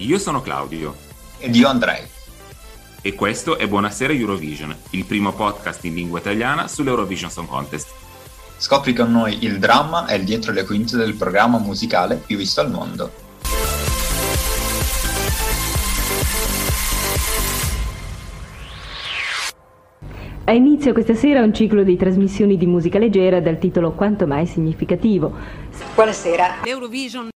Io 0.00 0.18
sono 0.18 0.40
Claudio. 0.40 0.94
Ed 1.38 1.54
io 1.54 1.68
Andrei. 1.68 2.02
E 3.02 3.14
questo 3.14 3.58
è 3.58 3.68
Buonasera 3.68 4.14
Eurovision, 4.14 4.74
il 4.92 5.04
primo 5.04 5.32
podcast 5.34 5.84
in 5.84 5.94
lingua 5.94 6.18
italiana 6.18 6.68
sull'Eurovision 6.68 7.30
Song 7.30 7.46
Contest. 7.46 7.88
Scopri 8.56 8.94
con 8.94 9.12
noi 9.12 9.44
il 9.44 9.58
dramma 9.58 10.06
e 10.06 10.16
il 10.16 10.24
dietro 10.24 10.52
le 10.52 10.64
quinte 10.64 10.96
del 10.96 11.16
programma 11.16 11.58
musicale 11.58 12.16
più 12.16 12.38
visto 12.38 12.62
al 12.62 12.70
mondo. 12.70 13.12
Ha 20.44 20.52
inizio 20.52 20.94
questa 20.94 21.14
sera 21.14 21.42
un 21.42 21.52
ciclo 21.52 21.82
di 21.82 21.96
trasmissioni 21.96 22.56
di 22.56 22.64
musica 22.64 22.98
leggera 22.98 23.38
dal 23.40 23.58
titolo 23.58 23.92
Quanto 23.92 24.26
mai 24.26 24.46
significativo. 24.46 25.30
Buonasera. 25.94 26.64
Eurovision 26.64 27.28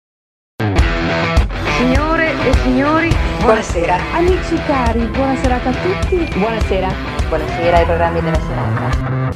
Signore 1.77 2.24
e 2.45 2.53
signori, 2.63 3.09
buonasera. 3.41 3.99
Amici 4.13 4.61
cari, 4.67 5.07
buona 5.07 5.35
serata 5.41 5.71
a 5.71 5.73
tutti. 5.73 6.29
Buonasera. 6.37 6.93
Buonasera 7.29 7.77
ai 7.79 7.85
programmi 7.87 8.21
della 8.21 8.39
serata. 8.39 9.33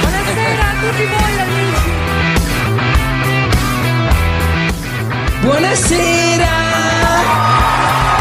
Buonasera 0.00 0.62
a 0.62 0.74
tutti 0.80 1.04
voi 1.06 1.40
amici. 1.40 1.90
Buonasera. 5.40 6.48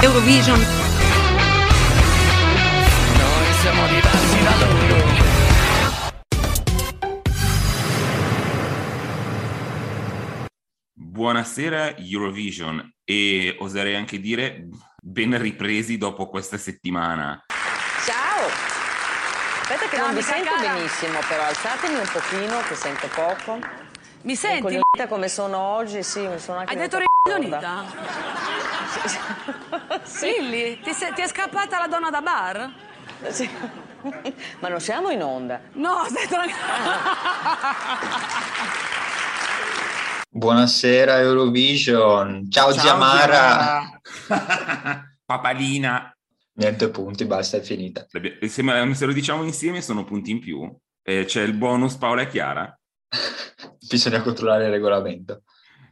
Eurovision. 0.02 0.60
Noi 3.18 3.54
siamo 3.62 3.88
diversi 3.88 4.44
da 4.44 4.66
loro. 4.66 4.79
Buonasera 11.20 11.98
Eurovision 11.98 12.94
e 13.04 13.58
oserei 13.60 13.94
anche 13.94 14.22
dire 14.22 14.70
ben 15.02 15.38
ripresi 15.38 15.98
dopo 15.98 16.30
questa 16.30 16.58
settimana. 16.58 17.44
Ciao! 18.06 18.48
Aspetta 19.60 19.90
che 19.90 19.98
Ciao, 19.98 20.06
non 20.06 20.16
vi 20.16 20.22
sento 20.22 20.50
cara. 20.50 20.72
benissimo, 20.72 21.20
però 21.28 21.44
alzatemi 21.44 21.96
un 21.96 22.10
pochino 22.10 22.62
che 22.62 22.76
sento 22.76 23.10
poco. 23.14 23.60
Mi 24.22 24.38
senti? 24.38 24.56
Rincoglionita 24.56 25.08
come 25.10 25.28
sono 25.28 25.58
oggi, 25.58 26.04
sì, 26.04 26.26
mi 26.26 26.40
sono 26.40 26.60
anche 26.60 26.72
Hai 26.72 26.80
detto 26.80 27.00
rincoglionita? 27.00 27.84
sì. 29.06 29.20
Silly, 30.04 30.80
ti, 30.80 30.94
sei, 30.94 31.12
ti, 31.12 31.20
è 31.20 31.28
scappata 31.28 31.80
la 31.80 31.88
donna 31.88 32.10
da 32.10 32.22
bar? 32.22 32.72
Sì. 33.28 33.50
Ma 34.60 34.70
non 34.70 34.80
siamo 34.80 35.10
in 35.10 35.22
onda. 35.22 35.60
No, 35.74 36.08
tranquillo. 36.30 36.56
Buonasera 40.40 41.20
Eurovision. 41.20 42.50
Ciao, 42.50 42.72
Ciao 42.72 42.82
Giamara. 42.82 44.00
Papalina. 45.26 46.18
Niente 46.54 46.90
punti, 46.92 47.26
basta, 47.26 47.58
è 47.58 47.62
finita. 47.62 48.08
Se, 48.08 49.06
lo 49.06 49.12
diciamo 49.12 49.44
insieme 49.44 49.82
sono 49.82 50.06
punti 50.06 50.32
in 50.32 50.40
più. 50.40 50.74
Eh, 51.04 51.26
c'è 51.26 51.42
il 51.42 51.56
bonus 51.56 51.96
Paola 51.96 52.22
e 52.22 52.30
Chiara. 52.30 52.80
Bisogna 53.86 54.22
controllare 54.22 54.64
il 54.64 54.72
regolamento. 54.72 55.44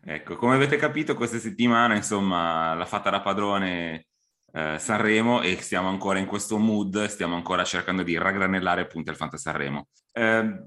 Ecco, 0.02 0.38
come 0.38 0.56
avete 0.56 0.78
capito 0.78 1.14
questa 1.14 1.40
settimana, 1.40 1.96
insomma, 1.96 2.74
l'ha 2.74 2.86
fatta 2.86 3.10
da 3.10 3.20
padrone 3.20 4.06
eh, 4.54 4.78
Sanremo 4.80 5.42
e 5.42 5.58
stiamo 5.60 5.90
ancora 5.90 6.20
in 6.20 6.26
questo 6.26 6.58
mood, 6.58 7.04
stiamo 7.08 7.36
ancora 7.36 7.66
cercando 7.66 8.02
di 8.02 8.18
raggranellare 8.18 8.88
punti 8.88 9.10
al 9.10 9.18
Fanta 9.18 9.36
Sanremo. 9.36 9.90
Eh, 10.14 10.58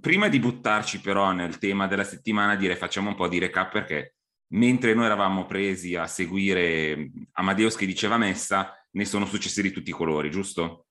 prima 0.00 0.28
di 0.28 0.38
buttarci 0.38 1.00
però 1.00 1.32
nel 1.32 1.58
tema 1.58 1.86
della 1.86 2.04
settimana, 2.04 2.56
direi 2.56 2.76
facciamo 2.76 3.10
un 3.10 3.14
po' 3.14 3.28
di 3.28 3.38
recap 3.38 3.72
perché 3.72 4.14
mentre 4.54 4.94
noi 4.94 5.06
eravamo 5.06 5.46
presi 5.46 5.96
a 5.96 6.06
seguire 6.06 7.10
Amadeus 7.32 7.76
che 7.76 7.86
diceva 7.86 8.16
messa, 8.16 8.72
ne 8.92 9.04
sono 9.04 9.26
successi 9.26 9.62
di 9.62 9.72
tutti 9.72 9.90
i 9.90 9.94
colori, 9.94 10.30
giusto? 10.30 10.86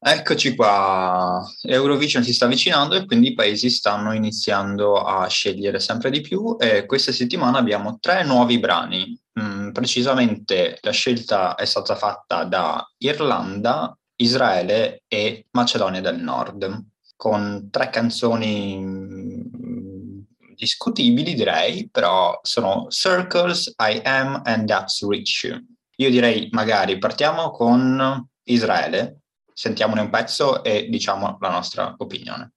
Eccoci 0.00 0.54
qua, 0.54 1.44
Eurovision 1.62 2.22
si 2.22 2.32
sta 2.32 2.44
avvicinando 2.44 2.94
e 2.94 3.04
quindi 3.04 3.28
i 3.28 3.34
paesi 3.34 3.68
stanno 3.68 4.12
iniziando 4.12 5.02
a 5.02 5.26
scegliere 5.26 5.80
sempre 5.80 6.10
di 6.10 6.20
più 6.20 6.56
e 6.56 6.86
questa 6.86 7.10
settimana 7.10 7.58
abbiamo 7.58 7.98
tre 7.98 8.22
nuovi 8.24 8.60
brani. 8.60 9.20
Mm, 9.40 9.72
precisamente 9.72 10.78
la 10.82 10.92
scelta 10.92 11.56
è 11.56 11.64
stata 11.64 11.96
fatta 11.96 12.44
da 12.44 12.88
Irlanda, 12.98 13.96
Israele 14.14 15.02
e 15.08 15.46
Macedonia 15.50 16.00
del 16.00 16.20
Nord 16.20 16.86
con 17.18 17.68
tre 17.68 17.90
canzoni 17.90 18.78
mm, 18.80 20.20
discutibili 20.54 21.34
direi, 21.34 21.90
però 21.90 22.38
sono 22.42 22.86
Circles, 22.90 23.74
I 23.76 24.00
Am 24.04 24.40
and 24.44 24.68
That's 24.68 25.04
Rich. 25.04 25.64
Io 25.96 26.10
direi 26.10 26.48
magari 26.52 26.96
partiamo 26.98 27.50
con 27.50 28.24
Israele, 28.44 29.22
sentiamone 29.52 30.00
un 30.00 30.10
pezzo 30.10 30.62
e 30.62 30.88
diciamo 30.88 31.38
la 31.40 31.50
nostra 31.50 31.92
opinione. 31.98 32.52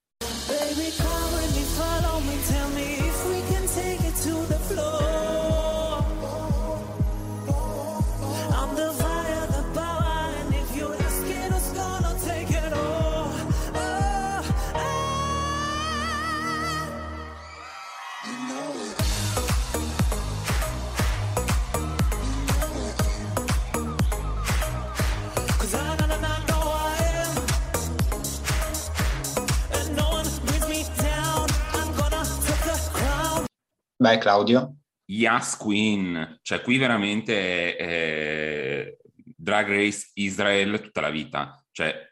Beh, 34.01 34.17
Claudio. 34.17 34.77
Yas 35.11 35.55
Queen, 35.57 36.39
cioè 36.41 36.61
qui 36.61 36.79
veramente 36.79 37.75
è 37.75 38.97
Drag 39.13 39.67
Race 39.67 40.09
Israel 40.15 40.81
tutta 40.81 41.01
la 41.01 41.11
vita, 41.11 41.63
cioè 41.69 42.11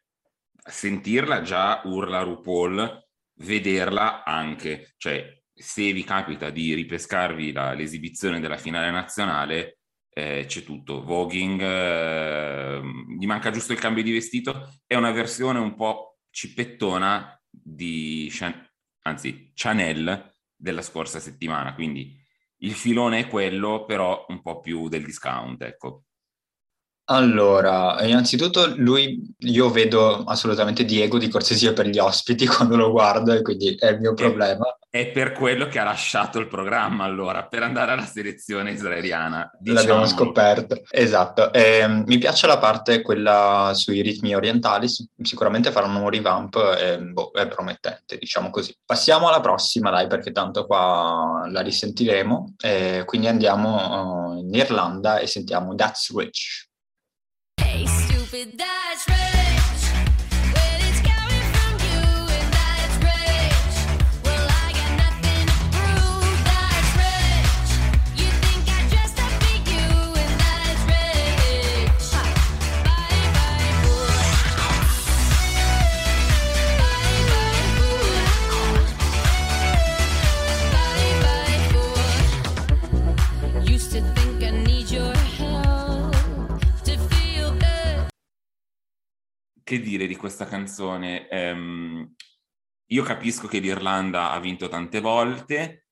sentirla 0.56 1.42
già 1.42 1.82
urla 1.86 2.22
RuPaul, 2.22 3.08
vederla 3.40 4.24
anche, 4.24 4.94
cioè 4.98 5.36
se 5.52 5.92
vi 5.92 6.04
capita 6.04 6.52
di 6.52 6.76
ripescarvi 6.76 7.52
la, 7.54 7.74
l'esibizione 7.74 8.40
della 8.40 8.58
finale 8.58 8.92
nazionale, 8.92 9.80
eh, 10.14 10.46
c'è 10.46 10.62
tutto, 10.62 11.04
voguing, 11.04 11.60
eh, 11.60 12.82
gli 13.18 13.26
manca 13.26 13.50
giusto 13.50 13.74
il 13.74 13.80
cambio 13.80 14.04
di 14.04 14.12
vestito, 14.12 14.76
è 14.86 14.94
una 14.94 15.12
versione 15.12 15.58
un 15.58 15.74
po' 15.74 16.20
cippettona 16.30 17.36
di, 17.50 18.32
anzi, 19.02 19.52
Chanel 19.56 20.38
della 20.60 20.82
scorsa 20.82 21.20
settimana, 21.20 21.74
quindi 21.74 22.16
il 22.62 22.74
filone 22.74 23.20
è 23.20 23.28
quello, 23.28 23.86
però 23.86 24.26
un 24.28 24.42
po' 24.42 24.60
più 24.60 24.90
del 24.90 25.06
discount, 25.06 25.62
ecco. 25.62 26.04
Allora, 27.06 28.06
innanzitutto 28.06 28.76
lui, 28.76 29.34
io 29.40 29.70
vedo 29.72 30.24
assolutamente 30.26 30.86
Diego 30.86 31.18
di 31.18 31.28
cortesia 31.28 31.74
per 31.74 31.88
gli 31.88 31.98
ospiti 31.98 32.46
quando 32.48 32.76
lo 32.76 32.92
guardo 32.92 33.34
e 33.34 33.42
quindi 33.42 33.76
è 33.76 33.88
il 33.88 34.00
mio 34.00 34.14
problema. 34.14 34.66
È 34.92 35.12
per 35.12 35.34
quello 35.34 35.68
che 35.68 35.78
ha 35.78 35.84
lasciato 35.84 36.40
il 36.40 36.48
programma 36.48 37.04
allora, 37.04 37.46
per 37.46 37.62
andare 37.62 37.92
alla 37.92 38.08
selezione 38.08 38.72
israeliana. 38.72 39.48
Diciamolo. 39.60 39.86
L'abbiamo 39.86 40.08
scoperto, 40.08 40.82
esatto. 40.90 41.54
Eh, 41.54 41.88
mi 41.88 42.18
piace 42.18 42.48
la 42.48 42.58
parte, 42.58 43.04
quella 43.04 43.70
sui 43.76 44.02
ritmi 44.02 44.34
orientali, 44.34 44.88
sicuramente 45.22 45.70
faranno 45.70 46.02
un 46.02 46.10
revamp, 46.10 46.56
e, 46.76 46.98
boh, 46.98 47.30
è 47.34 47.48
promettente, 47.48 48.18
diciamo 48.18 48.50
così. 48.50 48.76
Passiamo 48.84 49.28
alla 49.28 49.42
prossima, 49.42 49.92
dai, 49.92 50.08
perché 50.08 50.32
tanto 50.32 50.66
qua 50.66 51.48
la 51.48 51.62
risentiremo. 51.62 52.56
Eh, 52.58 53.04
quindi 53.06 53.28
andiamo 53.28 54.32
uh, 54.32 54.40
in 54.40 54.52
Irlanda 54.56 55.20
e 55.20 55.28
sentiamo 55.28 55.76
That's 55.76 56.12
Rich. 56.16 56.66
Hey, 57.62 57.86
stupid, 57.86 58.56
that's 58.56 58.89
che 89.70 89.80
dire 89.80 90.08
di 90.08 90.16
questa 90.16 90.46
canzone? 90.46 91.28
Um, 91.30 92.12
io 92.88 93.04
capisco 93.04 93.46
che 93.46 93.60
l'Irlanda 93.60 94.32
ha 94.32 94.40
vinto 94.40 94.68
tante 94.68 95.00
volte, 95.00 95.86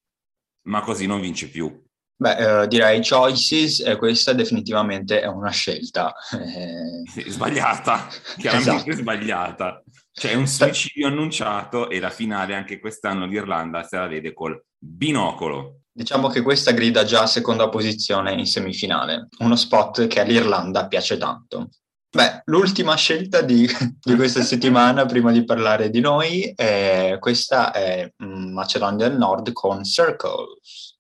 ma 0.64 0.82
così 0.82 1.06
non 1.06 1.22
vince 1.22 1.48
più. 1.48 1.86
Beh, 2.20 2.64
eh, 2.64 2.68
direi 2.68 3.08
choices, 3.08 3.82
e 3.82 3.96
questa 3.98 4.34
definitivamente 4.34 5.22
è 5.22 5.28
una 5.28 5.52
scelta. 5.52 6.12
Eh... 6.32 7.04
Sì, 7.08 7.30
sbagliata, 7.30 8.08
chiaramente 8.40 8.90
esatto. 8.90 8.94
sbagliata. 8.94 9.84
C'è 10.12 10.34
un 10.34 10.48
suicidio 10.48 11.06
annunciato 11.06 11.92
e 11.92 12.00
la 12.00 12.10
finale 12.10 12.56
anche 12.56 12.80
quest'anno 12.80 13.28
l'Irlanda 13.28 13.84
se 13.84 13.98
la 13.98 14.08
vede 14.08 14.34
col 14.34 14.60
binocolo. 14.76 15.82
Diciamo 15.92 16.30
che 16.30 16.42
questa 16.42 16.72
grida 16.72 17.04
già 17.04 17.28
seconda 17.28 17.70
posizione 17.70 18.34
in 18.34 18.48
semifinale, 18.48 19.28
uno 19.38 19.56
spot 19.56 20.08
che 20.08 20.20
all'Irlanda 20.20 20.88
piace 20.88 21.18
tanto. 21.18 21.70
Beh, 22.10 22.44
l'ultima 22.46 22.96
scelta 22.96 23.42
di, 23.42 23.68
di 24.02 24.16
questa 24.16 24.42
settimana, 24.42 25.06
prima 25.06 25.32
di 25.32 25.44
parlare 25.44 25.90
di 25.90 26.00
noi, 26.00 26.54
è, 26.56 27.18
questa 27.20 27.72
è 27.72 28.10
mm, 28.24 28.54
Macedonia 28.54 29.10
del 29.10 29.18
Nord 29.18 29.52
con 29.52 29.84
Circles. 29.84 30.96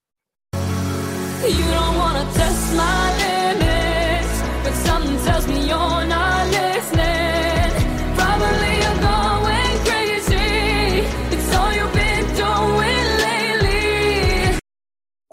You 1.43 1.69
don't 1.71 1.97
wanna 1.97 2.25
test 2.33 2.73
my 2.73 3.15
limits, 3.17 4.41
but 4.63 4.73
something 4.85 5.17
tells 5.23 5.47
me 5.47 5.65
you're 5.65 6.06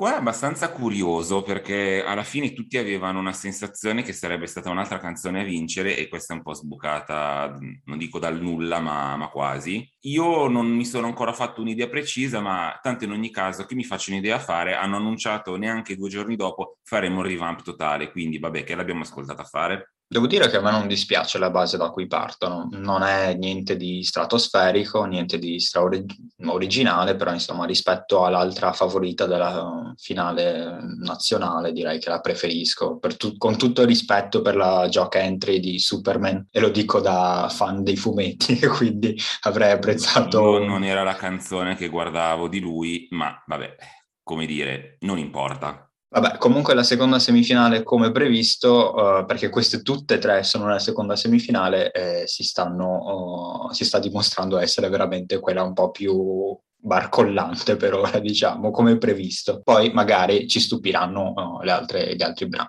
Qua 0.04 0.16
è 0.16 0.18
abbastanza 0.18 0.70
curioso 0.70 1.40
perché 1.40 2.04
alla 2.04 2.24
fine 2.24 2.52
tutti 2.52 2.76
avevano 2.76 3.20
una 3.20 3.32
sensazione 3.32 4.02
che 4.02 4.12
sarebbe 4.12 4.46
stata 4.46 4.68
un'altra 4.68 4.98
canzone 4.98 5.40
a 5.40 5.44
vincere 5.44 5.96
e 5.96 6.08
questa 6.08 6.34
è 6.34 6.36
un 6.36 6.42
po' 6.42 6.52
sbucata, 6.52 7.56
non 7.84 7.96
dico 7.96 8.18
dal 8.18 8.38
nulla, 8.38 8.80
ma, 8.80 9.16
ma 9.16 9.30
quasi. 9.30 9.90
Io 10.00 10.46
non 10.48 10.66
mi 10.66 10.84
sono 10.84 11.06
ancora 11.06 11.32
fatto 11.32 11.62
un'idea 11.62 11.88
precisa, 11.88 12.42
ma 12.42 12.78
tanto 12.82 13.04
in 13.04 13.12
ogni 13.12 13.30
caso 13.30 13.64
che 13.64 13.74
mi 13.74 13.82
faccio 13.82 14.10
un'idea 14.10 14.36
a 14.36 14.40
fare, 14.40 14.74
hanno 14.74 14.96
annunciato 14.96 15.56
neanche 15.56 15.96
due 15.96 16.10
giorni 16.10 16.36
dopo 16.36 16.76
faremo 16.82 17.20
un 17.20 17.26
revamp 17.26 17.62
totale, 17.62 18.10
quindi 18.10 18.38
vabbè 18.38 18.62
che 18.62 18.74
l'abbiamo 18.74 19.04
ascoltata 19.04 19.44
fare. 19.44 19.93
Devo 20.14 20.28
dire 20.28 20.48
che 20.48 20.58
a 20.58 20.60
me 20.60 20.70
non 20.70 20.86
dispiace 20.86 21.38
la 21.38 21.50
base 21.50 21.76
da 21.76 21.90
cui 21.90 22.06
partono, 22.06 22.68
non 22.70 23.02
è 23.02 23.34
niente 23.34 23.76
di 23.76 24.04
stratosferico, 24.04 25.02
niente 25.06 25.40
di 25.40 25.58
straoriginale, 25.58 27.16
però 27.16 27.32
insomma 27.32 27.64
rispetto 27.64 28.24
all'altra 28.24 28.72
favorita 28.72 29.26
della 29.26 29.92
finale 29.96 30.78
nazionale 31.02 31.72
direi 31.72 31.98
che 31.98 32.10
la 32.10 32.20
preferisco, 32.20 33.00
tu- 33.16 33.36
con 33.36 33.58
tutto 33.58 33.80
il 33.80 33.88
rispetto 33.88 34.40
per 34.40 34.54
la 34.54 34.86
gioca 34.88 35.18
entry 35.18 35.58
di 35.58 35.80
Superman 35.80 36.46
e 36.48 36.60
lo 36.60 36.68
dico 36.68 37.00
da 37.00 37.48
fan 37.50 37.82
dei 37.82 37.96
fumetti, 37.96 38.60
quindi 38.70 39.18
avrei 39.40 39.72
apprezzato... 39.72 40.60
Io 40.60 40.64
non 40.64 40.84
era 40.84 41.02
la 41.02 41.16
canzone 41.16 41.74
che 41.74 41.88
guardavo 41.88 42.46
di 42.46 42.60
lui, 42.60 43.08
ma 43.10 43.42
vabbè, 43.44 43.74
come 44.22 44.46
dire, 44.46 44.96
non 45.00 45.18
importa. 45.18 45.88
Vabbè, 46.14 46.38
comunque 46.38 46.74
la 46.74 46.84
seconda 46.84 47.18
semifinale 47.18 47.82
come 47.82 48.12
previsto, 48.12 48.94
uh, 48.94 49.26
perché 49.26 49.48
queste 49.48 49.82
tutte 49.82 50.14
e 50.14 50.18
tre 50.18 50.44
sono 50.44 50.66
nella 50.66 50.78
seconda 50.78 51.16
semifinale, 51.16 51.90
eh, 51.90 52.28
si, 52.28 52.44
stanno, 52.44 53.66
uh, 53.66 53.72
si 53.72 53.84
sta 53.84 53.98
dimostrando 53.98 54.58
essere 54.58 54.88
veramente 54.88 55.40
quella 55.40 55.64
un 55.64 55.72
po' 55.72 55.90
più 55.90 56.56
barcollante 56.76 57.74
per 57.74 57.94
ora, 57.94 58.20
diciamo, 58.20 58.70
come 58.70 58.96
previsto. 58.96 59.60
Poi 59.60 59.92
magari 59.92 60.46
ci 60.46 60.60
stupiranno 60.60 61.32
uh, 61.32 61.62
le 61.62 61.70
altre, 61.72 62.14
gli 62.14 62.22
altri 62.22 62.46
brani. 62.46 62.68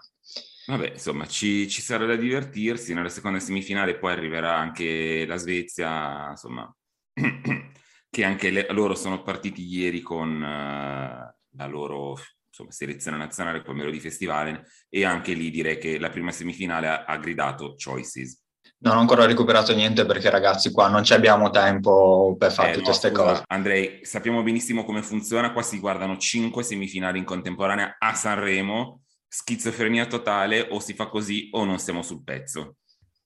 Vabbè, 0.66 0.94
insomma, 0.94 1.28
ci, 1.28 1.70
ci, 1.70 1.84
sarà 1.84 2.08
da 2.08 2.16
divertirsi. 2.16 2.96
Nella 2.96 3.10
seconda 3.10 3.40
semifinale 3.40 4.00
poi 4.00 4.14
arriverà 4.14 4.58
anche 4.58 5.24
la 5.28 5.38
Svezia, 5.38 6.30
insomma, 6.32 6.68
che 8.10 8.24
anche 8.24 8.50
le, 8.50 8.66
loro 8.72 8.96
sono 8.96 9.22
partiti 9.22 9.64
ieri 9.64 10.02
con 10.02 10.40
la 10.40 11.68
loro 11.68 12.18
insomma, 12.56 12.72
selezione 12.72 13.18
nazionale 13.18 13.62
come 13.62 13.80
Melody 13.80 14.00
Festivale 14.00 14.66
e 14.90 15.04
anche 15.04 15.34
lì 15.34 15.52
direi 15.52 15.78
che 15.78 16.00
la 16.00 16.10
prima 16.10 16.32
semifinale 16.32 16.88
ha, 16.88 17.04
ha 17.04 17.18
gridato 17.18 17.76
Choices. 17.76 18.42
Non 18.78 18.98
ho 18.98 19.00
ancora 19.00 19.26
recuperato 19.26 19.74
niente 19.74 20.06
perché 20.06 20.30
ragazzi 20.30 20.72
qua 20.72 20.88
non 20.88 21.04
abbiamo 21.10 21.50
tempo 21.50 22.36
per 22.38 22.52
fare 22.52 22.70
eh, 22.70 22.74
tutte 22.74 22.86
queste 22.86 23.12
no, 23.12 23.24
cose. 23.24 23.44
Andrei, 23.48 24.00
sappiamo 24.04 24.42
benissimo 24.44 24.86
come 24.86 25.02
funziona, 25.02 25.52
qua 25.52 25.62
si 25.62 25.80
guardano 25.80 26.18
cinque 26.18 26.64
semifinali 26.64 27.18
in 27.18 27.26
contemporanea 27.26 27.96
a 27.98 28.14
Sanremo, 28.14 29.02
schizofrenia 29.28 30.06
totale, 30.08 30.68
o 30.70 30.80
si 30.80 30.94
fa 30.94 31.08
così 31.08 31.50
o 31.52 31.64
non 31.66 31.80
siamo 31.80 32.02
sul 32.02 32.24
pezzo. 32.24 32.78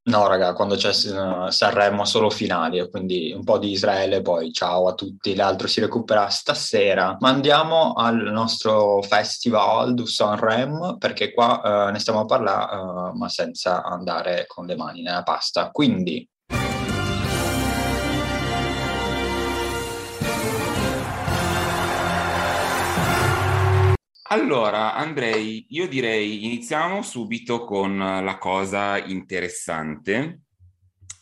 No, 0.10 0.26
raga, 0.26 0.54
quando 0.54 0.76
c'è 0.76 0.92
Sanremo 0.92 2.04
solo 2.04 2.32
finali, 2.32 2.90
quindi 2.90 3.32
un 3.32 3.44
po' 3.44 3.60
di 3.60 3.70
Israele, 3.70 4.24
poi 4.24 4.52
ciao 4.52 4.88
a 4.88 4.96
tutti, 4.96 5.36
l'altro 5.36 5.68
si 5.68 5.82
recupera 5.82 6.28
stasera. 6.30 7.16
Ma 7.20 7.30
andiamo 7.30 7.94
al 7.94 8.16
nostro 8.16 9.04
festival 9.04 9.94
du 9.94 10.06
Sanremo, 10.06 10.98
perché 10.98 11.32
qua 11.32 11.90
eh, 11.90 11.92
ne 11.92 12.00
stiamo 12.00 12.22
a 12.22 12.26
parlare, 12.26 13.12
eh, 13.12 13.18
ma 13.20 13.30
senza 13.30 13.84
andare 13.84 14.46
con 14.48 14.66
le 14.66 14.76
mani 14.76 15.04
nella 15.04 15.22
pasta. 15.22 15.70
Quindi 15.70 16.28
Allora, 24.32 24.94
Andrei, 24.94 25.66
io 25.70 25.88
direi 25.88 26.46
iniziamo 26.46 27.02
subito 27.02 27.66
con 27.66 27.98
la 27.98 28.38
cosa 28.38 29.04
interessante, 29.04 30.42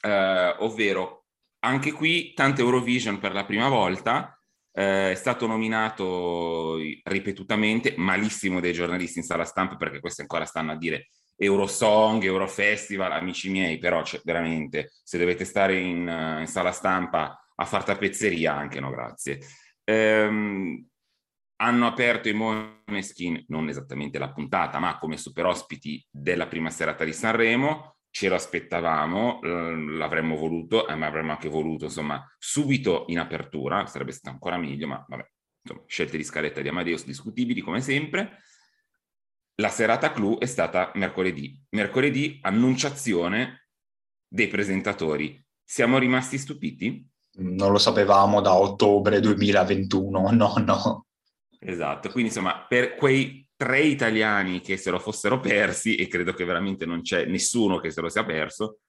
eh, 0.01 0.55
ovvero 0.59 1.27
anche 1.59 1.93
qui 1.93 2.33
tante 2.33 2.61
Eurovision 2.61 3.17
per 3.19 3.31
la 3.31 3.45
prima 3.45 3.69
volta, 3.69 4.37
eh, 4.73 5.11
è 5.11 5.15
stato 5.15 5.47
nominato 5.47 6.75
ripetutamente, 7.03 7.93
malissimo 7.95 8.59
dai 8.59 8.73
giornalisti 8.73 9.19
in 9.19 9.23
sala 9.23 9.45
stampa 9.45 9.77
perché 9.77 10.01
questi 10.01 10.19
ancora 10.19 10.43
stanno 10.43 10.73
a 10.73 10.77
dire 10.77 11.07
Eurosong, 11.37 12.21
Eurofestival, 12.25 13.13
amici 13.13 13.49
miei, 13.49 13.77
però 13.77 14.03
cioè, 14.03 14.19
veramente 14.25 14.91
se 15.01 15.17
dovete 15.17 15.45
stare 15.45 15.79
in, 15.79 16.39
in, 16.41 16.47
sala 16.47 16.73
stampa 16.73 17.41
a 17.55 17.63
far 17.63 17.85
tappezzeria 17.85 18.53
anche 18.53 18.81
no, 18.81 18.89
grazie. 18.89 19.39
Ehm, 19.85 20.85
hanno 21.57 21.87
aperto 21.87 22.29
i 22.29 22.33
Moneskin, 22.33 23.45
non 23.47 23.69
esattamente 23.69 24.19
la 24.19 24.31
puntata, 24.31 24.79
ma 24.79 24.97
come 24.97 25.17
super 25.17 25.45
ospiti 25.45 26.05
della 26.09 26.47
prima 26.47 26.69
serata 26.69 27.03
di 27.03 27.13
Sanremo. 27.13 27.95
Ce 28.09 28.29
lo 28.29 28.35
aspettavamo, 28.35 29.41
l'avremmo 29.41 30.35
voluto, 30.35 30.87
eh, 30.87 30.95
ma 30.95 31.05
avremmo 31.07 31.31
anche 31.31 31.49
voluto, 31.49 31.85
insomma, 31.85 32.23
subito 32.39 33.05
in 33.07 33.19
apertura, 33.19 33.85
sarebbe 33.85 34.11
stato 34.11 34.33
ancora 34.33 34.57
meglio, 34.57 34.87
ma 34.87 35.03
vabbè, 35.07 35.29
insomma, 35.61 35.83
scelte 35.87 36.17
di 36.17 36.23
scaletta 36.23 36.61
di 36.61 36.67
Amadeus 36.67 37.05
discutibili 37.05 37.61
come 37.61 37.81
sempre. 37.81 38.41
La 39.55 39.69
serata 39.69 40.11
clou 40.11 40.37
è 40.37 40.45
stata 40.45 40.91
mercoledì. 40.95 41.59
Mercoledì 41.69 42.39
annunciazione 42.41 43.67
dei 44.27 44.47
presentatori. 44.47 45.43
Siamo 45.63 45.97
rimasti 45.97 46.37
stupiti? 46.37 47.07
Non 47.39 47.71
lo 47.71 47.77
sapevamo 47.77 48.41
da 48.41 48.55
ottobre 48.55 49.19
2021, 49.19 50.31
no, 50.31 50.53
no. 50.57 51.06
Esatto, 51.59 52.09
quindi 52.09 52.29
insomma, 52.29 52.65
per 52.67 52.95
quei 52.95 53.47
tre 53.55 53.81
italiani 53.81 54.61
che 54.61 54.77
se 54.77 54.91
lo 54.91 54.99
fossero 54.99 55.39
persi, 55.39 55.95
e 55.95 56.07
credo 56.07 56.33
che 56.33 56.45
veramente 56.45 56.85
non 56.85 57.01
c'è 57.01 57.25
nessuno 57.25 57.79
che 57.79 57.89
se 57.89 58.01
lo 58.01 58.09
sia 58.09 58.23
perso, 58.23 58.79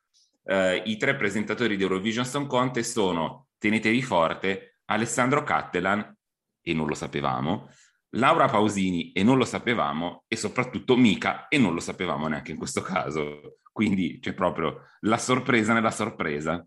eh, 0.45 0.83
i 0.85 0.97
tre 0.97 1.17
presentatori 1.17 1.77
di 1.77 1.83
Eurovision 1.83 2.25
Song 2.25 2.47
Contest 2.47 2.93
sono, 2.93 3.49
tenetevi 3.59 4.03
forte, 4.03 4.81
Alessandro 4.87 5.43
Cattelan, 5.43 6.17
e 6.61 6.75
non 6.75 6.87
lo 6.87 6.95
sapevamo, 6.95 7.71
Laura 8.13 8.47
Pausini, 8.47 9.13
e 9.13 9.23
non 9.23 9.39
lo 9.39 9.45
sapevamo, 9.45 10.25
e 10.29 10.37
soprattutto 10.37 10.97
Mica, 10.97 11.49
e 11.49 11.59
non 11.59 11.75
lo 11.75 11.81
sapevamo 11.81 12.29
neanche 12.29 12.53
in 12.53 12.59
questo 12.59 12.83
caso. 12.83 13.59
Quindi 13.73 14.19
c'è 14.19 14.35
proprio 14.35 14.83
la 15.01 15.19
sorpresa 15.19 15.73
nella 15.73 15.91
sorpresa. 15.91 16.67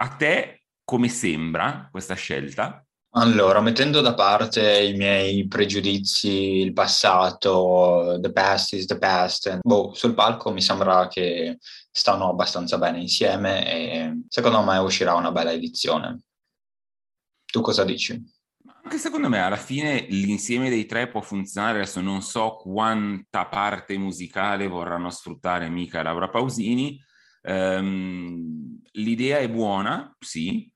A 0.00 0.08
te 0.08 0.64
come 0.84 1.08
sembra 1.08 1.88
questa 1.90 2.14
scelta? 2.14 2.84
Allora, 3.20 3.60
mettendo 3.60 4.00
da 4.00 4.14
parte 4.14 4.80
i 4.80 4.96
miei 4.96 5.48
pregiudizi, 5.48 6.60
il 6.60 6.72
passato, 6.72 8.16
the 8.20 8.30
past 8.30 8.74
is 8.74 8.86
the 8.86 8.96
past, 8.96 9.58
boh, 9.60 9.92
sul 9.92 10.14
palco 10.14 10.52
mi 10.52 10.62
sembra 10.62 11.08
che 11.08 11.58
stanno 11.90 12.28
abbastanza 12.28 12.78
bene 12.78 13.00
insieme 13.00 13.72
e 13.72 14.20
secondo 14.28 14.62
me 14.62 14.78
uscirà 14.78 15.14
una 15.14 15.32
bella 15.32 15.50
edizione. 15.50 16.20
Tu 17.44 17.60
cosa 17.60 17.82
dici? 17.82 18.22
Anche 18.84 18.98
secondo 18.98 19.28
me 19.28 19.40
alla 19.40 19.56
fine 19.56 20.06
l'insieme 20.10 20.70
dei 20.70 20.86
tre 20.86 21.08
può 21.08 21.20
funzionare, 21.20 21.80
adesso 21.80 22.00
non 22.00 22.22
so 22.22 22.54
quanta 22.54 23.46
parte 23.46 23.98
musicale 23.98 24.68
vorranno 24.68 25.10
sfruttare 25.10 25.68
Mica 25.68 25.98
e 25.98 26.02
Laura 26.04 26.28
Pausini, 26.28 26.96
um, 27.42 28.80
l'idea 28.92 29.38
è 29.38 29.50
buona, 29.50 30.16
sì, 30.20 30.70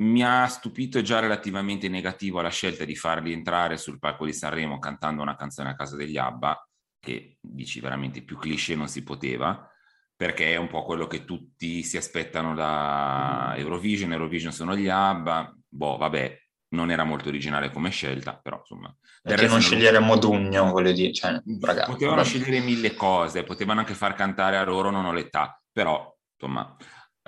mi 0.00 0.22
ha 0.22 0.46
stupito 0.46 1.02
già 1.02 1.18
relativamente 1.18 1.88
negativo 1.88 2.40
la 2.40 2.50
scelta 2.50 2.84
di 2.84 2.94
farli 2.94 3.32
entrare 3.32 3.76
sul 3.76 3.98
palco 3.98 4.24
di 4.24 4.32
Sanremo 4.32 4.78
cantando 4.78 5.22
una 5.22 5.36
canzone 5.36 5.70
a 5.70 5.74
casa 5.74 5.96
degli 5.96 6.16
ABBA, 6.16 6.68
che 7.00 7.38
dici 7.40 7.80
veramente 7.80 8.22
più 8.22 8.36
cliché 8.38 8.76
non 8.76 8.88
si 8.88 9.02
poteva, 9.02 9.68
perché 10.14 10.52
è 10.52 10.56
un 10.56 10.68
po' 10.68 10.84
quello 10.84 11.06
che 11.06 11.24
tutti 11.24 11.82
si 11.82 11.96
aspettano 11.96 12.54
da 12.54 13.54
Eurovision, 13.56 14.12
Eurovision 14.12 14.52
sono 14.52 14.76
gli 14.76 14.88
ABBA, 14.88 15.56
boh, 15.68 15.96
vabbè, 15.96 16.42
non 16.70 16.90
era 16.90 17.04
molto 17.04 17.28
originale 17.28 17.70
come 17.70 17.90
scelta, 17.90 18.38
però 18.40 18.58
insomma... 18.58 18.94
Perché 19.20 19.48
non 19.48 19.60
scegliere 19.60 19.98
Modugno, 19.98 20.70
voglio 20.70 20.92
dire, 20.92 21.12
cioè, 21.12 21.42
ragazzi, 21.60 21.90
Potevano 21.90 22.18
vabbè. 22.18 22.28
scegliere 22.28 22.60
mille 22.60 22.94
cose, 22.94 23.42
potevano 23.42 23.80
anche 23.80 23.94
far 23.94 24.14
cantare 24.14 24.58
a 24.58 24.64
loro 24.64 24.90
non 24.90 25.06
ho 25.06 25.12
l'età, 25.12 25.60
però 25.72 26.14
insomma 26.40 26.76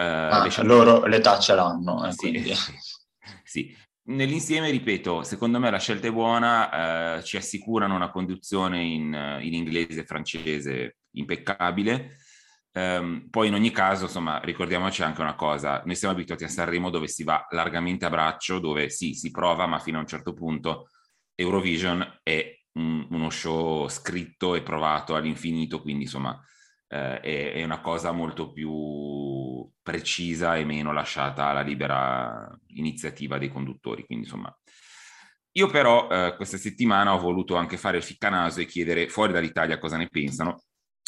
eh, 0.01 0.51
ah, 0.57 0.63
loro 0.63 1.05
l'età 1.07 1.39
ce 1.39 1.55
l'hanno. 1.55 2.07
Eh, 2.07 2.13
sì, 2.13 2.55
sì. 3.45 3.77
Nell'insieme, 4.03 4.71
ripeto, 4.71 5.23
secondo 5.23 5.59
me 5.59 5.71
la 5.71 5.79
scelta 5.79 6.09
è 6.09 6.13
buona, 6.13 7.19
eh, 7.19 7.23
ci 7.23 7.37
assicurano 7.37 7.95
una 7.95 8.11
conduzione 8.11 8.83
in, 8.83 9.39
in 9.43 9.55
inglese 9.55 10.01
e 10.01 10.07
francese 10.07 10.97
impeccabile. 11.13 12.17
Um, 12.73 13.27
poi 13.29 13.49
in 13.49 13.55
ogni 13.55 13.73
caso, 13.73 14.05
insomma, 14.05 14.41
ricordiamoci 14.41 15.03
anche 15.03 15.21
una 15.21 15.35
cosa, 15.35 15.83
noi 15.85 15.97
siamo 15.97 16.15
abituati 16.15 16.45
a 16.45 16.49
Sanremo 16.49 16.89
dove 16.89 17.09
si 17.09 17.25
va 17.25 17.45
largamente 17.51 18.07
a 18.07 18.11
braccio, 18.11 18.61
dove 18.61 18.91
sì, 18.91 19.13
si 19.15 19.31
prova, 19.31 19.67
ma 19.67 19.81
fino 19.81 19.99
a 19.99 20.01
un 20.01 20.07
certo 20.07 20.33
punto 20.33 20.89
Eurovision 21.35 22.21
è 22.23 22.59
un, 22.75 23.07
uno 23.11 23.29
show 23.29 23.89
scritto 23.89 24.55
e 24.55 24.63
provato 24.63 25.17
all'infinito, 25.17 25.83
quindi 25.83 26.05
insomma 26.05 26.41
eh, 26.93 27.21
è, 27.21 27.63
una 27.63 27.81
cosa 27.81 28.11
molto 28.11 28.53
più 28.53 29.69
precisa 29.81 30.57
e 30.57 30.65
meno 30.65 30.93
lasciata 30.93 31.47
alla 31.47 31.61
libera 31.61 32.51
iniziativa 32.75 33.39
dei 33.39 33.49
conduttori. 33.49 34.05
Quindi 34.05 34.25
insomma, 34.25 34.53
io 35.53 35.69
però 35.69 36.09
eh, 36.09 36.35
questa 36.37 36.57
settimana 36.57 37.15
ho 37.15 37.21
voluto 37.21 37.55
anche 37.55 37.77
fare 37.77 37.99
il 37.99 38.03
ficcanaso 38.03 38.61
e 38.61 38.67
chiedere 38.67 39.09
fuori 39.09 39.33
dall'Italia 39.33 39.79
cosa 39.79 39.97
ne 39.97 40.09
pensano. 40.09 40.63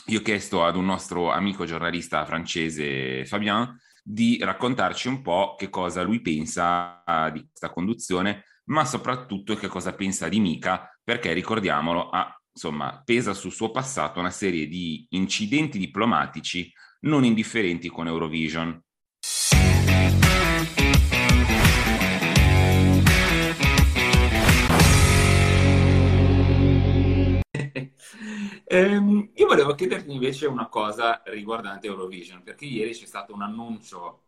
Io 0.06 0.20
ho 0.20 0.22
chiesto 0.22 0.64
ad 0.64 0.76
un 0.76 0.84
nostro 0.84 1.30
amico 1.30 1.64
giornalista 1.64 2.24
francese, 2.24 3.24
Fabien, 3.24 3.76
di 4.02 4.38
raccontarci 4.40 5.08
un 5.08 5.20
po' 5.22 5.54
che 5.56 5.68
cosa 5.68 6.02
lui 6.02 6.20
pensa 6.20 7.02
di 7.32 7.40
questa 7.40 7.70
conduzione, 7.70 8.44
ma 8.64 8.84
soprattutto 8.84 9.54
che 9.54 9.68
cosa 9.68 9.94
pensa 9.94 10.28
di 10.28 10.40
Mika, 10.40 10.96
perché 11.02 11.32
ricordiamolo, 11.32 12.08
ha 12.08 12.36
insomma, 12.52 13.02
pesa 13.04 13.34
sul 13.34 13.52
suo 13.52 13.70
passato 13.70 14.20
una 14.20 14.30
serie 14.30 14.66
di 14.66 15.06
incidenti 15.10 15.78
diplomatici 15.78 16.72
non 17.00 17.24
indifferenti 17.24 17.88
con 17.88 18.06
Eurovision. 18.06 18.80
ehm, 28.64 29.30
io 29.34 29.46
volevo 29.46 29.74
chiederti 29.74 30.12
invece 30.12 30.46
una 30.46 30.68
cosa 30.68 31.22
riguardante 31.26 31.86
Eurovision, 31.86 32.42
perché 32.42 32.64
ieri 32.66 32.92
c'è 32.92 33.06
stato 33.06 33.34
un 33.34 33.42
annuncio 33.42 34.22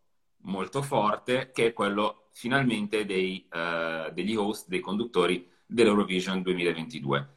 molto 0.45 0.83
forte 0.83 1.51
che 1.53 1.69
è 1.69 1.73
quello 1.73 2.29
finalmente 2.33 3.07
dei, 3.07 3.47
uh, 3.51 4.13
degli 4.13 4.35
host, 4.35 4.69
dei 4.69 4.81
conduttori 4.81 5.49
dell'Eurovision 5.67 6.43
2022. 6.43 7.29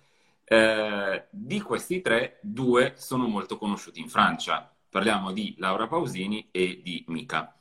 Eh, 0.50 1.26
di 1.30 1.60
questi 1.60 2.00
tre, 2.00 2.40
due 2.42 2.94
sono 2.96 3.28
molto 3.28 3.58
conosciuti 3.58 4.00
in 4.00 4.08
Francia. 4.08 4.74
Parliamo 4.90 5.34
di 5.34 5.56
Laura 5.58 5.88
Pausini 5.88 6.48
e 6.52 6.80
di 6.82 7.04
Mica. 7.10 7.54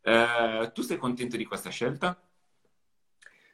Eh, 0.00 0.70
tu 0.72 0.82
sei 0.82 0.98
contento 0.98 1.36
di 1.36 1.44
questa 1.44 1.70
scelta? 1.70 2.16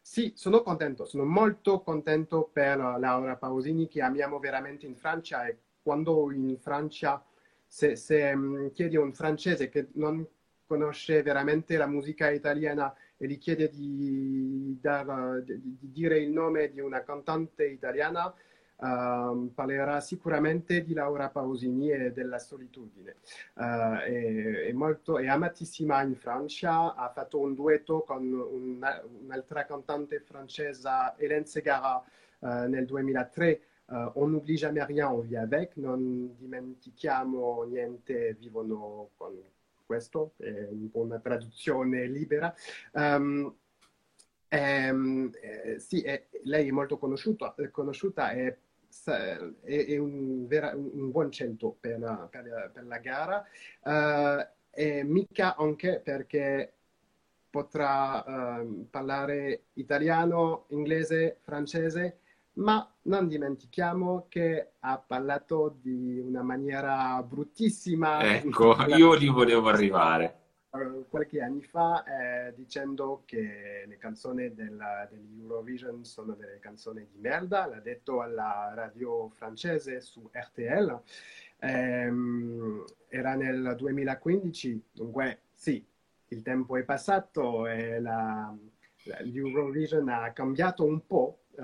Sì, 0.03 0.35
sono 0.37 0.62
contento, 0.62 1.07
sono 1.07 1.25
molto 1.25 1.81
contento 1.81 2.50
per 2.53 2.76
Laura 2.76 3.37
Pausini 3.37 3.88
che 3.88 4.03
amiamo 4.03 4.38
veramente 4.38 4.85
in 4.85 4.97
Francia 4.97 5.47
e 5.47 5.57
quando 5.81 6.31
in 6.31 6.59
Francia, 6.61 7.25
se, 7.67 7.97
se 7.97 8.33
um, 8.33 8.71
chiedi 8.71 8.97
a 8.97 9.00
un 9.00 9.14
francese 9.14 9.71
che 9.71 9.88
non 9.95 10.26
conosce 10.67 11.23
veramente 11.23 11.79
la 11.79 11.87
musica 11.87 12.31
italiana 12.31 12.95
e 13.17 13.26
gli 13.26 13.38
chiede 13.38 13.71
di, 13.71 14.79
dar, 14.79 15.43
di, 15.43 15.79
di 15.79 15.91
dire 15.91 16.19
il 16.19 16.31
nome 16.31 16.71
di 16.71 16.81
una 16.81 17.03
cantante 17.03 17.67
italiana, 17.67 18.33
Uh, 18.85 19.50
parlerà 19.55 19.99
sicuramente 20.00 20.85
di 20.85 20.93
Laura 20.93 21.31
Pausini 21.31 21.91
e 21.91 22.12
della 22.12 22.38
solitudine. 22.38 23.17
Uh, 23.55 23.97
è, 24.03 24.67
è, 24.67 24.73
molto, 24.73 25.19
è, 25.19 25.26
amatissima 25.26 26.03
in 26.03 26.14
Francia, 26.17 26.95
ha 26.95 27.09
fatto 27.09 27.38
un 27.38 27.55
duetto 27.55 28.03
con 28.03 28.31
una, 28.31 29.03
un'altra 29.23 29.64
cantante 29.64 30.21
francese, 30.21 30.87
Hélène 31.17 31.47
Segara, 31.47 32.05
uh, 32.41 32.47
nel 32.69 32.85
2003. 32.85 33.61
on 33.87 34.31
n'oublie 34.31 34.57
jamais 34.57 34.85
rien, 34.85 35.09
on 35.09 35.21
vit 35.21 35.37
avec, 35.37 35.76
non 35.76 36.35
dimentichiamo 36.38 37.64
niente, 37.64 38.35
vivono 38.38 39.11
con 39.17 39.35
questo, 39.85 40.33
è 40.38 40.69
una 40.93 41.19
traduzione 41.21 42.07
libera. 42.07 42.55
Um, 42.93 43.55
eh, 44.49 45.79
sì, 45.79 46.03
eh, 46.03 46.29
lei 46.45 46.69
è 46.69 46.71
molto 46.71 46.97
conosciuta, 46.97 47.55
conosciuta 47.73 48.31
e 48.33 48.59
è, 49.05 49.97
un, 49.97 50.47
vera, 50.47 50.73
un, 50.75 51.11
buon 51.11 51.31
centro 51.31 51.77
per 51.79 51.99
la, 51.99 52.29
per, 52.31 52.71
per 52.73 52.87
la 52.87 52.99
gara 52.99 53.45
uh, 53.83 54.47
e 54.71 55.03
mica 55.05 55.57
anche 55.57 56.01
perché 56.03 56.73
potrà 57.51 58.25
uh, 58.61 58.89
parlare 58.91 59.67
italiano, 59.75 60.67
inglese, 60.71 61.39
francese, 61.43 62.19
ma 62.55 62.89
non 63.03 63.29
dimentichiamo 63.29 64.27
che 64.29 64.73
ha 64.81 64.99
parlato 64.99 65.77
di 65.81 66.19
una 66.19 66.43
maniera 66.43 67.23
bruttissima. 67.23 68.23
Ecco, 68.23 68.75
io 68.97 69.15
li 69.15 69.29
volevo 69.29 69.69
arrivare. 69.69 70.44
Eh, 70.75 71.04
qualche 71.09 71.40
anno 71.40 71.61
fa 71.61 72.02
eh, 72.02 72.52
dicendo 72.57 73.23
che 73.26 73.85
le 73.87 73.97
canzoni 73.97 74.52
della, 74.54 75.09
dell'Eurovision 75.09 76.04
sono 76.04 76.35
delle 76.35 76.59
canzoni 76.59 77.07
di 77.12 77.21
merda, 77.21 77.66
l'ha 77.66 77.78
detto 77.78 78.21
alla 78.21 78.73
radio 78.75 79.28
francese 79.28 80.00
su 80.00 80.28
RTL, 80.33 81.00
ehm, 81.61 82.85
era 83.07 83.35
nel 83.35 83.75
2015, 83.76 84.83
dunque 84.90 85.43
sì, 85.54 85.85
il 86.28 86.43
tempo 86.43 86.76
è 86.76 86.83
passato 86.83 87.69
e 87.69 88.00
la, 88.00 88.52
l'Eurovision 89.21 90.09
ha 90.09 90.33
cambiato 90.33 90.85
un 90.85 91.07
po', 91.07 91.43
uh, 91.50 91.62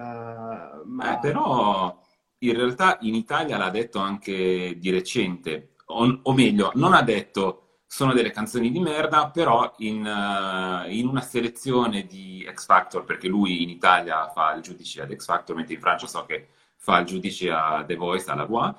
ma... 0.84 1.16
Eh, 1.16 1.18
però 1.18 2.00
in 2.38 2.54
realtà 2.54 2.98
in 3.00 3.16
Italia 3.16 3.58
l'ha 3.58 3.70
detto 3.70 3.98
anche 3.98 4.76
di 4.78 4.90
recente, 4.90 5.70
o, 5.86 6.20
o 6.22 6.32
meglio, 6.32 6.70
non 6.76 6.92
ha 6.92 7.02
detto 7.02 7.69
sono 7.92 8.12
delle 8.12 8.30
canzoni 8.30 8.70
di 8.70 8.78
merda, 8.78 9.30
però 9.30 9.74
in, 9.78 10.06
uh, 10.06 10.88
in, 10.88 11.08
una 11.08 11.22
selezione 11.22 12.06
di 12.06 12.48
X 12.48 12.66
Factor, 12.66 13.02
perché 13.02 13.26
lui 13.26 13.64
in 13.64 13.68
Italia 13.68 14.28
fa 14.28 14.54
il 14.54 14.62
giudice 14.62 15.02
ad 15.02 15.12
X 15.12 15.24
Factor, 15.24 15.56
mentre 15.56 15.74
in 15.74 15.80
Francia 15.80 16.06
so 16.06 16.24
che 16.24 16.50
fa 16.76 17.00
il 17.00 17.06
giudice 17.06 17.50
a 17.50 17.84
The 17.84 17.96
Voice, 17.96 18.30
alla 18.30 18.44
Voix, 18.44 18.76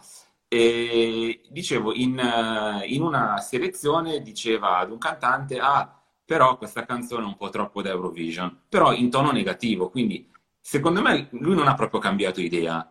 E 0.47 1.41
dicevo, 1.49 1.93
in, 1.93 2.17
eh, 2.19 2.85
in 2.87 3.01
una 3.01 3.37
selezione 3.39 4.21
diceva 4.21 4.77
ad 4.77 4.91
un 4.91 4.97
cantante, 4.97 5.59
ah, 5.59 5.93
però 6.23 6.57
questa 6.57 6.85
canzone 6.85 7.23
è 7.23 7.27
un 7.27 7.35
po' 7.35 7.49
troppo 7.49 7.81
da 7.81 7.89
Eurovision, 7.89 8.61
però 8.69 8.93
in 8.93 9.09
tono 9.09 9.31
negativo, 9.31 9.89
quindi 9.89 10.31
secondo 10.61 11.01
me 11.01 11.27
lui 11.31 11.55
non 11.55 11.67
ha 11.67 11.73
proprio 11.75 11.99
cambiato 11.99 12.39
idea. 12.39 12.89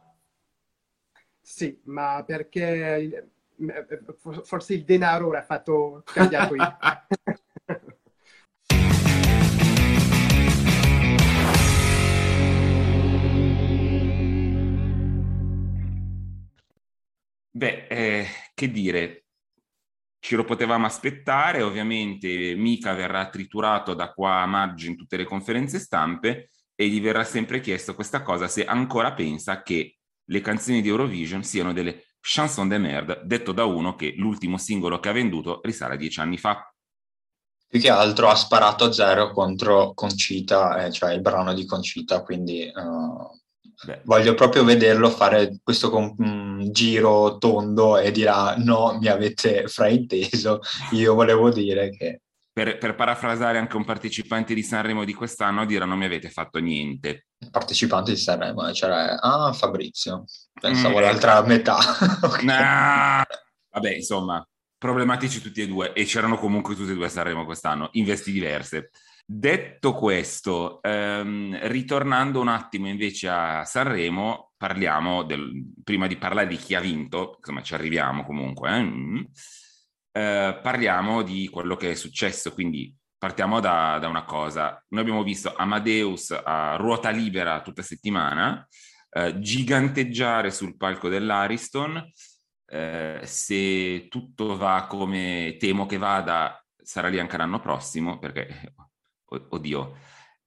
Sì, 1.40 1.80
ma 1.84 2.22
perché 2.26 3.30
forse 4.44 4.74
il 4.74 4.84
denaro 4.84 5.32
ha 5.32 5.42
fatto 5.42 6.02
cambiato 6.04 6.54
idea. 6.54 7.06
Beh, 17.52 17.86
eh, 17.88 18.26
che 18.54 18.70
dire, 18.70 19.24
ci 20.18 20.34
lo 20.34 20.44
potevamo 20.44 20.86
aspettare, 20.86 21.62
ovviamente 21.62 22.54
Mica 22.54 22.94
verrà 22.94 23.28
triturato 23.28 23.92
da 23.94 24.12
qua 24.12 24.40
a 24.40 24.46
maggio 24.46 24.86
in 24.86 24.96
tutte 24.96 25.16
le 25.16 25.24
conferenze 25.24 25.78
stampe 25.78 26.50
e 26.74 26.88
gli 26.88 27.00
verrà 27.00 27.24
sempre 27.24 27.60
chiesto 27.60 27.94
questa 27.94 28.22
cosa 28.22 28.48
se 28.48 28.64
ancora 28.64 29.12
pensa 29.12 29.62
che 29.62 29.98
le 30.24 30.40
canzoni 30.40 30.80
di 30.80 30.88
Eurovision 30.88 31.42
siano 31.42 31.72
delle 31.72 32.09
chanson 32.20 32.68
de 32.68 32.78
merde, 32.78 33.20
detto 33.24 33.52
da 33.52 33.64
uno 33.64 33.94
che 33.94 34.14
l'ultimo 34.16 34.58
singolo 34.58 35.00
che 35.00 35.08
ha 35.08 35.12
venduto 35.12 35.60
risale 35.62 35.94
a 35.94 35.96
dieci 35.96 36.20
anni 36.20 36.38
fa. 36.38 36.72
Più 37.66 37.80
che 37.80 37.90
altro 37.90 38.28
ha 38.28 38.34
sparato 38.34 38.84
a 38.84 38.92
zero 38.92 39.30
contro 39.30 39.92
Concita, 39.94 40.84
eh, 40.84 40.90
cioè 40.90 41.12
il 41.12 41.20
brano 41.20 41.54
di 41.54 41.64
Concita, 41.64 42.22
quindi 42.22 42.70
uh, 42.74 43.40
Voglio 44.04 44.34
proprio 44.34 44.62
vederlo 44.62 45.08
fare 45.08 45.58
questo 45.62 45.88
con, 45.88 46.14
um, 46.18 46.70
giro 46.70 47.38
tondo 47.38 47.96
e 47.96 48.10
dirà 48.10 48.54
no, 48.58 48.98
mi 49.00 49.06
avete 49.06 49.66
frainteso, 49.68 50.60
io 50.92 51.14
volevo 51.14 51.50
dire 51.50 51.90
che... 51.90 52.20
Per, 52.52 52.76
per, 52.76 52.94
parafrasare 52.94 53.56
anche 53.56 53.76
un 53.76 53.84
partecipante 53.84 54.52
di 54.52 54.62
Sanremo 54.62 55.04
di 55.04 55.14
quest'anno, 55.14 55.64
dirà 55.64 55.86
non 55.86 55.96
mi 55.96 56.04
avete 56.04 56.28
fatto 56.28 56.58
niente. 56.58 57.28
Partecipante 57.50 58.12
di 58.12 58.18
Sanremo, 58.18 58.70
c'era... 58.72 59.18
Ah, 59.20 59.52
Fabrizio, 59.52 60.24
pensavo 60.60 60.98
mm, 60.98 61.00
l'altra 61.00 61.42
metà. 61.42 61.78
okay. 62.22 62.44
nah, 62.44 63.24
vabbè, 63.70 63.94
insomma, 63.94 64.46
problematici 64.76 65.40
tutti 65.40 65.62
e 65.62 65.66
due 65.66 65.92
e 65.92 66.04
c'erano 66.04 66.36
comunque 66.36 66.74
tutti 66.74 66.90
e 66.90 66.94
due 66.94 67.06
a 67.06 67.08
Sanremo 67.08 67.44
quest'anno, 67.44 67.88
in 67.92 68.04
vesti 68.04 68.32
diverse. 68.32 68.90
Detto 69.24 69.94
questo, 69.94 70.82
ehm, 70.82 71.58
ritornando 71.68 72.40
un 72.40 72.48
attimo 72.48 72.88
invece 72.88 73.28
a 73.28 73.64
Sanremo, 73.64 74.52
parliamo 74.56 75.22
del, 75.22 75.72
prima 75.84 76.06
di 76.06 76.16
parlare 76.16 76.48
di 76.48 76.56
chi 76.56 76.74
ha 76.74 76.80
vinto, 76.80 77.36
insomma 77.38 77.62
ci 77.62 77.74
arriviamo 77.74 78.24
comunque, 78.24 78.76
eh, 78.76 78.82
mm, 78.82 79.20
eh, 80.12 80.58
parliamo 80.62 81.22
di 81.22 81.48
quello 81.48 81.76
che 81.76 81.92
è 81.92 81.94
successo, 81.94 82.52
quindi 82.52 82.94
partiamo 83.20 83.60
da, 83.60 83.98
da, 84.00 84.08
una 84.08 84.24
cosa. 84.24 84.82
Noi 84.88 85.02
abbiamo 85.02 85.22
visto 85.22 85.54
Amadeus 85.54 86.30
a 86.30 86.76
ruota 86.76 87.10
libera 87.10 87.60
tutta 87.60 87.82
settimana, 87.82 88.66
eh, 89.10 89.38
giganteggiare 89.40 90.50
sul 90.50 90.78
palco 90.78 91.10
dell'Ariston, 91.10 92.02
eh, 92.66 93.20
se 93.22 94.08
tutto 94.08 94.56
va 94.56 94.86
come 94.88 95.56
temo 95.58 95.84
che 95.84 95.98
vada, 95.98 96.64
sarà 96.82 97.08
lì 97.08 97.20
anche 97.20 97.36
l'anno 97.36 97.60
prossimo, 97.60 98.18
perché 98.18 98.72
oddio, 99.26 99.96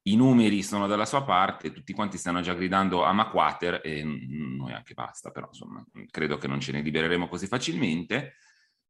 i 0.05 0.15
numeri 0.15 0.63
sono 0.63 0.87
dalla 0.87 1.05
sua 1.05 1.23
parte, 1.23 1.71
tutti 1.71 1.93
quanti 1.93 2.17
stanno 2.17 2.41
già 2.41 2.55
gridando 2.55 3.03
a 3.03 3.13
Maquater 3.13 3.81
e 3.83 4.03
noi 4.03 4.73
anche 4.73 4.95
basta, 4.95 5.29
però 5.29 5.45
insomma 5.47 5.85
credo 6.09 6.37
che 6.39 6.47
non 6.47 6.59
ce 6.59 6.71
ne 6.71 6.81
libereremo 6.81 7.27
così 7.27 7.45
facilmente. 7.45 8.33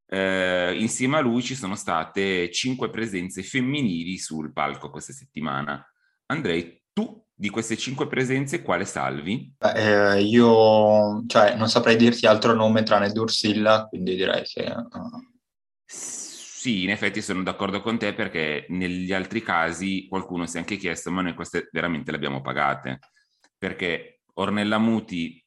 Eh, 0.06 0.76
insieme 0.80 1.18
a 1.18 1.22
lui 1.22 1.42
ci 1.42 1.56
sono 1.56 1.76
state 1.76 2.52
cinque 2.52 2.90
presenze 2.90 3.42
femminili 3.44 4.18
sul 4.18 4.52
palco 4.54 4.90
questa 4.90 5.14
settimana. 5.14 5.84
Andrei, 6.28 6.82
tu 6.94 7.24
di 7.34 7.50
queste 7.50 7.78
cinque 7.78 8.08
presenze 8.08 8.62
quale 8.62 8.86
salvi? 8.86 9.54
Eh, 9.58 10.22
io 10.22 11.24
cioè, 11.28 11.56
non 11.56 11.68
saprei 11.68 11.96
dirti 11.96 12.26
altro 12.26 12.54
nome 12.54 12.84
tranne 12.84 13.12
Dursilla, 13.12 13.88
quindi 13.90 14.16
direi 14.16 14.44
che... 14.44 14.64
Uh 14.64 15.32
sì, 16.64 16.84
in 16.84 16.92
effetti 16.92 17.22
sono 17.22 17.44
d'accordo 17.44 17.82
con 17.82 17.98
te 17.98 18.14
perché 18.14 18.68
negli 18.70 19.12
altri 19.12 19.42
casi 19.42 20.08
qualcuno 20.08 20.46
si 20.46 20.56
è 20.56 20.60
anche 20.60 20.78
chiesto, 20.78 21.12
ma 21.12 21.22
noi 21.22 21.34
queste 21.34 21.68
veramente 21.74 22.10
le 22.10 22.16
abbiamo 22.16 22.40
pagate. 22.40 23.00
Perché 23.58 24.22
Ornella 24.36 24.78
Muti, 24.78 25.43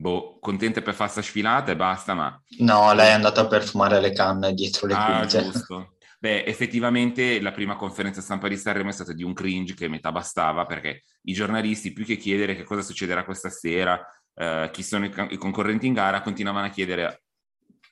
boh, 0.00 0.38
contenta 0.38 0.80
per 0.80 0.94
fare 0.94 1.10
sta 1.10 1.22
sfilata 1.22 1.72
e 1.72 1.76
basta, 1.76 2.14
ma... 2.14 2.40
No, 2.58 2.92
lei 2.94 3.08
è 3.08 3.12
andata 3.12 3.46
per 3.46 3.64
fumare 3.64 4.00
le 4.00 4.12
canne 4.12 4.54
dietro 4.54 4.86
le 4.86 4.94
ah, 4.94 5.26
giusto. 5.26 5.96
Beh, 6.20 6.44
effettivamente 6.44 7.40
la 7.40 7.52
prima 7.52 7.76
conferenza 7.76 8.20
stampa 8.20 8.48
di 8.48 8.56
Sanremo 8.56 8.90
è 8.90 8.92
stata 8.92 9.12
di 9.12 9.22
un 9.22 9.34
cringe 9.34 9.74
che 9.74 9.88
metà 9.88 10.10
bastava 10.12 10.66
perché 10.66 11.04
i 11.22 11.32
giornalisti, 11.32 11.92
più 11.92 12.04
che 12.04 12.16
chiedere 12.16 12.54
che 12.54 12.64
cosa 12.64 12.82
succederà 12.82 13.24
questa 13.24 13.50
sera, 13.50 14.00
eh, 14.34 14.70
chi 14.72 14.82
sono 14.82 15.04
i, 15.04 15.12
i, 15.30 15.36
concorrenti 15.36 15.86
in 15.86 15.94
gara, 15.94 16.22
continuavano 16.22 16.66
a 16.66 16.70
chiedere 16.70 17.22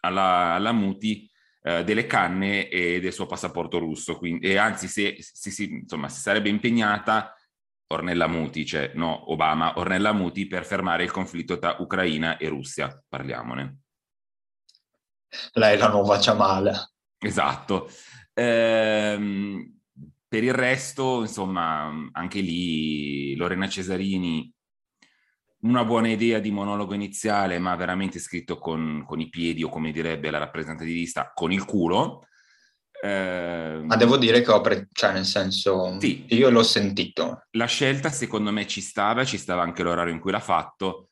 alla, 0.01 0.55
alla 0.55 0.73
Muti 0.73 1.29
eh, 1.63 1.83
delle 1.83 2.07
canne 2.07 2.69
e 2.69 3.01
del 3.01 3.13
suo 3.13 3.27
passaporto 3.27 3.79
russo. 3.79 4.17
Quindi, 4.17 4.47
e 4.47 4.57
anzi, 4.57 4.87
se, 4.87 5.17
se, 5.19 5.51
se, 5.51 5.65
insomma, 5.65 6.09
si 6.09 6.21
sarebbe 6.21 6.49
impegnata 6.49 7.36
Ornella 7.89 8.27
Muti, 8.27 8.67
cioè 8.67 8.93
no 8.95 9.31
Obama, 9.31 9.79
Ornella 9.79 10.13
Muti 10.13 10.47
per 10.47 10.65
fermare 10.65 11.05
il 11.05 11.11
conflitto 11.11 11.59
tra 11.59 11.77
Ucraina 11.79 12.37
e 12.37 12.49
Russia, 12.49 13.03
parliamone. 13.09 13.79
Lei 15.53 15.79
la 15.79 15.89
nuova 15.89 16.19
Jamal. 16.19 16.73
Esatto. 17.19 17.89
Ehm, 18.35 19.79
per 20.29 20.43
il 20.45 20.55
resto, 20.55 21.21
insomma, 21.21 21.93
anche 22.13 22.41
lì 22.41 23.35
Lorena 23.37 23.69
Cesarini 23.69 24.53
una 25.67 25.85
buona 25.85 26.09
idea 26.09 26.39
di 26.39 26.51
monologo 26.51 26.95
iniziale, 26.95 27.59
ma 27.59 27.75
veramente 27.75 28.19
scritto 28.19 28.59
con, 28.59 29.05
con 29.07 29.21
i 29.21 29.29
piedi 29.29 29.65
o 29.65 29.69
come 29.69 29.91
direbbe 29.91 30.31
la 30.31 30.39
rappresentante 30.39 30.85
di 30.85 30.93
lista, 30.93 31.33
con 31.35 31.51
il 31.51 31.65
culo. 31.65 32.27
Eh, 33.03 33.81
ma 33.85 33.97
devo 33.97 34.17
dire 34.17 34.41
che 34.41 34.51
ho, 34.51 34.61
pre- 34.61 34.89
cioè 34.93 35.13
nel 35.13 35.25
senso, 35.25 35.99
sì, 36.01 36.25
io 36.29 36.51
l'ho 36.51 36.63
sentito. 36.63 37.45
La 37.53 37.67
scelta 37.67 38.11
secondo 38.11 38.51
me 38.51 38.67
ci 38.67 38.81
stava, 38.81 39.25
ci 39.25 39.39
stava 39.39 39.63
anche 39.63 39.83
l'orario 39.83 40.13
in 40.13 40.21
cui 40.21 40.31
l'ha 40.31 40.41
fatto, 40.41 41.11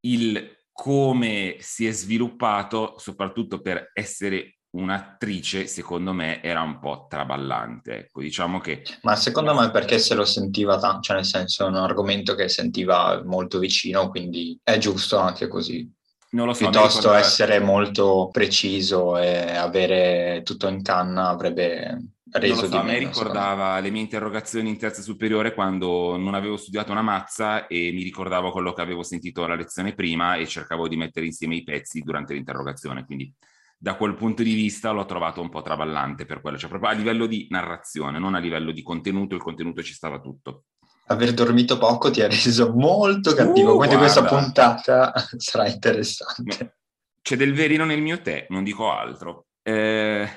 il 0.00 0.62
come 0.72 1.56
si 1.60 1.86
è 1.86 1.92
sviluppato, 1.92 2.96
soprattutto 2.98 3.60
per 3.60 3.90
essere 3.92 4.56
un'attrice, 4.74 5.68
secondo 5.68 6.12
me, 6.12 6.42
era 6.42 6.62
un 6.62 6.80
po' 6.80 7.06
traballante. 7.08 7.96
Ecco, 7.96 8.20
diciamo 8.20 8.58
che... 8.58 8.82
Ma 9.02 9.14
secondo 9.14 9.54
me 9.54 9.70
perché 9.70 10.00
se 10.00 10.14
lo 10.14 10.24
sentiva 10.24 10.78
tanto, 10.78 11.02
cioè 11.02 11.16
nel 11.16 11.24
senso 11.24 11.64
è 11.64 11.68
un 11.68 11.76
argomento 11.76 12.34
che 12.34 12.48
sentiva 12.48 13.22
molto 13.24 13.60
vicino, 13.60 14.08
quindi 14.08 14.58
è 14.62 14.78
giusto 14.78 15.18
anche 15.18 15.46
così. 15.46 15.88
Non 16.34 16.46
lo 16.46 16.52
so, 16.52 16.68
Piuttosto 16.68 17.12
essere 17.12 17.60
molto 17.60 18.28
preciso 18.32 19.16
e 19.16 19.54
avere 19.54 20.42
tutto 20.44 20.66
in 20.66 20.82
canna 20.82 21.28
avrebbe 21.28 22.14
reso 22.32 22.62
non 22.62 22.62
lo 22.62 22.68
so, 22.68 22.68
di 22.68 22.76
meno. 22.76 22.80
A 22.80 22.84
me 22.84 22.98
ricordava 22.98 23.78
le 23.78 23.90
mie 23.90 24.00
interrogazioni 24.00 24.68
in 24.68 24.76
terza 24.76 25.00
superiore 25.00 25.54
quando 25.54 26.16
non 26.16 26.34
avevo 26.34 26.56
studiato 26.56 26.90
una 26.90 27.02
mazza 27.02 27.68
e 27.68 27.92
mi 27.92 28.02
ricordavo 28.02 28.50
quello 28.50 28.72
che 28.72 28.82
avevo 28.82 29.04
sentito 29.04 29.44
alla 29.44 29.54
lezione 29.54 29.94
prima 29.94 30.34
e 30.34 30.48
cercavo 30.48 30.88
di 30.88 30.96
mettere 30.96 31.26
insieme 31.26 31.54
i 31.54 31.62
pezzi 31.62 32.00
durante 32.00 32.34
l'interrogazione, 32.34 33.04
quindi 33.04 33.32
da 33.78 33.94
quel 33.94 34.16
punto 34.16 34.42
di 34.42 34.54
vista 34.54 34.90
l'ho 34.90 35.04
trovato 35.04 35.40
un 35.40 35.50
po' 35.50 35.62
traballante 35.62 36.24
per 36.24 36.40
quello, 36.40 36.58
cioè 36.58 36.68
proprio 36.68 36.90
a 36.90 36.94
livello 36.94 37.26
di 37.26 37.46
narrazione, 37.50 38.18
non 38.18 38.34
a 38.34 38.38
livello 38.38 38.72
di 38.72 38.82
contenuto, 38.82 39.36
il 39.36 39.42
contenuto 39.42 39.82
ci 39.82 39.92
stava 39.92 40.18
tutto. 40.18 40.64
Aver 41.06 41.34
dormito 41.34 41.78
poco 41.78 42.10
ti 42.10 42.22
ha 42.22 42.28
reso 42.28 42.72
molto 42.72 43.34
cattivo, 43.34 43.74
uh, 43.74 43.76
quindi 43.76 43.96
guarda. 43.96 43.98
questa 43.98 44.24
puntata 44.24 45.12
sarà 45.36 45.68
interessante. 45.68 46.78
C'è 47.20 47.36
del 47.36 47.54
verino 47.54 47.84
nel 47.84 48.00
mio 48.02 48.20
tè, 48.20 48.46
non 48.50 48.64
dico 48.64 48.90
altro. 48.90 49.46
Eh, 49.62 50.28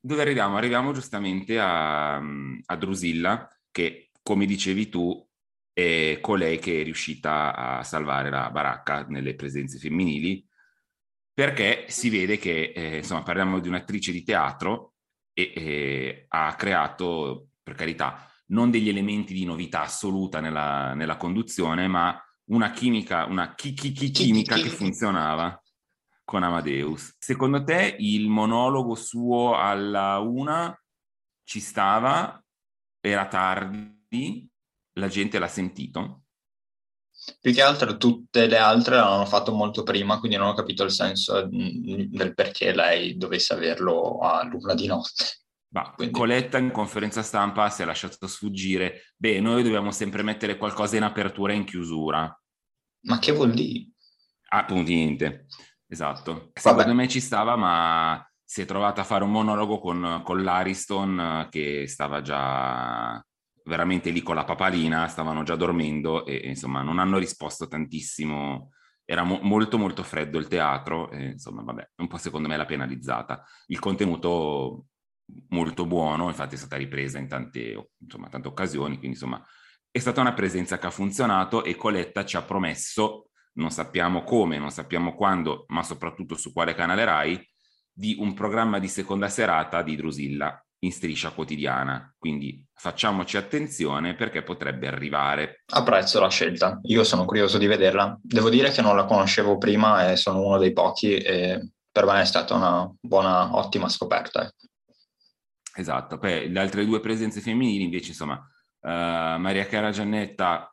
dove 0.00 0.22
arriviamo? 0.22 0.56
Arriviamo 0.56 0.92
giustamente 0.92 1.58
a, 1.58 2.16
a 2.16 2.76
Drusilla, 2.76 3.48
che 3.70 4.10
come 4.22 4.46
dicevi 4.46 4.88
tu 4.88 5.26
è 5.72 6.18
colei 6.20 6.58
che 6.58 6.80
è 6.80 6.84
riuscita 6.84 7.54
a 7.54 7.82
salvare 7.82 8.28
la 8.28 8.50
baracca 8.50 9.06
nelle 9.08 9.34
presenze 9.34 9.78
femminili 9.78 10.46
perché 11.34 11.86
si 11.88 12.10
vede 12.10 12.36
che, 12.36 12.72
eh, 12.74 12.98
insomma, 12.98 13.22
parliamo 13.22 13.58
di 13.58 13.68
un'attrice 13.68 14.12
di 14.12 14.22
teatro 14.22 14.94
e, 15.32 15.52
e, 15.56 16.24
ha 16.28 16.54
creato, 16.56 17.48
per 17.62 17.74
carità, 17.74 18.30
non 18.46 18.70
degli 18.70 18.88
elementi 18.88 19.32
di 19.32 19.44
novità 19.44 19.82
assoluta 19.82 20.40
nella, 20.40 20.94
nella 20.94 21.16
conduzione, 21.16 21.86
ma 21.88 22.20
una 22.46 22.70
chimica, 22.70 23.26
una 23.26 23.54
chi, 23.54 23.72
chi, 23.72 23.92
chi 23.92 24.10
chimica 24.10 24.56
che 24.56 24.68
funzionava 24.68 25.60
con 26.24 26.42
Amadeus. 26.42 27.16
Secondo 27.18 27.62
te 27.64 27.96
il 27.98 28.28
monologo 28.28 28.94
suo 28.94 29.54
alla 29.56 30.18
una 30.18 30.76
ci 31.44 31.60
stava, 31.60 32.42
era 33.00 33.26
tardi, 33.26 34.48
la 34.94 35.08
gente 35.08 35.38
l'ha 35.38 35.48
sentito? 35.48 36.22
Più 37.40 37.52
che 37.52 37.62
altro 37.62 37.96
tutte 37.96 38.46
le 38.46 38.58
altre 38.58 38.96
l'hanno 38.96 39.26
fatto 39.26 39.52
molto 39.52 39.82
prima, 39.82 40.18
quindi 40.18 40.36
non 40.36 40.48
ho 40.48 40.54
capito 40.54 40.82
il 40.82 40.90
senso 40.90 41.46
mm, 41.46 42.06
del 42.10 42.34
perché 42.34 42.74
lei 42.74 43.16
dovesse 43.16 43.54
averlo 43.54 44.18
a 44.18 44.42
luna 44.44 44.74
di 44.74 44.86
notte. 44.86 45.41
Ma 45.72 45.90
quindi... 45.90 46.14
Coletta 46.14 46.58
in 46.58 46.70
conferenza 46.70 47.22
stampa 47.22 47.70
si 47.70 47.82
è 47.82 47.84
lasciato 47.84 48.26
sfuggire, 48.26 49.12
beh, 49.16 49.40
noi 49.40 49.62
dobbiamo 49.62 49.90
sempre 49.90 50.22
mettere 50.22 50.56
qualcosa 50.56 50.96
in 50.96 51.02
apertura 51.02 51.52
e 51.52 51.56
in 51.56 51.64
chiusura. 51.64 52.40
Ma 53.04 53.18
che 53.18 53.32
vuol 53.32 53.52
dire? 53.52 53.88
Ah, 54.48 54.58
appunto, 54.58 54.90
niente. 54.90 55.46
Esatto. 55.86 56.50
Secondo 56.52 56.82
Vabbè. 56.82 56.94
me 56.94 57.08
ci 57.08 57.20
stava, 57.20 57.56
ma 57.56 58.26
si 58.44 58.60
è 58.60 58.64
trovata 58.66 59.00
a 59.00 59.04
fare 59.04 59.24
un 59.24 59.30
monologo 59.30 59.78
con, 59.78 60.20
con 60.22 60.42
l'Ariston 60.42 61.48
che 61.50 61.86
stava 61.86 62.20
già 62.20 63.24
veramente 63.64 64.10
lì 64.10 64.22
con 64.22 64.34
la 64.34 64.44
papalina, 64.44 65.08
stavano 65.08 65.42
già 65.42 65.56
dormendo 65.56 66.26
e, 66.26 66.48
insomma 66.48 66.82
non 66.82 66.98
hanno 66.98 67.18
risposto 67.18 67.66
tantissimo. 67.66 68.72
Era 69.04 69.22
mo- 69.22 69.40
molto 69.42 69.78
molto 69.78 70.02
freddo 70.02 70.38
il 70.38 70.48
teatro 70.48 71.10
e 71.10 71.30
insomma 71.32 71.62
vabbè, 71.62 71.92
un 71.96 72.08
po' 72.08 72.18
secondo 72.18 72.48
me 72.48 72.56
la 72.56 72.66
penalizzata. 72.66 73.42
Il 73.66 73.78
contenuto 73.78 74.86
molto 75.48 75.86
buono, 75.86 76.28
infatti 76.28 76.54
è 76.54 76.58
stata 76.58 76.76
ripresa 76.76 77.18
in 77.18 77.28
tante, 77.28 77.90
insomma, 77.98 78.28
tante 78.28 78.48
occasioni, 78.48 78.98
quindi 78.98 79.16
insomma 79.16 79.44
è 79.90 79.98
stata 79.98 80.20
una 80.20 80.32
presenza 80.32 80.78
che 80.78 80.86
ha 80.86 80.90
funzionato 80.90 81.64
e 81.64 81.76
Coletta 81.76 82.24
ci 82.24 82.36
ha 82.36 82.42
promesso, 82.42 83.28
non 83.54 83.70
sappiamo 83.70 84.24
come, 84.24 84.58
non 84.58 84.70
sappiamo 84.70 85.14
quando, 85.14 85.64
ma 85.68 85.82
soprattutto 85.82 86.34
su 86.36 86.52
quale 86.52 86.74
canale 86.74 87.04
Rai, 87.04 87.50
di 87.92 88.16
un 88.18 88.32
programma 88.32 88.78
di 88.78 88.88
seconda 88.88 89.28
serata 89.28 89.82
di 89.82 89.96
Drusilla 89.96 90.58
in 90.84 90.92
striscia 90.92 91.30
quotidiana. 91.30 92.12
Quindi 92.18 92.64
facciamoci 92.72 93.36
attenzione 93.36 94.14
perché 94.14 94.42
potrebbe 94.42 94.88
arrivare. 94.88 95.62
Apprezzo 95.72 96.18
la 96.20 96.28
scelta, 96.28 96.80
io 96.84 97.04
sono 97.04 97.24
curioso 97.24 97.58
di 97.58 97.66
vederla. 97.66 98.18
Devo 98.20 98.48
dire 98.48 98.70
che 98.70 98.82
non 98.82 98.96
la 98.96 99.04
conoscevo 99.04 99.58
prima 99.58 100.10
e 100.10 100.16
sono 100.16 100.40
uno 100.40 100.58
dei 100.58 100.72
pochi 100.72 101.16
e 101.18 101.72
per 101.90 102.06
me 102.06 102.22
è 102.22 102.24
stata 102.24 102.54
una 102.54 102.90
buona, 102.98 103.54
ottima 103.54 103.88
scoperta. 103.88 104.50
Esatto, 105.74 106.18
poi 106.18 106.50
le 106.50 106.60
altre 106.60 106.84
due 106.84 107.00
presenze 107.00 107.40
femminili 107.40 107.84
invece 107.84 108.08
insomma 108.08 108.34
uh, 108.34 108.88
Maria 109.38 109.64
Chiara 109.64 109.90
Giannetta 109.90 110.68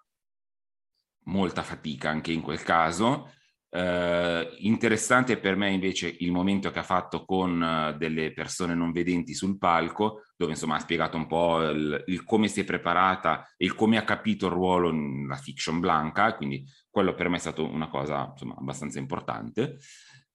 molta 1.25 1.63
fatica 1.63 2.09
anche 2.09 2.31
in 2.31 2.41
quel 2.41 2.61
caso 2.63 3.29
Uh, 3.71 4.49
interessante 4.61 5.37
per 5.37 5.55
me 5.55 5.69
invece 5.69 6.15
il 6.21 6.31
momento 6.31 6.71
che 6.71 6.79
ha 6.79 6.83
fatto 6.83 7.23
con 7.23 7.61
uh, 7.61 7.95
delle 7.95 8.33
persone 8.33 8.73
non 8.73 8.91
vedenti 8.91 9.35
sul 9.35 9.59
palco, 9.59 10.23
dove 10.35 10.53
insomma 10.53 10.77
ha 10.77 10.79
spiegato 10.79 11.17
un 11.17 11.27
po' 11.27 11.61
il, 11.69 12.03
il, 12.07 12.23
come 12.23 12.47
si 12.47 12.61
è 12.61 12.63
preparata 12.63 13.45
e 13.57 13.65
il 13.65 13.75
come 13.75 13.97
ha 13.97 14.03
capito 14.03 14.47
il 14.47 14.53
ruolo 14.53 14.91
nella 14.91 15.35
fiction 15.35 15.79
blanca, 15.79 16.35
quindi 16.35 16.65
quello 16.89 17.13
per 17.13 17.29
me 17.29 17.35
è 17.37 17.39
stata 17.39 17.61
una 17.61 17.89
cosa 17.89 18.29
insomma 18.31 18.55
abbastanza 18.57 18.97
importante. 18.97 19.77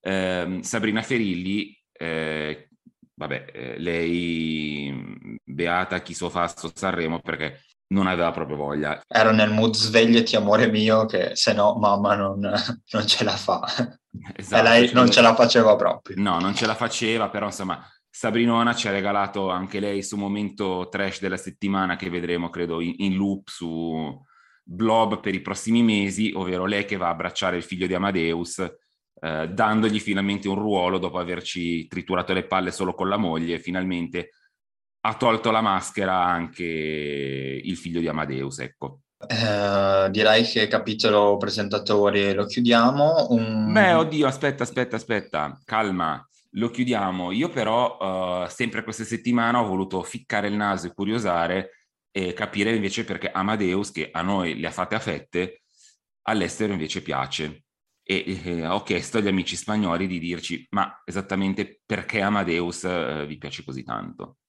Uh, 0.00 0.62
Sabrina 0.62 1.02
Ferilli, 1.02 1.76
eh, 1.90 2.68
vabbè, 3.14 3.44
eh, 3.52 3.78
lei 3.78 5.38
beata 5.44 6.00
chi 6.00 6.14
so 6.14 6.30
fa 6.30 6.46
sto 6.46 6.70
Sanremo 6.74 7.20
perché 7.20 7.60
non 7.88 8.06
aveva 8.06 8.30
proprio 8.30 8.56
voglia. 8.56 9.00
Era 9.06 9.30
nel 9.32 9.50
mood 9.50 9.74
svegliati 9.74 10.36
amore 10.36 10.68
mio 10.68 11.06
che 11.06 11.30
se 11.34 11.52
no 11.52 11.74
mamma 11.74 12.14
non, 12.14 12.40
non 12.92 13.06
ce 13.06 13.24
la 13.24 13.36
fa. 13.36 13.62
Esatto, 14.34 14.66
e 14.66 14.68
lei 14.68 14.92
non 14.92 15.10
ce 15.10 15.20
la 15.20 15.34
faceva 15.34 15.76
proprio. 15.76 16.16
No, 16.18 16.38
non 16.38 16.54
ce 16.54 16.66
la 16.66 16.74
faceva, 16.74 17.28
però 17.28 17.46
insomma 17.46 17.86
Sabrinona 18.08 18.74
ci 18.74 18.88
ha 18.88 18.92
regalato 18.92 19.50
anche 19.50 19.80
lei 19.80 20.02
su 20.02 20.16
momento 20.16 20.88
trash 20.90 21.20
della 21.20 21.36
settimana 21.36 21.96
che 21.96 22.10
vedremo 22.10 22.48
credo 22.48 22.80
in, 22.80 22.94
in 22.98 23.16
loop 23.16 23.48
su 23.48 24.22
Blob 24.66 25.20
per 25.20 25.34
i 25.34 25.42
prossimi 25.42 25.82
mesi, 25.82 26.32
ovvero 26.34 26.64
lei 26.64 26.84
che 26.86 26.96
va 26.96 27.08
a 27.08 27.10
abbracciare 27.10 27.56
il 27.56 27.62
figlio 27.62 27.86
di 27.86 27.94
Amadeus 27.94 28.64
eh, 29.20 29.48
dandogli 29.48 30.00
finalmente 30.00 30.48
un 30.48 30.56
ruolo 30.56 30.98
dopo 30.98 31.18
averci 31.18 31.86
triturato 31.86 32.32
le 32.32 32.44
palle 32.44 32.70
solo 32.70 32.94
con 32.94 33.08
la 33.08 33.16
moglie, 33.16 33.58
finalmente 33.58 34.30
ha 35.06 35.14
tolto 35.16 35.50
la 35.50 35.60
maschera 35.60 36.24
anche 36.24 36.64
il 36.64 37.76
figlio 37.76 38.00
di 38.00 38.08
Amadeus, 38.08 38.58
ecco. 38.60 39.00
Eh, 39.26 40.10
direi 40.10 40.44
che 40.44 40.66
capitolo 40.66 41.36
presentatori 41.36 42.32
lo 42.32 42.46
chiudiamo. 42.46 43.28
Un... 43.30 43.72
Beh, 43.72 43.94
oddio, 43.94 44.26
aspetta, 44.26 44.62
aspetta, 44.62 44.96
aspetta, 44.96 45.60
calma, 45.64 46.26
lo 46.52 46.70
chiudiamo. 46.70 47.32
Io 47.32 47.48
però, 47.48 48.44
uh, 48.44 48.48
sempre 48.48 48.82
questa 48.82 49.04
settimana, 49.04 49.60
ho 49.60 49.66
voluto 49.66 50.02
ficcare 50.02 50.48
il 50.48 50.54
naso 50.54 50.86
e 50.86 50.94
curiosare 50.94 51.70
e 52.10 52.32
capire 52.32 52.74
invece 52.74 53.04
perché 53.04 53.30
Amadeus, 53.30 53.90
che 53.90 54.08
a 54.12 54.22
noi 54.22 54.58
le 54.58 54.66
ha 54.66 54.72
fatte 54.72 54.94
a 54.94 55.00
fette, 55.00 55.62
all'estero 56.22 56.72
invece 56.72 57.02
piace. 57.02 57.63
E 58.06 58.22
eh, 58.44 58.66
ho 58.66 58.82
chiesto 58.82 59.16
agli 59.16 59.28
amici 59.28 59.56
spagnoli 59.56 60.06
di 60.06 60.18
dirci, 60.18 60.66
ma 60.72 61.00
esattamente 61.06 61.80
perché 61.86 62.20
Amadeus 62.20 62.84
eh, 62.84 63.24
vi 63.26 63.38
piace 63.38 63.64
così 63.64 63.82
tanto? 63.82 64.40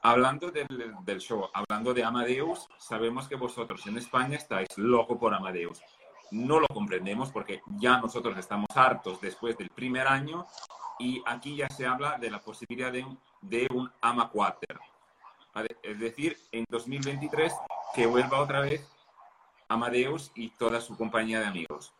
Hablando 0.00 0.50
del, 0.50 0.96
del, 1.04 1.20
show, 1.20 1.50
hablando 1.52 1.92
de 1.92 2.02
Amadeus, 2.02 2.66
sabemos 2.78 3.28
que 3.28 3.36
vosotros 3.36 3.86
en 3.86 3.98
España 3.98 4.38
estáis 4.38 4.68
loco 4.78 5.18
por 5.18 5.34
Amadeus. 5.34 5.82
No 6.30 6.58
lo 6.58 6.66
comprendemos 6.68 7.30
porque 7.30 7.60
ya 7.78 7.98
nosotros 7.98 8.38
estamos 8.38 8.68
hartos 8.74 9.20
después 9.20 9.58
del 9.58 9.68
primer 9.68 10.06
año 10.06 10.46
y 10.98 11.22
aquí 11.26 11.56
ya 11.56 11.68
se 11.68 11.86
habla 11.86 12.16
de 12.18 12.30
la 12.30 12.40
posibilidad 12.40 12.92
de 12.92 13.04
de 13.48 13.66
un 13.72 13.90
Amaquater. 14.00 14.78
Es 15.82 16.00
decir, 16.00 16.36
en 16.52 16.64
2023 16.68 17.52
que 17.94 18.06
vuelva 18.06 18.40
otra 18.40 18.60
vez 18.60 18.86
Amadeus 19.68 20.32
y 20.34 20.50
toda 20.50 20.80
su 20.80 20.96
compañía 20.96 21.40
de 21.40 21.46
amigos. 21.46 21.92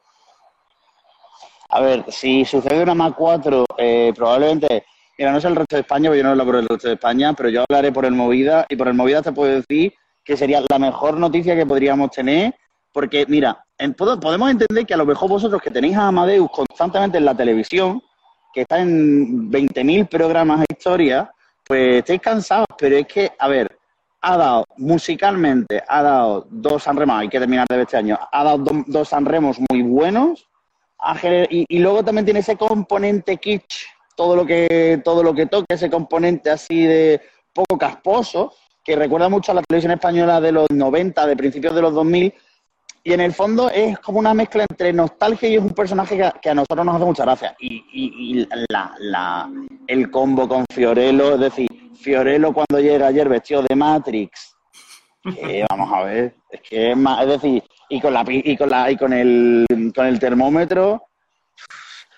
A 1.68 1.80
ver, 1.80 2.04
si 2.10 2.44
sucede 2.44 2.82
un 2.82 2.90
AMA 2.90 3.14
4, 3.14 3.64
eh, 3.78 4.12
probablemente 4.14 4.84
Mira, 5.16 5.30
no 5.30 5.40
sé 5.40 5.46
el 5.46 5.56
resto 5.56 5.76
de 5.76 5.82
España, 5.82 6.10
porque 6.10 6.18
yo 6.18 6.24
no 6.24 6.30
hablo 6.30 6.44
por 6.44 6.56
el 6.56 6.68
resto 6.68 6.88
de 6.88 6.94
España, 6.94 7.32
pero 7.34 7.48
yo 7.48 7.64
hablaré 7.68 7.92
por 7.92 8.04
el 8.04 8.12
Movida 8.12 8.66
y 8.68 8.74
por 8.74 8.88
el 8.88 8.94
Movida 8.94 9.22
te 9.22 9.30
puedo 9.30 9.52
decir 9.52 9.94
que 10.24 10.36
sería 10.36 10.60
la 10.68 10.78
mejor 10.78 11.18
noticia 11.18 11.54
que 11.54 11.66
podríamos 11.66 12.10
tener, 12.10 12.54
porque 12.92 13.24
mira, 13.28 13.64
en, 13.78 13.94
podemos 13.94 14.50
entender 14.50 14.84
que 14.84 14.94
a 14.94 14.96
lo 14.96 15.06
mejor 15.06 15.28
vosotros 15.28 15.62
que 15.62 15.70
tenéis 15.70 15.96
a 15.96 16.08
Amadeus 16.08 16.50
constantemente 16.50 17.18
en 17.18 17.26
la 17.26 17.36
televisión, 17.36 18.02
que 18.54 18.62
está 18.62 18.80
en 18.80 19.50
20.000 19.50 20.08
programas 20.08 20.60
de 20.60 20.66
historia, 20.70 21.30
pues 21.66 21.96
estáis 21.96 22.20
cansados, 22.20 22.66
pero 22.78 22.96
es 22.96 23.06
que, 23.06 23.32
a 23.38 23.48
ver, 23.48 23.76
ha 24.20 24.36
dado 24.36 24.64
musicalmente, 24.78 25.82
ha 25.86 26.02
dado 26.02 26.46
dos 26.48 26.84
Sanremos, 26.84 27.18
hay 27.18 27.28
que 27.28 27.40
terminar 27.40 27.66
de 27.68 27.82
este 27.82 27.96
año, 27.96 28.18
ha 28.32 28.44
dado 28.44 28.64
dos 28.86 29.08
Sanremos 29.08 29.58
muy 29.68 29.82
buenos, 29.82 30.48
y, 31.50 31.66
y 31.68 31.78
luego 31.80 32.02
también 32.02 32.24
tiene 32.24 32.40
ese 32.40 32.56
componente 32.56 33.36
kitsch 33.36 33.84
todo 34.16 34.36
lo 34.36 34.46
que 34.46 35.02
todo 35.04 35.22
lo 35.22 35.34
que 35.34 35.46
toque 35.46 35.74
ese 35.74 35.90
componente 35.90 36.48
así 36.48 36.84
de 36.84 37.20
poco 37.52 37.76
casposo 37.76 38.54
que 38.84 38.96
recuerda 38.96 39.28
mucho 39.28 39.52
a 39.52 39.56
la 39.56 39.62
televisión 39.62 39.92
española 39.92 40.40
de 40.40 40.52
los 40.52 40.70
90, 40.70 41.26
de 41.26 41.36
principios 41.36 41.74
de 41.74 41.82
los 41.82 41.94
2000 41.94 42.34
y 43.04 43.12
en 43.12 43.20
el 43.20 43.32
fondo 43.32 43.70
es 43.70 43.98
como 43.98 44.18
una 44.18 44.34
mezcla 44.34 44.64
entre 44.68 44.92
nostalgia 44.92 45.48
y 45.48 45.56
es 45.56 45.62
un 45.62 45.74
personaje 45.74 46.16
que, 46.40 46.50
a 46.50 46.54
nosotros 46.54 46.84
nos 46.84 46.96
hace 46.96 47.04
mucha 47.04 47.24
gracia. 47.24 47.54
Y, 47.60 47.84
y, 47.92 48.48
la, 48.70 48.94
la, 48.98 49.50
el 49.86 50.10
combo 50.10 50.48
con 50.48 50.64
Fiorello, 50.72 51.34
es 51.34 51.40
decir, 51.40 51.68
Fiorello 51.94 52.52
cuando 52.52 52.80
llega 52.80 53.08
ayer 53.08 53.28
vestido 53.28 53.62
de 53.62 53.76
Matrix 53.76 54.54
que 55.32 55.64
vamos 55.70 55.92
a 55.92 56.04
ver, 56.04 56.34
es 56.50 56.60
que 56.60 56.90
es 56.90 56.96
más, 56.96 57.22
es 57.22 57.28
decir, 57.28 57.62
y 57.88 58.00
con 58.00 58.12
la 58.12 58.24
y 58.26 58.56
con 58.56 58.70
la 58.70 58.90
y 58.90 58.96
con 58.96 59.12
el 59.12 59.66
con 59.94 60.06
el 60.06 60.18
termómetro 60.18 61.02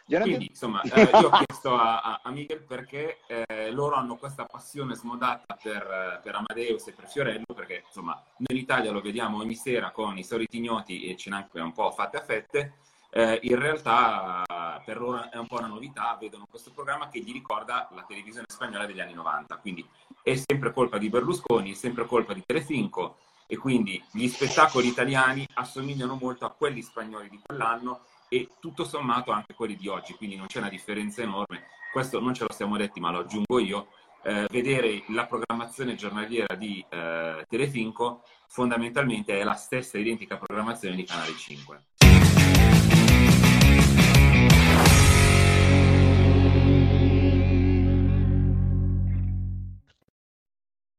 Quindi 0.07 0.47
insomma, 0.49 0.83
eh, 0.83 1.03
io 1.03 1.29
ho 1.29 1.42
chiesto 1.45 1.75
a, 1.75 2.01
a, 2.01 2.21
a 2.23 2.31
Miguel 2.31 2.62
perché 2.62 3.19
eh, 3.27 3.71
loro 3.73 3.97
hanno 3.97 4.16
questa 4.16 4.45
passione 4.45 4.95
smodata 4.95 5.59
per, 5.61 6.21
per, 6.23 6.35
Amadeus 6.35 6.87
e 6.87 6.92
per 6.92 7.09
Fiorello, 7.09 7.55
perché 7.55 7.83
insomma, 7.87 8.12
noi 8.37 8.57
in 8.57 8.62
Italia 8.62 8.92
lo 8.92 9.01
vediamo 9.01 9.38
ogni 9.38 9.57
sera 9.57 9.90
con 9.90 10.16
i 10.16 10.23
soliti 10.23 10.59
ignoti 10.59 11.11
e 11.11 11.16
ce 11.16 11.31
n'è 11.31 11.37
anche 11.37 11.61
un 11.61 11.73
po' 11.73 11.90
fatte 11.90 12.19
a 12.19 12.23
fette. 12.23 12.75
Eh, 13.11 13.40
in 13.42 13.59
realtà 13.59 14.42
per 14.85 15.01
loro 15.01 15.29
è 15.31 15.38
un 15.38 15.47
po' 15.47 15.59
una 15.59 15.66
novità, 15.66 16.16
vedono 16.21 16.47
questo 16.49 16.71
programma 16.71 17.09
che 17.09 17.19
gli 17.21 17.33
ricorda 17.33 17.88
la 17.92 18.05
televisione 18.07 18.47
spagnola 18.47 18.87
degli 18.87 19.01
anni 19.01 19.14
90, 19.14 19.57
quindi 19.57 19.85
è 20.23 20.35
sempre 20.37 20.73
colpa 20.73 20.99
di 20.99 21.09
Berlusconi, 21.09 21.73
è 21.73 21.75
sempre 21.75 22.07
colpa 22.07 22.33
di 22.33 22.45
Telecinco 22.47 23.16
e 23.47 23.57
quindi 23.57 24.03
gli 24.12 24.29
spettacoli 24.29 24.88
italiani 24.88 25.47
assomigliano 25.55 26.16
molto 26.21 26.45
a 26.45 26.51
quelli 26.51 26.83
spagnoli 26.83 27.29
di 27.29 27.40
quell'anno 27.45 28.03
e 28.29 28.49
tutto 28.61 28.85
sommato 28.85 29.31
anche 29.31 29.55
quelli 29.55 29.77
di 29.77 29.89
oggi, 29.89 30.15
quindi 30.15 30.37
non 30.37 30.47
c'è 30.47 30.59
una 30.59 30.69
differenza 30.69 31.23
enorme. 31.23 31.67
Questo 31.93 32.21
non 32.21 32.35
ce 32.35 32.45
lo 32.47 32.53
siamo 32.53 32.77
detti, 32.77 33.01
ma 33.01 33.11
lo 33.11 33.21
aggiungo 33.21 33.59
io. 33.59 33.89
Eh, 34.23 34.47
vedere 34.51 35.05
la 35.09 35.27
programmazione 35.27 35.95
giornaliera 35.95 36.57
di 36.57 36.85
eh, 36.89 37.45
Telefinco 37.49 38.23
fondamentalmente 38.49 39.39
è 39.39 39.45
la 39.45 39.55
stessa 39.55 39.99
identica 39.99 40.37
programmazione 40.37 40.97
di 40.97 41.05
Canale 41.05 41.37
5. 41.37 41.85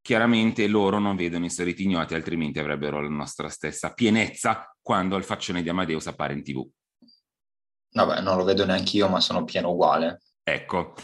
Chiaramente 0.00 0.66
loro 0.68 0.98
non 0.98 1.16
vedono 1.16 1.44
i 1.44 1.50
soliti 1.50 1.82
ignoti, 1.82 2.14
altrimenti 2.14 2.58
avrebbero 2.58 3.02
la 3.02 3.10
nostra 3.10 3.50
stessa 3.50 3.92
pienezza 3.92 4.74
quando 4.80 5.16
il 5.16 5.24
faccione 5.24 5.60
di 5.62 5.68
Amadeus 5.68 6.06
appare 6.06 6.32
in 6.32 6.42
tv. 6.42 6.66
Vabbè, 7.90 8.20
non 8.20 8.36
lo 8.36 8.44
vedo 8.44 8.64
neanche 8.64 8.96
io, 8.96 9.08
ma 9.08 9.20
sono 9.20 9.44
pieno 9.44 9.70
uguale. 9.70 10.20
Ecco. 10.42 10.94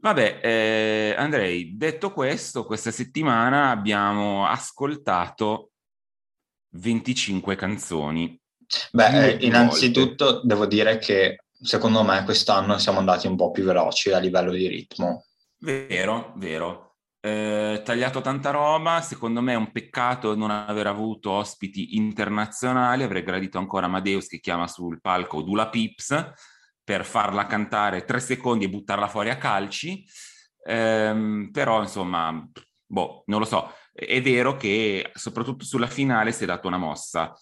Vabbè, 0.00 0.40
eh, 0.42 1.14
Andrei, 1.16 1.76
detto 1.76 2.12
questo, 2.12 2.64
questa 2.64 2.90
settimana 2.90 3.70
abbiamo 3.70 4.46
ascoltato 4.46 5.72
25 6.70 7.56
canzoni. 7.56 8.40
Beh, 8.92 9.30
eh, 9.30 9.46
innanzitutto 9.46 10.24
volte. 10.24 10.46
devo 10.46 10.66
dire 10.66 10.98
che 10.98 11.44
secondo 11.60 12.02
me 12.04 12.22
quest'anno 12.24 12.78
siamo 12.78 12.98
andati 12.98 13.26
un 13.26 13.36
po' 13.36 13.50
più 13.50 13.64
veloci 13.64 14.12
a 14.12 14.18
livello 14.18 14.52
di 14.52 14.68
ritmo. 14.68 15.24
Vero, 15.58 16.32
vero. 16.36 16.87
Eh, 17.20 17.82
tagliato 17.84 18.20
tanta 18.20 18.50
roba, 18.50 19.00
secondo 19.00 19.40
me 19.40 19.52
è 19.54 19.56
un 19.56 19.72
peccato 19.72 20.36
non 20.36 20.50
aver 20.50 20.86
avuto 20.86 21.32
ospiti 21.32 21.96
internazionali, 21.96 23.02
avrei 23.02 23.24
gradito 23.24 23.58
ancora 23.58 23.86
Amadeus 23.86 24.28
che 24.28 24.38
chiama 24.38 24.68
sul 24.68 25.00
palco 25.00 25.42
Dula 25.42 25.68
Pips 25.68 26.32
per 26.84 27.04
farla 27.04 27.46
cantare 27.46 28.04
tre 28.04 28.20
secondi 28.20 28.66
e 28.66 28.70
buttarla 28.70 29.08
fuori 29.08 29.30
a 29.30 29.36
calci, 29.36 30.04
eh, 30.64 31.48
però 31.50 31.82
insomma, 31.82 32.48
boh, 32.86 33.24
non 33.26 33.40
lo 33.40 33.44
so, 33.44 33.72
è 33.92 34.22
vero 34.22 34.56
che 34.56 35.10
soprattutto 35.14 35.64
sulla 35.64 35.88
finale 35.88 36.30
si 36.30 36.44
è 36.44 36.46
data 36.46 36.68
una 36.68 36.78
mossa. 36.78 37.34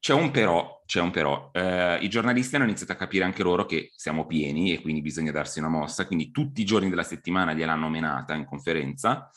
C'è 0.00 0.14
un 0.14 0.30
però, 0.30 0.82
c'è 0.86 1.00
un 1.00 1.10
però. 1.10 1.50
Eh, 1.52 1.98
I 2.00 2.08
giornalisti 2.08 2.54
hanno 2.54 2.64
iniziato 2.64 2.92
a 2.92 2.96
capire 2.96 3.24
anche 3.24 3.42
loro 3.42 3.66
che 3.66 3.90
siamo 3.96 4.26
pieni 4.26 4.72
e 4.72 4.80
quindi 4.80 5.02
bisogna 5.02 5.32
darsi 5.32 5.58
una 5.58 5.68
mossa, 5.68 6.06
quindi 6.06 6.30
tutti 6.30 6.60
i 6.60 6.64
giorni 6.64 6.88
della 6.88 7.02
settimana 7.02 7.52
gliel'hanno 7.52 7.88
menata 7.88 8.34
in 8.34 8.44
conferenza 8.44 9.28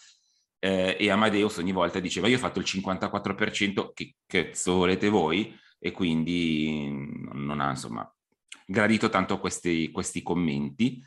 eh, 0.59 0.95
e 0.99 1.09
Amadeus 1.09 1.57
ogni 1.57 1.71
volta 1.71 1.99
diceva 1.99 2.27
io 2.27 2.35
ho 2.35 2.39
fatto 2.39 2.59
il 2.59 2.65
54%, 2.65 3.91
che 3.93 4.15
cazzo 4.27 4.75
volete 4.75 5.09
voi? 5.09 5.57
E 5.79 5.91
quindi 5.91 6.89
non 7.33 7.59
ha 7.59 7.71
insomma 7.71 8.07
gradito 8.65 9.09
tanto 9.09 9.39
questi, 9.39 9.89
questi 9.89 10.21
commenti 10.21 11.03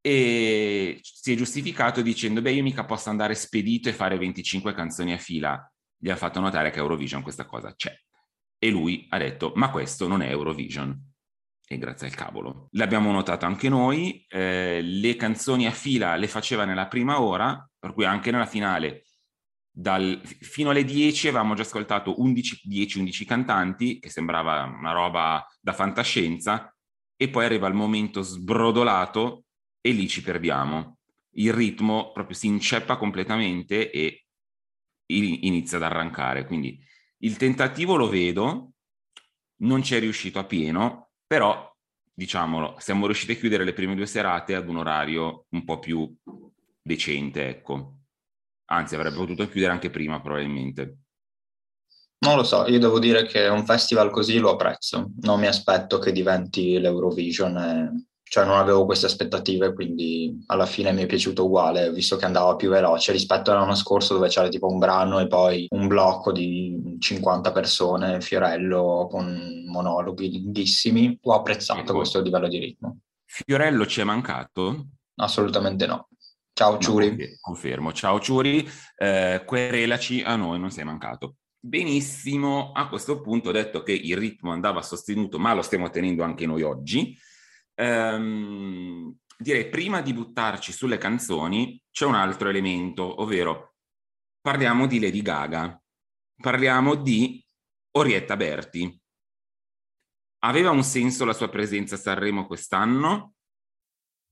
e 0.00 0.98
si 1.00 1.32
è 1.32 1.36
giustificato 1.36 2.02
dicendo 2.02 2.42
beh 2.42 2.52
io 2.52 2.62
mica 2.64 2.84
posso 2.84 3.08
andare 3.10 3.34
spedito 3.36 3.88
e 3.88 3.92
fare 3.92 4.18
25 4.18 4.74
canzoni 4.74 5.12
a 5.12 5.18
fila. 5.18 5.72
Gli 5.96 6.10
ha 6.10 6.16
fatto 6.16 6.40
notare 6.40 6.70
che 6.70 6.80
Eurovision 6.80 7.22
questa 7.22 7.46
cosa 7.46 7.72
c'è 7.74 7.96
e 8.64 8.70
lui 8.70 9.06
ha 9.10 9.18
detto 9.18 9.52
ma 9.56 9.70
questo 9.70 10.08
non 10.08 10.22
è 10.22 10.30
Eurovision. 10.30 11.12
E 11.66 11.76
grazie 11.76 12.06
al 12.06 12.14
cavolo. 12.14 12.68
L'abbiamo 12.72 13.12
notato 13.12 13.44
anche 13.44 13.68
noi, 13.68 14.24
eh, 14.26 14.80
le 14.80 15.16
canzoni 15.16 15.66
a 15.66 15.70
fila 15.70 16.16
le 16.16 16.28
faceva 16.28 16.64
nella 16.64 16.86
prima 16.86 17.20
ora, 17.20 17.68
per 17.78 17.92
cui 17.92 18.06
anche 18.06 18.30
nella 18.30 18.46
finale 18.46 19.04
dal, 19.70 20.18
fino 20.24 20.70
alle 20.70 20.84
10 20.84 21.28
avevamo 21.28 21.54
già 21.54 21.60
ascoltato 21.62 22.16
10-11 22.18 23.26
cantanti, 23.26 23.98
che 23.98 24.08
sembrava 24.08 24.62
una 24.64 24.92
roba 24.92 25.46
da 25.60 25.74
fantascienza, 25.74 26.74
e 27.16 27.28
poi 27.28 27.44
arriva 27.44 27.68
il 27.68 27.74
momento 27.74 28.22
sbrodolato 28.22 29.44
e 29.82 29.90
lì 29.90 30.08
ci 30.08 30.22
perdiamo. 30.22 30.98
Il 31.36 31.52
ritmo 31.52 32.12
proprio 32.12 32.36
si 32.36 32.46
inceppa 32.46 32.96
completamente 32.96 33.90
e 33.90 34.24
inizia 35.06 35.76
ad 35.76 35.82
arrancare. 35.82 36.46
Quindi 36.46 36.78
il 37.18 37.36
tentativo 37.36 37.96
lo 37.96 38.08
vedo, 38.08 38.72
non 39.62 39.82
ci 39.82 39.94
è 39.94 40.00
riuscito 40.00 40.38
a 40.38 40.44
pieno, 40.44 41.10
però 41.26 41.72
diciamolo, 42.12 42.76
siamo 42.78 43.06
riusciti 43.06 43.32
a 43.32 43.36
chiudere 43.36 43.64
le 43.64 43.72
prime 43.72 43.94
due 43.94 44.06
serate 44.06 44.54
ad 44.54 44.68
un 44.68 44.76
orario 44.76 45.46
un 45.50 45.64
po' 45.64 45.78
più 45.78 46.12
decente, 46.80 47.48
ecco. 47.48 47.98
Anzi, 48.66 48.94
avrebbe 48.94 49.16
potuto 49.16 49.48
chiudere 49.48 49.72
anche 49.72 49.90
prima, 49.90 50.20
probabilmente. 50.20 50.98
Non 52.18 52.36
lo 52.36 52.44
so, 52.44 52.66
io 52.66 52.78
devo 52.78 52.98
dire 52.98 53.26
che 53.26 53.46
un 53.48 53.66
festival 53.66 54.10
così 54.10 54.38
lo 54.38 54.52
apprezzo. 54.52 55.10
Non 55.20 55.40
mi 55.40 55.46
aspetto 55.46 55.98
che 55.98 56.12
diventi 56.12 56.78
l'Eurovision 56.78 57.56
e 57.58 58.06
cioè 58.34 58.44
non 58.44 58.58
avevo 58.58 58.84
queste 58.84 59.06
aspettative, 59.06 59.72
quindi 59.74 60.42
alla 60.46 60.66
fine 60.66 60.92
mi 60.92 61.02
è 61.02 61.06
piaciuto 61.06 61.44
uguale, 61.44 61.92
visto 61.92 62.16
che 62.16 62.24
andava 62.24 62.56
più 62.56 62.68
veloce 62.68 63.12
rispetto 63.12 63.52
all'anno 63.52 63.76
scorso 63.76 64.14
dove 64.14 64.26
c'era 64.26 64.48
tipo 64.48 64.66
un 64.66 64.80
brano 64.80 65.20
e 65.20 65.28
poi 65.28 65.68
un 65.70 65.86
blocco 65.86 66.32
di 66.32 66.96
50 66.98 67.52
persone, 67.52 68.20
Fiorello 68.20 69.06
con 69.08 69.64
monologhi 69.68 70.42
lunghissimi. 70.42 71.16
Ho 71.22 71.32
apprezzato 71.32 71.82
ecco. 71.82 71.94
questo 71.94 72.20
livello 72.20 72.48
di 72.48 72.58
ritmo. 72.58 72.98
Fiorello 73.24 73.86
ci 73.86 74.00
è 74.00 74.04
mancato? 74.04 74.88
Assolutamente 75.14 75.86
no. 75.86 76.08
Ciao 76.54 76.78
Ciuri. 76.78 77.10
No, 77.10 77.16
confermo, 77.40 77.92
ciao 77.92 78.18
Ciuri, 78.18 78.68
eh, 78.96 79.44
querelaci, 79.46 80.22
a 80.22 80.34
noi 80.34 80.58
non 80.58 80.72
sei 80.72 80.82
mancato. 80.82 81.36
Benissimo, 81.60 82.72
a 82.72 82.88
questo 82.88 83.20
punto 83.20 83.50
ho 83.50 83.52
detto 83.52 83.84
che 83.84 83.92
il 83.92 84.16
ritmo 84.16 84.50
andava 84.50 84.82
sostenuto, 84.82 85.38
ma 85.38 85.54
lo 85.54 85.62
stiamo 85.62 85.88
tenendo 85.88 86.24
anche 86.24 86.46
noi 86.46 86.62
oggi 86.62 87.16
ehm, 87.74 89.16
direi 89.38 89.68
prima 89.68 90.00
di 90.00 90.12
buttarci 90.12 90.72
sulle 90.72 90.98
canzoni 90.98 91.80
c'è 91.90 92.06
un 92.06 92.14
altro 92.14 92.48
elemento, 92.48 93.22
ovvero 93.22 93.74
parliamo 94.40 94.86
di 94.86 95.00
Lady 95.00 95.22
Gaga, 95.22 95.80
parliamo 96.40 96.94
di 96.94 97.44
Orietta 97.92 98.36
Berti. 98.36 99.00
Aveva 100.44 100.70
un 100.70 100.82
senso 100.82 101.24
la 101.24 101.32
sua 101.32 101.48
presenza 101.48 101.94
a 101.94 101.98
Sanremo 101.98 102.46
quest'anno? 102.46 103.33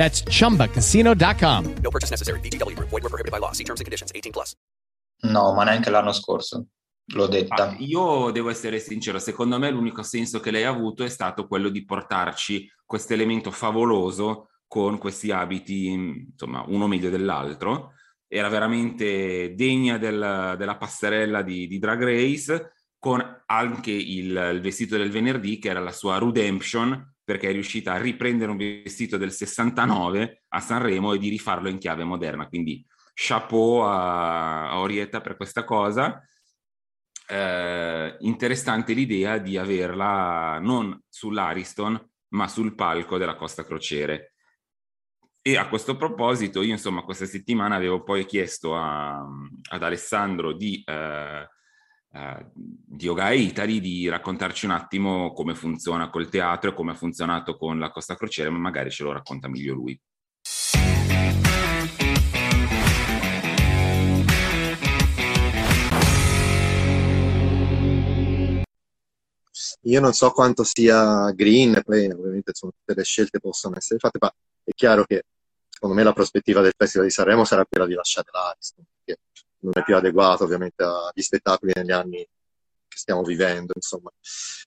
That's 0.00 0.22
chumbacasino.com. 0.22 1.74
No 1.82 1.90
purchase 1.90 2.10
necessary. 2.10 2.40
BGW. 2.40 2.74
Void 2.78 3.02
were 3.02 3.10
prohibited 3.10 3.30
by 3.30 3.38
law. 3.38 3.52
See 3.52 3.64
terms 3.64 3.80
and 3.80 3.86
conditions 3.86 4.10
18 4.14 4.32
plus. 4.32 4.56
No, 5.24 5.52
ma 5.52 5.64
neanche 5.64 5.90
l'anno 5.90 6.12
scorso. 6.12 6.68
L'ho 7.12 7.26
detta. 7.26 7.68
Ah, 7.68 7.76
io 7.78 8.30
devo 8.30 8.48
essere 8.48 8.78
sincero, 8.78 9.18
secondo 9.18 9.58
me 9.58 9.70
l'unico 9.70 10.02
senso 10.02 10.40
che 10.40 10.50
lei 10.50 10.64
ha 10.64 10.70
avuto 10.70 11.04
è 11.04 11.08
stato 11.10 11.46
quello 11.46 11.68
di 11.68 11.84
portarci 11.84 12.66
questo 12.86 13.12
elemento 13.12 13.50
favoloso 13.50 14.48
con 14.66 14.96
questi 14.96 15.32
abiti, 15.32 15.88
insomma, 15.88 16.64
uno 16.66 16.86
meglio 16.86 17.10
dell'altro. 17.10 17.92
Era 18.26 18.48
veramente 18.48 19.54
degna 19.54 19.98
del, 19.98 20.54
della 20.56 20.76
passerella 20.78 21.42
di, 21.42 21.66
di, 21.66 21.78
Drag 21.78 22.02
Race, 22.02 22.72
con 22.98 23.42
anche 23.44 23.90
il, 23.90 24.50
il 24.54 24.60
vestito 24.62 24.96
del 24.96 25.10
venerdì, 25.10 25.58
che 25.58 25.68
era 25.68 25.80
la 25.80 25.92
sua 25.92 26.18
redemption, 26.18 27.16
perché 27.30 27.50
è 27.50 27.52
riuscita 27.52 27.92
a 27.92 27.98
riprendere 27.98 28.50
un 28.50 28.56
vestito 28.56 29.16
del 29.16 29.30
69 29.30 30.42
a 30.48 30.58
Sanremo 30.58 31.12
e 31.12 31.18
di 31.18 31.28
rifarlo 31.28 31.68
in 31.68 31.78
chiave 31.78 32.02
moderna. 32.02 32.48
Quindi 32.48 32.84
chapeau 33.14 33.82
a, 33.82 34.70
a 34.70 34.80
Orietta 34.80 35.20
per 35.20 35.36
questa 35.36 35.62
cosa. 35.62 36.20
eh, 37.28 38.16
interessante 38.18 38.94
l'idea 38.94 39.38
di 39.38 39.56
averla 39.56 40.58
non 40.60 41.00
sull'Ariston, 41.08 42.04
ma 42.30 42.48
sul 42.48 42.74
palco 42.74 43.16
della 43.16 43.36
Costa 43.36 43.64
Crociere. 43.64 44.34
E 45.40 45.56
a 45.56 45.68
questo 45.68 45.96
proposito, 45.96 46.62
io 46.62 46.72
insomma 46.72 47.02
questa 47.02 47.26
settimana 47.26 47.76
avevo 47.76 48.02
poi 48.02 48.26
chiesto 48.26 48.74
a, 48.76 49.24
ad 49.70 49.82
Alessandro 49.84 50.52
di, 50.52 50.82
eh, 50.84 51.48
eh, 52.12 52.46
di 52.54 53.04
Yoga 53.04 53.30
Italy 53.30 53.80
di 53.80 54.08
raccontarci 54.08 54.64
un 54.64 54.72
attimo 54.72 55.32
come 55.32 55.54
funziona 55.54 56.10
col 56.10 56.28
teatro 56.28 56.70
e 56.70 56.74
come 56.74 56.92
ha 56.92 56.94
funzionato 56.94 57.56
con 57.56 57.78
la 57.78 57.90
Costa 57.90 58.16
Crociere, 58.16 58.50
ma 58.50 58.58
magari 58.58 58.90
ce 58.90 59.04
lo 59.04 59.12
racconta 59.12 59.48
meglio 59.48 59.74
lui. 59.74 60.00
Io 69.84 70.00
non 70.00 70.12
so 70.12 70.30
quanto 70.32 70.62
sia 70.62 71.30
green, 71.30 71.80
poi 71.84 72.06
ovviamente 72.10 72.50
insomma, 72.50 72.72
tutte 72.76 72.94
le 72.94 73.04
scelte 73.04 73.40
possono 73.40 73.76
essere 73.76 73.98
fatte, 73.98 74.18
ma 74.20 74.30
è 74.62 74.72
chiaro 74.74 75.04
che 75.04 75.24
secondo 75.68 75.94
me 75.94 76.02
la 76.02 76.12
prospettiva 76.12 76.60
del 76.60 76.74
Festival 76.76 77.06
di 77.06 77.12
Sanremo 77.12 77.44
sarà 77.44 77.64
quella 77.64 77.86
di 77.86 77.94
lasciare 77.94 78.28
l'Ariston, 78.30 78.84
perché 79.02 79.22
non 79.60 79.72
è 79.74 79.82
più 79.82 79.96
adeguato 79.96 80.44
ovviamente 80.44 80.82
agli 80.82 81.22
spettacoli 81.22 81.72
negli 81.74 81.92
anni 81.92 82.18
che 82.18 82.96
stiamo 82.96 83.22
vivendo, 83.22 83.72
insomma. 83.74 84.10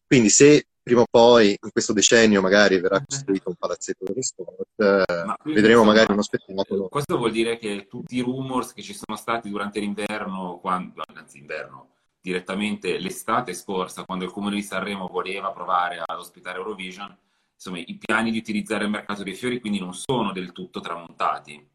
Quindi 0.06 0.29
se 0.29 0.67
prima 0.84 1.01
o 1.01 1.08
poi 1.10 1.58
in 1.60 1.71
questo 1.71 1.93
decennio 1.93 2.41
magari 2.41 2.79
verrà 2.79 3.01
costruito 3.06 3.49
un 3.49 3.56
palazzetto 3.56 4.03
dello 4.03 4.21
sport, 4.21 4.65
quindi, 4.75 5.62
vedremo 5.62 5.82
insomma, 5.82 5.93
magari 5.93 6.12
uno 6.12 6.21
spettacolo. 6.21 6.88
Questo 6.89 7.17
vuol 7.17 7.32
dire 7.32 7.58
che 7.58 7.88
tutti 7.89 8.17
i 8.17 8.21
rumors 8.21 8.73
che 8.73 8.82
ci 8.82 8.93
sono 8.93 9.17
stati 9.17 9.49
durante 9.49 9.79
l'inverno, 9.79 10.60
quando, 10.60 11.03
anzi 11.15 11.38
inverno, 11.39 11.91
direttamente 12.19 12.97
l'estate 12.99 13.53
scorsa, 13.53 14.03
quando 14.03 14.25
il 14.25 14.32
comune 14.32 14.56
di 14.56 14.63
Sanremo 14.63 15.08
voleva 15.08 15.51
provare 15.51 16.01
ad 16.06 16.17
ospitare 16.17 16.58
Eurovision, 16.58 17.17
insomma, 17.56 17.79
i 17.79 17.97
piani 17.97 18.32
di 18.32 18.38
utilizzare 18.38 18.84
il 18.84 18.89
mercato 18.89 19.23
dei 19.23 19.36
fiori 19.36 19.60
quindi 19.60 19.79
non 19.79 19.93
sono 19.93 20.34
del 20.34 20.51
tutto 20.51 20.82
tramontati. 20.82 21.69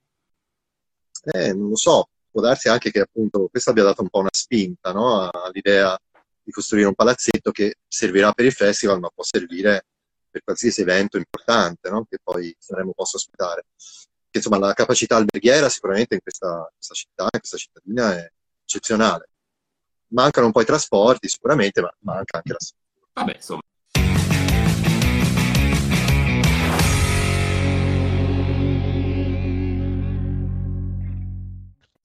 Eh, 1.24 1.52
non 1.52 1.70
lo 1.70 1.76
so, 1.76 2.09
può 2.38 2.40
darsi 2.40 2.68
anche 2.68 2.92
che 2.92 3.01
appunto 3.01 3.48
questo 3.48 3.70
abbia 3.70 3.83
dato 3.83 4.03
un 4.03 4.09
po' 4.09 4.20
una 4.20 4.29
spinta 4.31 4.92
no? 4.92 5.29
all'idea 5.29 5.98
di 6.40 6.53
costruire 6.53 6.87
un 6.87 6.94
palazzetto 6.94 7.51
che 7.51 7.77
servirà 7.87 8.33
per 8.33 8.44
il 8.44 8.53
festival, 8.53 9.01
ma 9.01 9.11
può 9.12 9.24
servire 9.24 9.87
per 10.31 10.42
qualsiasi 10.44 10.83
evento 10.83 11.16
importante 11.16 11.90
no? 11.90 12.07
che 12.09 12.18
poi 12.22 12.55
Sanremo 12.59 12.92
possa 12.92 13.16
ospitare. 13.16 13.66
Che, 14.31 14.38
insomma, 14.38 14.59
la 14.59 14.72
capacità 14.72 15.16
alberghiera 15.16 15.68
sicuramente 15.68 16.14
in 16.14 16.20
questa, 16.20 16.70
questa 16.72 16.94
città, 16.94 17.24
in 17.24 17.38
questa 17.38 17.57
cittadina 17.57 18.16
è 18.16 18.31
eccezionale 18.62 19.31
mancano 20.11 20.46
un 20.46 20.53
po' 20.53 20.62
i 20.62 20.64
trasporti 20.64 21.29
sicuramente, 21.29 21.81
ma 21.81 21.94
manca 22.01 22.38
anche 22.38 22.53
la. 22.53 22.59
Vabbè, 23.12 23.35
insomma. 23.35 23.61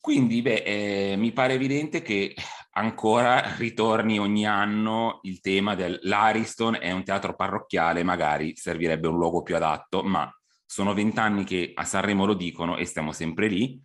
Quindi, 0.03 0.41
beh, 0.41 0.63
eh, 0.65 1.15
mi 1.15 1.31
pare 1.31 1.53
evidente 1.53 2.01
che 2.01 2.35
ancora 2.71 3.55
ritorni 3.55 4.19
ogni 4.19 4.45
anno 4.45 5.19
il 5.21 5.39
tema 5.39 5.75
dell'Ariston 5.75 6.75
è 6.75 6.91
un 6.91 7.05
teatro 7.05 7.35
parrocchiale, 7.35 8.03
magari 8.03 8.53
servirebbe 8.53 9.07
un 9.07 9.15
luogo 9.15 9.43
più 9.43 9.55
adatto, 9.55 10.03
ma 10.03 10.29
sono 10.65 10.93
vent'anni 10.93 11.45
che 11.45 11.71
a 11.73 11.85
Sanremo 11.85 12.25
lo 12.25 12.33
dicono 12.33 12.75
e 12.75 12.83
stiamo 12.83 13.13
sempre 13.13 13.47
lì 13.47 13.81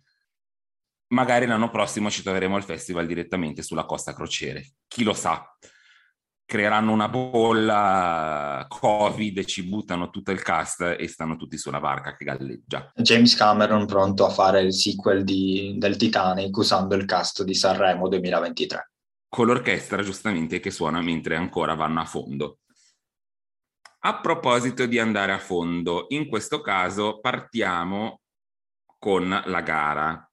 magari 1.09 1.45
l'anno 1.45 1.69
prossimo 1.69 2.09
ci 2.09 2.21
troveremo 2.21 2.55
al 2.55 2.63
festival 2.63 3.07
direttamente 3.07 3.61
sulla 3.61 3.85
Costa 3.85 4.13
Crociere. 4.13 4.73
Chi 4.87 5.03
lo 5.03 5.13
sa? 5.13 5.43
Creeranno 6.49 6.91
una 6.91 7.09
bolla 7.09 8.65
Covid 8.67 9.37
e 9.37 9.45
ci 9.45 9.67
buttano 9.67 10.09
tutto 10.09 10.31
il 10.31 10.41
cast 10.41 10.95
e 10.97 11.07
stanno 11.07 11.35
tutti 11.35 11.59
sulla 11.59 11.79
barca 11.79 12.15
che 12.15 12.25
galleggia. 12.25 12.91
James 12.95 13.35
Cameron 13.35 13.85
pronto 13.85 14.25
a 14.25 14.31
fare 14.31 14.61
il 14.61 14.73
sequel 14.73 15.23
di, 15.23 15.75
del 15.77 15.95
Titanic 15.95 16.57
usando 16.57 16.95
il 16.95 17.05
cast 17.05 17.43
di 17.43 17.53
Sanremo 17.53 18.07
2023. 18.07 18.91
Con 19.29 19.45
l'orchestra, 19.45 20.01
giustamente, 20.01 20.59
che 20.59 20.71
suona 20.71 21.01
mentre 21.01 21.35
ancora 21.35 21.75
vanno 21.75 22.01
a 22.01 22.05
fondo. 22.05 22.57
A 23.99 24.19
proposito 24.19 24.87
di 24.87 24.97
andare 24.97 25.33
a 25.33 25.37
fondo, 25.37 26.07
in 26.09 26.27
questo 26.27 26.61
caso 26.61 27.19
partiamo 27.19 28.21
con 28.97 29.29
la 29.45 29.61
gara 29.61 30.28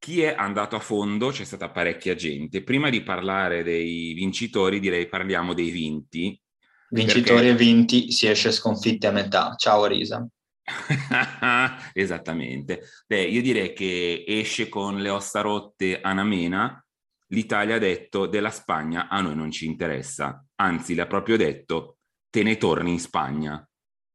chi 0.00 0.22
è 0.22 0.34
andato 0.34 0.76
a 0.76 0.80
fondo? 0.80 1.28
C'è 1.28 1.44
stata 1.44 1.70
parecchia 1.70 2.14
gente. 2.14 2.64
Prima 2.64 2.88
di 2.88 3.02
parlare 3.02 3.62
dei 3.62 4.14
vincitori, 4.14 4.80
direi 4.80 5.06
parliamo 5.06 5.52
dei 5.52 5.68
vinti. 5.68 6.40
Vincitori 6.88 7.46
perché... 7.46 7.48
e 7.50 7.54
vinti 7.54 8.10
si 8.10 8.26
esce 8.26 8.50
sconfitti 8.50 9.06
a 9.06 9.12
metà. 9.12 9.54
Ciao 9.56 9.84
Risa. 9.84 10.26
Esattamente. 11.92 12.80
Beh, 13.06 13.24
io 13.24 13.42
direi 13.42 13.74
che 13.74 14.24
esce 14.26 14.70
con 14.70 15.00
le 15.00 15.10
ossa 15.10 15.42
rotte 15.42 16.00
a 16.00 16.14
Namena. 16.14 16.82
L'Italia 17.28 17.76
ha 17.76 17.78
detto 17.78 18.26
della 18.26 18.50
Spagna 18.50 19.06
a 19.06 19.20
noi 19.20 19.36
non 19.36 19.50
ci 19.50 19.66
interessa. 19.66 20.42
Anzi, 20.56 20.94
le 20.94 21.02
ha 21.02 21.06
proprio 21.06 21.36
detto 21.36 21.98
te 22.30 22.42
ne 22.42 22.56
torni 22.56 22.92
in 22.92 23.00
Spagna. 23.00 23.62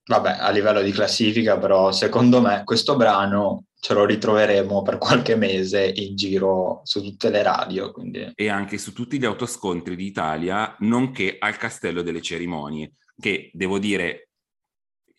Vabbè, 0.08 0.38
a 0.40 0.50
livello 0.50 0.82
di 0.82 0.92
classifica, 0.92 1.60
però, 1.60 1.92
secondo 1.92 2.42
me 2.42 2.64
questo 2.64 2.96
brano 2.96 3.66
ce 3.86 3.94
lo 3.94 4.04
ritroveremo 4.04 4.82
per 4.82 4.98
qualche 4.98 5.36
mese 5.36 5.86
in 5.86 6.16
giro 6.16 6.82
su 6.86 7.04
tutte 7.04 7.30
le 7.30 7.44
radio. 7.44 7.92
Quindi. 7.92 8.32
E 8.34 8.50
anche 8.50 8.80
su 8.80 8.94
tutti 8.94 9.20
gli 9.20 9.26
autoscontri 9.26 9.96
d'Italia, 9.96 10.76
nonché 10.80 11.36
al 11.38 11.56
Castello 11.58 12.02
delle 12.02 12.20
Cerimonie, 12.20 12.94
che 13.16 13.52
devo 13.54 13.78
dire, 13.78 14.30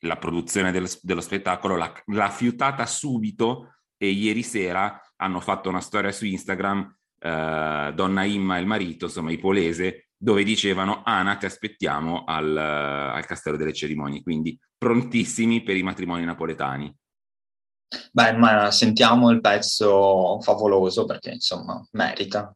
la 0.00 0.16
produzione 0.16 0.72
dello, 0.72 0.88
dello 1.00 1.20
spettacolo 1.20 1.76
l'ha, 1.76 1.92
l'ha, 2.07 2.29
fiutata 2.29 2.87
subito 2.87 3.76
e 3.96 4.09
ieri 4.09 4.42
sera 4.42 5.00
hanno 5.14 5.38
fatto 5.38 5.68
una 5.68 5.81
storia 5.81 6.11
su 6.11 6.26
Instagram, 6.26 6.92
eh, 7.20 7.92
Donna 7.94 8.24
Imma 8.24 8.57
e 8.57 8.61
il 8.62 8.66
marito, 8.66 9.05
insomma 9.05 9.31
i 9.31 9.38
Polese, 9.38 10.09
dove 10.16 10.42
dicevano 10.42 11.02
Ana 11.05 11.37
ti 11.37 11.46
aspettiamo 11.46 12.24
al, 12.24 12.57
al 12.57 13.26
Castello 13.26 13.57
delle 13.57 13.72
Cerimonie, 13.72 14.22
quindi 14.24 14.59
prontissimi 14.76 15.62
per 15.62 15.76
i 15.76 15.85
matrimoni 15.85 16.24
napoletani. 16.24 16.92
Beh, 18.12 18.33
ma 18.33 18.70
sentiamo 18.70 19.31
il 19.31 19.40
pezzo 19.40 20.40
favoloso 20.40 21.05
perché 21.05 21.31
insomma 21.31 21.81
merita. 21.92 22.55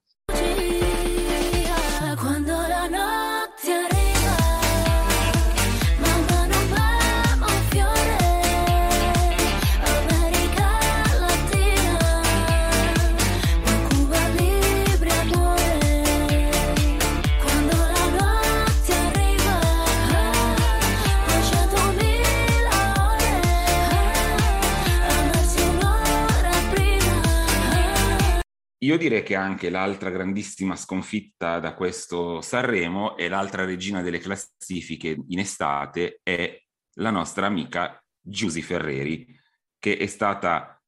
Io 28.82 28.96
direi 28.96 29.22
che 29.22 29.34
anche 29.34 29.68
l'altra 29.68 30.08
grandissima 30.08 30.74
sconfitta 30.74 31.58
da 31.58 31.74
questo 31.74 32.40
Sanremo 32.40 33.14
e 33.18 33.28
l'altra 33.28 33.66
regina 33.66 34.00
delle 34.00 34.20
classifiche 34.20 35.22
in 35.28 35.38
estate 35.38 36.20
è 36.22 36.58
la 36.94 37.10
nostra 37.10 37.44
amica 37.44 38.02
Giusy 38.18 38.62
Ferreri, 38.62 39.38
che 39.78 39.98
è 39.98 40.06
stata 40.06 40.82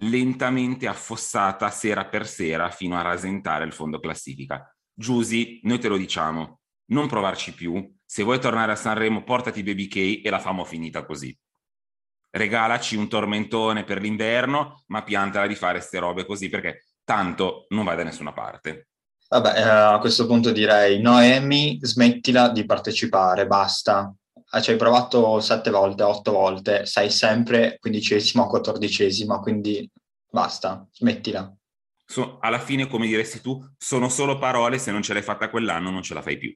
lentamente 0.00 0.86
affossata 0.86 1.70
sera 1.70 2.06
per 2.06 2.26
sera 2.26 2.70
fino 2.70 2.98
a 2.98 3.02
rasentare 3.02 3.64
il 3.64 3.72
fondo 3.72 3.98
classifica. 3.98 4.70
Giusy, 4.92 5.60
noi 5.62 5.78
te 5.78 5.88
lo 5.88 5.96
diciamo, 5.96 6.60
non 6.90 7.08
provarci 7.08 7.54
più, 7.54 7.94
se 8.04 8.24
vuoi 8.24 8.40
tornare 8.40 8.72
a 8.72 8.76
Sanremo 8.76 9.24
portati 9.24 9.62
Baby 9.62 9.86
K 9.86 10.20
e 10.22 10.28
la 10.28 10.38
famo 10.38 10.66
finita 10.66 11.06
così. 11.06 11.34
Regalaci 12.30 12.94
un 12.94 13.08
tormentone 13.08 13.84
per 13.84 14.02
l'inverno, 14.02 14.84
ma 14.88 15.02
piantala 15.02 15.46
di 15.46 15.54
fare 15.54 15.80
ste 15.80 15.98
robe 15.98 16.26
così 16.26 16.50
perché 16.50 16.82
tanto 17.08 17.64
non 17.70 17.86
vai 17.86 17.96
da 17.96 18.04
nessuna 18.04 18.34
parte. 18.34 18.88
Vabbè, 19.30 19.56
eh, 19.56 19.62
a 19.62 19.98
questo 19.98 20.26
punto 20.26 20.52
direi 20.52 21.00
Noemi, 21.00 21.78
smettila 21.80 22.50
di 22.50 22.66
partecipare, 22.66 23.46
basta. 23.46 24.14
Ah, 24.50 24.60
ci 24.60 24.72
hai 24.72 24.76
provato 24.76 25.40
sette 25.40 25.70
volte, 25.70 26.02
otto 26.02 26.32
volte, 26.32 26.84
sei 26.84 27.10
sempre 27.10 27.78
quindicesima 27.78 28.44
o 28.44 28.46
quattordicesima, 28.46 29.38
quindi 29.38 29.90
basta, 30.30 30.86
smettila. 30.92 31.50
So, 32.04 32.38
alla 32.40 32.58
fine, 32.58 32.86
come 32.86 33.06
diresti 33.06 33.40
tu, 33.40 33.58
sono 33.78 34.10
solo 34.10 34.36
parole, 34.38 34.78
se 34.78 34.90
non 34.90 35.00
ce 35.00 35.14
l'hai 35.14 35.22
fatta 35.22 35.48
quell'anno 35.48 35.90
non 35.90 36.02
ce 36.02 36.12
la 36.12 36.22
fai 36.22 36.36
più. 36.36 36.54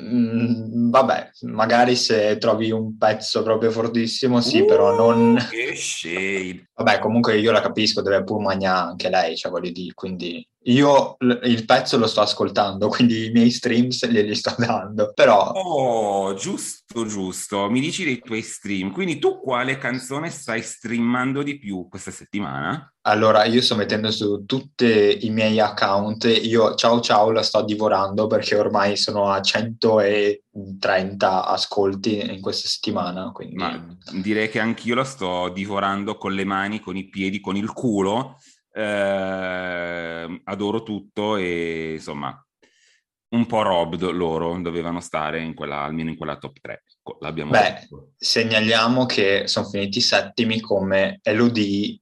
Mm, 0.00 0.90
vabbè, 0.90 1.30
magari 1.42 1.94
se 1.94 2.36
trovi 2.38 2.72
un 2.72 2.96
pezzo 2.98 3.42
proprio 3.44 3.70
fortissimo, 3.70 4.40
sì, 4.40 4.60
uh, 4.60 4.66
però 4.66 4.94
non... 4.96 5.38
Che 5.48 5.74
shade! 5.76 6.70
Vabbè, 6.74 6.98
comunque 6.98 7.38
io 7.38 7.52
la 7.52 7.60
capisco, 7.60 8.02
deve 8.02 8.24
pur 8.24 8.40
mangiare 8.40 8.88
anche 8.88 9.08
lei, 9.08 9.36
cioè 9.36 9.52
voglio 9.52 9.70
dire, 9.70 9.94
quindi 9.94 10.44
Io 10.64 11.16
il 11.42 11.64
pezzo 11.64 11.98
lo 11.98 12.06
sto 12.06 12.20
ascoltando, 12.20 12.88
quindi 12.88 13.26
i 13.26 13.30
miei 13.30 13.50
streams 13.50 14.06
glieli 14.06 14.34
sto 14.34 14.54
dando, 14.56 15.12
però... 15.12 15.50
Oh, 15.50 16.34
giusto, 16.34 17.06
giusto. 17.06 17.68
Mi 17.68 17.80
dici 17.80 18.04
dei 18.04 18.20
tuoi 18.20 18.42
stream. 18.42 18.92
Quindi 18.92 19.18
tu 19.18 19.40
quale 19.40 19.78
canzone 19.78 20.30
stai 20.30 20.62
streamando 20.62 21.42
di 21.42 21.58
più 21.58 21.88
questa 21.88 22.10
settimana? 22.10 22.88
Allora, 23.06 23.44
io 23.44 23.60
sto 23.60 23.74
mettendo 23.74 24.10
su 24.10 24.44
tutti 24.46 25.26
i 25.26 25.30
miei 25.30 25.60
account, 25.60 26.24
io 26.42 26.74
ciao 26.74 27.00
ciao 27.00 27.30
la 27.30 27.42
sto 27.42 27.62
divorando 27.62 28.26
perché 28.26 28.56
ormai 28.56 28.96
sono 28.96 29.28
a 29.28 29.42
130 29.42 31.44
ascolti 31.44 32.32
in 32.32 32.40
questa 32.40 32.66
settimana. 32.66 33.30
Quindi... 33.30 33.56
Ma 33.56 33.94
direi 34.22 34.48
che 34.48 34.58
anch'io 34.58 34.94
la 34.94 35.04
sto 35.04 35.50
divorando 35.50 36.16
con 36.16 36.32
le 36.32 36.44
mani, 36.44 36.80
con 36.80 36.96
i 36.96 37.06
piedi, 37.10 37.40
con 37.40 37.56
il 37.56 37.74
culo 37.74 38.38
eh, 38.74 40.40
adoro 40.44 40.82
tutto 40.82 41.36
e 41.36 41.92
insomma 41.94 42.36
un 43.34 43.46
po' 43.46 43.62
robbed 43.62 44.02
loro 44.10 44.60
dovevano 44.60 45.00
stare 45.00 45.40
in 45.40 45.54
quella, 45.54 45.82
almeno 45.82 46.10
in 46.10 46.16
quella 46.16 46.36
top 46.36 46.58
3. 46.60 46.84
L'abbiamo 47.20 47.50
Beh, 47.50 47.78
detto. 47.80 48.12
segnaliamo 48.16 49.06
che 49.06 49.46
sono 49.46 49.68
finiti 49.68 50.00
settimi 50.00 50.60
come 50.60 51.18
Elodie 51.22 52.00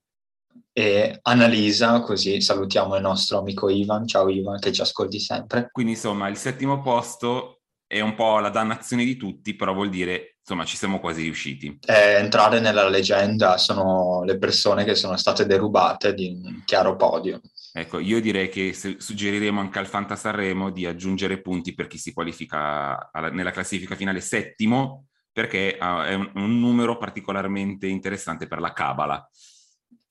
e 0.74 1.18
Annalisa, 1.22 2.00
così 2.00 2.40
salutiamo 2.40 2.96
il 2.96 3.02
nostro 3.02 3.38
amico 3.38 3.68
Ivan. 3.68 4.06
Ciao 4.06 4.28
Ivan, 4.28 4.58
che 4.58 4.72
ci 4.72 4.82
ascolti 4.82 5.18
sempre. 5.20 5.68
Quindi 5.70 5.92
insomma 5.92 6.28
il 6.28 6.36
settimo 6.36 6.82
posto 6.82 7.62
è 7.86 8.00
un 8.00 8.14
po' 8.14 8.38
la 8.38 8.50
dannazione 8.50 9.04
di 9.04 9.16
tutti, 9.16 9.54
però 9.54 9.72
vuol 9.72 9.88
dire, 9.88 10.31
insomma, 10.42 10.64
ci 10.64 10.76
siamo 10.76 10.98
quasi 10.98 11.22
riusciti. 11.22 11.78
Eh, 11.86 12.14
entrare 12.14 12.60
nella 12.60 12.88
leggenda 12.88 13.56
sono 13.56 14.22
le 14.24 14.38
persone 14.38 14.84
che 14.84 14.94
sono 14.94 15.16
state 15.16 15.46
derubate 15.46 16.12
di 16.14 16.28
un 16.28 16.62
chiaro 16.64 16.96
podio. 16.96 17.40
Ecco, 17.72 18.00
io 18.00 18.20
direi 18.20 18.48
che 18.50 18.74
suggeriremo 18.74 19.58
anche 19.58 19.78
al 19.78 19.86
Fanta 19.86 20.16
Sanremo 20.16 20.70
di 20.70 20.84
aggiungere 20.84 21.40
punti 21.40 21.74
per 21.74 21.86
chi 21.86 21.96
si 21.96 22.12
qualifica 22.12 23.10
alla, 23.10 23.30
nella 23.30 23.50
classifica 23.50 23.94
finale 23.94 24.20
settimo, 24.20 25.06
perché 25.32 25.78
uh, 25.80 26.02
è 26.02 26.14
un, 26.14 26.30
un 26.34 26.60
numero 26.60 26.98
particolarmente 26.98 27.86
interessante 27.86 28.46
per 28.46 28.60
la 28.60 28.72
Cabala. 28.72 29.26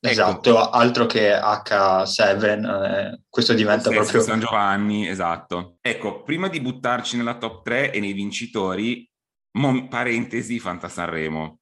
Ecco. 0.03 0.11
Esatto, 0.11 0.69
altro 0.71 1.05
che 1.05 1.31
H7, 1.31 3.11
eh, 3.13 3.21
questo 3.29 3.53
diventa 3.53 3.91
proprio... 3.91 4.21
San 4.21 4.39
Giovanni, 4.39 5.07
esatto. 5.07 5.77
Ecco, 5.79 6.23
prima 6.23 6.47
di 6.47 6.59
buttarci 6.59 7.17
nella 7.17 7.37
top 7.37 7.61
3 7.61 7.91
e 7.91 7.99
nei 7.99 8.13
vincitori, 8.13 9.07
mon- 9.53 9.87
parentesi 9.87 10.59
Fanta 10.59 10.89
Sanremo. 10.89 11.59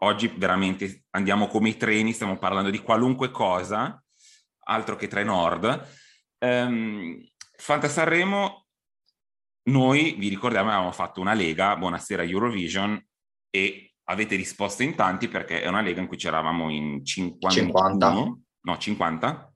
Oggi 0.00 0.28
veramente 0.28 1.04
andiamo 1.10 1.48
come 1.48 1.70
i 1.70 1.76
treni, 1.76 2.12
stiamo 2.12 2.38
parlando 2.38 2.70
di 2.70 2.78
qualunque 2.78 3.30
cosa, 3.30 4.00
altro 4.64 4.96
che 4.96 5.08
tre 5.08 5.24
nord. 5.24 5.86
Um, 6.38 7.18
Fanta 7.56 7.88
Sanremo, 7.88 8.66
noi 9.70 10.14
vi 10.18 10.28
ricordiamo 10.28 10.70
avevamo 10.70 10.92
fatto 10.92 11.20
una 11.20 11.34
lega, 11.34 11.76
Buonasera 11.76 12.22
Eurovision, 12.22 13.04
e 13.50 13.94
avete 14.04 14.36
risposto 14.36 14.82
in 14.82 14.94
tanti 14.94 15.28
perché 15.28 15.62
è 15.62 15.68
una 15.68 15.80
lega 15.80 16.00
in 16.00 16.06
cui 16.06 16.16
c'eravamo 16.16 16.70
in 16.70 17.04
50. 17.04 17.48
50. 17.48 18.12
No, 18.60 18.76
50? 18.76 19.52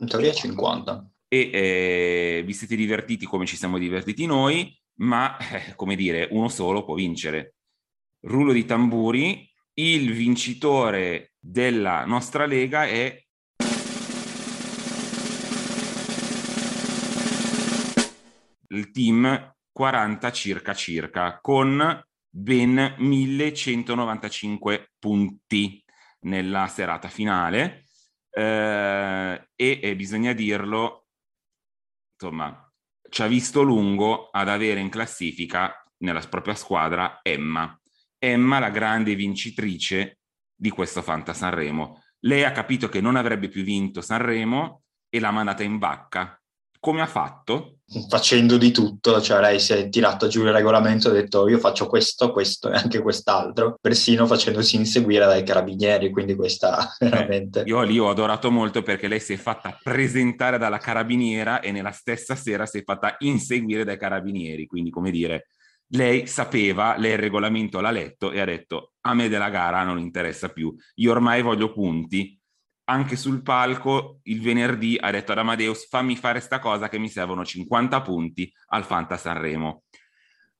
In 0.00 0.06
teoria 0.06 0.32
50. 0.32 1.10
E 1.28 1.50
eh, 1.52 2.42
vi 2.44 2.52
siete 2.52 2.76
divertiti 2.76 3.24
come 3.24 3.46
ci 3.46 3.56
siamo 3.56 3.78
divertiti 3.78 4.26
noi, 4.26 4.78
ma 4.96 5.36
eh, 5.38 5.74
come 5.74 5.96
dire, 5.96 6.28
uno 6.30 6.48
solo 6.48 6.84
può 6.84 6.94
vincere. 6.94 7.54
Rullo 8.20 8.52
di 8.52 8.64
tamburi, 8.64 9.50
il 9.74 10.12
vincitore 10.12 11.34
della 11.38 12.04
nostra 12.04 12.46
lega 12.46 12.86
è 12.86 13.22
il 18.68 18.90
team 18.90 19.54
40 19.70 20.32
circa 20.32 20.74
circa 20.74 21.38
con 21.40 22.04
ben 22.28 22.94
1195 22.98 24.92
punti 24.98 25.84
nella 26.20 26.66
serata 26.66 27.08
finale 27.08 27.84
eh, 28.30 29.48
e, 29.54 29.80
e 29.82 29.96
bisogna 29.96 30.32
dirlo, 30.32 31.06
insomma, 32.12 32.65
ci 33.08 33.22
ha 33.22 33.26
visto 33.26 33.62
lungo 33.62 34.28
ad 34.30 34.48
avere 34.48 34.80
in 34.80 34.88
classifica 34.88 35.72
nella 35.98 36.20
propria 36.20 36.54
squadra 36.54 37.20
Emma. 37.22 37.78
Emma, 38.18 38.58
la 38.58 38.70
grande 38.70 39.14
vincitrice 39.14 40.18
di 40.54 40.70
questo 40.70 41.02
Fanta 41.02 41.32
Sanremo. 41.34 42.02
Lei 42.20 42.44
ha 42.44 42.52
capito 42.52 42.88
che 42.88 43.00
non 43.00 43.16
avrebbe 43.16 43.48
più 43.48 43.62
vinto 43.62 44.00
Sanremo 44.00 44.82
e 45.08 45.20
l'ha 45.20 45.30
mandata 45.30 45.62
in 45.62 45.78
vacca 45.78 46.40
come 46.86 47.02
ha 47.02 47.06
fatto? 47.06 47.80
Facendo 48.08 48.56
di 48.56 48.70
tutto, 48.70 49.20
cioè 49.20 49.40
lei 49.40 49.58
si 49.58 49.72
è 49.72 49.88
tirata 49.88 50.28
giù 50.28 50.44
il 50.44 50.52
regolamento 50.52 51.08
e 51.08 51.10
ha 51.10 51.20
detto 51.20 51.48
io 51.48 51.58
faccio 51.58 51.88
questo, 51.88 52.30
questo 52.30 52.70
e 52.70 52.76
anche 52.76 53.00
quest'altro, 53.00 53.76
persino 53.80 54.24
facendosi 54.24 54.76
inseguire 54.76 55.26
dai 55.26 55.42
carabinieri, 55.42 56.12
quindi 56.12 56.36
questa 56.36 56.94
eh, 57.00 57.08
veramente... 57.08 57.64
io 57.66 57.82
lì 57.82 57.98
ho 57.98 58.08
adorato 58.08 58.52
molto 58.52 58.82
perché 58.82 59.08
lei 59.08 59.18
si 59.18 59.32
è 59.32 59.36
fatta 59.36 59.76
presentare 59.82 60.58
dalla 60.58 60.78
carabiniera 60.78 61.58
e 61.58 61.72
nella 61.72 61.90
stessa 61.90 62.36
sera 62.36 62.66
si 62.66 62.78
è 62.78 62.82
fatta 62.84 63.16
inseguire 63.18 63.82
dai 63.82 63.98
carabinieri, 63.98 64.66
quindi 64.66 64.90
come 64.90 65.10
dire, 65.10 65.48
lei 65.88 66.28
sapeva, 66.28 66.94
lei 66.96 67.14
il 67.14 67.18
regolamento 67.18 67.80
l'ha 67.80 67.90
letto 67.90 68.30
e 68.30 68.38
ha 68.38 68.44
detto 68.44 68.92
a 69.00 69.12
me 69.12 69.28
della 69.28 69.50
gara 69.50 69.82
non 69.82 69.98
interessa 69.98 70.50
più, 70.50 70.72
io 70.94 71.10
ormai 71.10 71.42
voglio 71.42 71.72
punti, 71.72 72.38
anche 72.88 73.16
sul 73.16 73.42
palco 73.42 74.20
il 74.24 74.40
venerdì 74.40 74.96
ha 75.00 75.10
detto 75.10 75.32
ad 75.32 75.38
Amadeus 75.38 75.86
fammi 75.88 76.16
fare 76.16 76.40
sta 76.40 76.58
cosa 76.58 76.88
che 76.88 76.98
mi 76.98 77.08
servono 77.08 77.44
50 77.44 78.00
punti 78.02 78.52
al 78.68 78.84
Fanta 78.84 79.16
Sanremo. 79.16 79.82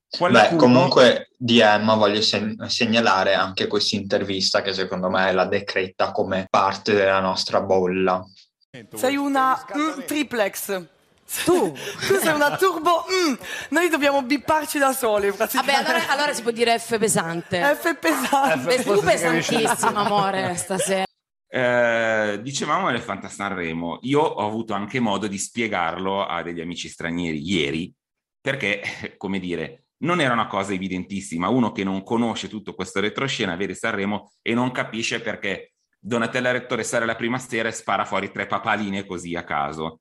Qualcuno... 0.09 0.49
Beh, 0.49 0.57
comunque 0.57 1.29
di 1.37 1.61
Emma 1.61 1.95
voglio 1.95 2.23
sen- 2.23 2.57
segnalare 2.69 3.35
anche 3.35 3.67
questa 3.67 3.97
intervista 3.97 4.63
che 4.63 4.73
secondo 4.73 5.11
me 5.11 5.33
la 5.33 5.47
decreta 5.47 6.13
come 6.13 6.47
parte 6.49 6.95
della 6.95 7.21
nostra 7.21 7.61
bolla. 7.61 8.25
Sei 8.95 9.17
una 9.17 9.65
mm, 9.77 10.01
triplex. 10.07 10.85
Tu? 11.45 11.73
tu 12.07 12.19
sei 12.21 12.35
una 12.35 12.57
turbo. 12.57 13.05
Mm. 13.11 13.35
Noi 13.71 13.89
dobbiamo 13.89 14.23
bipparci 14.23 14.79
da 14.79 14.93
soli. 14.93 15.31
Vabbè, 15.31 15.73
allora, 15.73 16.09
allora, 16.09 16.33
si 16.33 16.43
può 16.43 16.51
dire 16.51 16.79
F 16.79 16.99
pesante. 16.99 17.61
F 17.81 17.99
pesante. 17.99 18.79
F, 18.79 18.85
tu 18.85 19.01
pesantissimo, 19.01 19.99
amore, 19.99 20.55
stasera. 20.57 21.06
Eh, 21.57 22.39
dicevamo 22.43 22.91
Elefanta 22.91 23.31
Sanremo, 23.31 24.01
io 24.03 24.21
ho 24.21 24.47
avuto 24.47 24.75
anche 24.75 25.01
modo 25.01 25.27
di 25.27 25.39
spiegarlo 25.39 26.23
a 26.27 26.43
degli 26.43 26.61
amici 26.61 26.87
stranieri 26.87 27.41
ieri, 27.43 27.91
perché, 28.39 28.83
come 29.17 29.39
dire, 29.39 29.87
non 30.03 30.21
era 30.21 30.35
una 30.35 30.49
cosa 30.49 30.75
evidentissima. 30.75 31.49
Uno 31.49 31.73
che 31.73 31.83
non 31.83 32.03
conosce 32.03 32.49
tutto 32.49 32.75
questo 32.75 33.01
retroscena 33.01 33.57
vede 33.57 33.73
Sanremo 33.73 34.33
e 34.43 34.53
non 34.53 34.71
capisce 34.71 35.23
perché 35.23 35.73
Donatella 35.99 36.51
Rettore 36.51 36.85
sale 36.85 37.07
la 37.07 37.17
prima 37.17 37.39
sera 37.39 37.71
e 37.71 37.73
spara 37.73 38.05
fuori 38.05 38.31
tre 38.31 38.47
papaline 38.47 39.07
così 39.07 39.35
a 39.35 39.43
caso. 39.43 40.01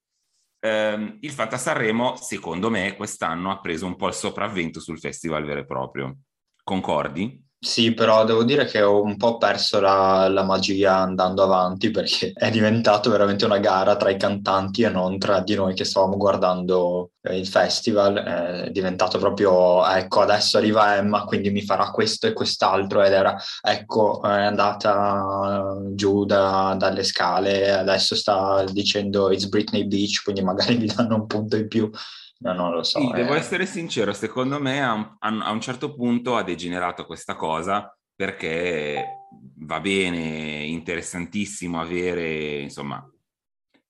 Eh, 0.60 1.18
il 1.22 1.32
Fanta 1.32 1.58
Sanremo, 1.58 2.18
secondo 2.18 2.70
me, 2.70 2.98
quest'anno 2.98 3.50
ha 3.52 3.62
preso 3.62 3.86
un 3.86 3.96
po' 3.96 4.08
il 4.08 4.14
sopravvento 4.14 4.82
sul 4.82 5.00
festival 5.00 5.46
vero 5.46 5.62
e 5.62 5.66
proprio. 5.66 6.18
Concordi? 6.66 7.45
Sì, 7.66 7.96
però 7.96 8.24
devo 8.26 8.44
dire 8.44 8.66
che 8.66 8.84
ho 8.84 9.02
un 9.02 9.18
po' 9.18 9.38
perso 9.38 9.80
la, 9.80 10.28
la, 10.30 10.44
magia 10.44 10.98
andando 10.98 11.42
avanti 11.42 11.90
perché 11.90 12.32
è 12.38 12.52
diventato 12.52 13.10
veramente 13.10 13.44
una 13.44 13.58
gara 13.58 13.96
tra 13.96 14.12
i 14.12 14.18
cantanti 14.20 14.84
e 14.84 14.90
non 14.90 15.18
tra 15.18 15.40
di 15.40 15.56
noi 15.56 15.74
che 15.74 15.84
stavamo 15.84 16.16
guardando 16.16 17.14
eh, 17.24 17.40
il 17.40 17.48
festival. 17.48 18.18
È 18.68 18.70
diventato 18.70 19.18
proprio, 19.18 19.84
ecco, 19.88 20.22
adesso 20.22 20.58
arriva 20.58 20.96
Emma, 20.96 21.24
quindi 21.24 21.50
mi 21.50 21.64
farà 21.64 21.90
questo 21.90 22.28
e 22.28 22.34
quest'altro 22.34 23.02
ed 23.02 23.14
era, 23.14 23.36
ecco, 23.62 24.22
è 24.22 24.44
andata 24.44 25.76
giù 25.94 26.24
da, 26.24 26.76
dalle 26.78 27.04
scale, 27.04 27.72
adesso 27.72 28.16
sta 28.16 28.64
dicendo 28.72 29.32
It's 29.32 29.48
Britney 29.48 29.88
Beach, 29.88 30.22
quindi 30.24 30.44
magari 30.44 30.78
mi 30.78 30.86
danno 30.86 31.16
un 31.16 31.26
punto 31.26 31.56
in 31.56 31.68
più. 31.68 31.90
No, 32.38 32.54
non 32.54 32.74
lo 32.74 32.84
so. 32.84 33.00
Sì, 33.00 33.10
eh. 33.10 33.14
devo 33.14 33.34
essere 33.34 33.66
sincero, 33.66 34.14
secondo 34.14 34.60
me 34.60 34.84
a 34.84 34.94
un, 34.94 35.42
a 35.42 35.52
un 35.52 35.62
certo 35.62 35.94
punto 35.94 36.36
ha 36.36 36.44
degenerato 36.44 37.06
questa 37.06 37.36
cosa 37.36 37.96
perché 38.16 39.28
va 39.58 39.80
bene, 39.80 40.64
interessantissimo 40.64 41.80
avere, 41.80 42.62
insomma, 42.62 43.04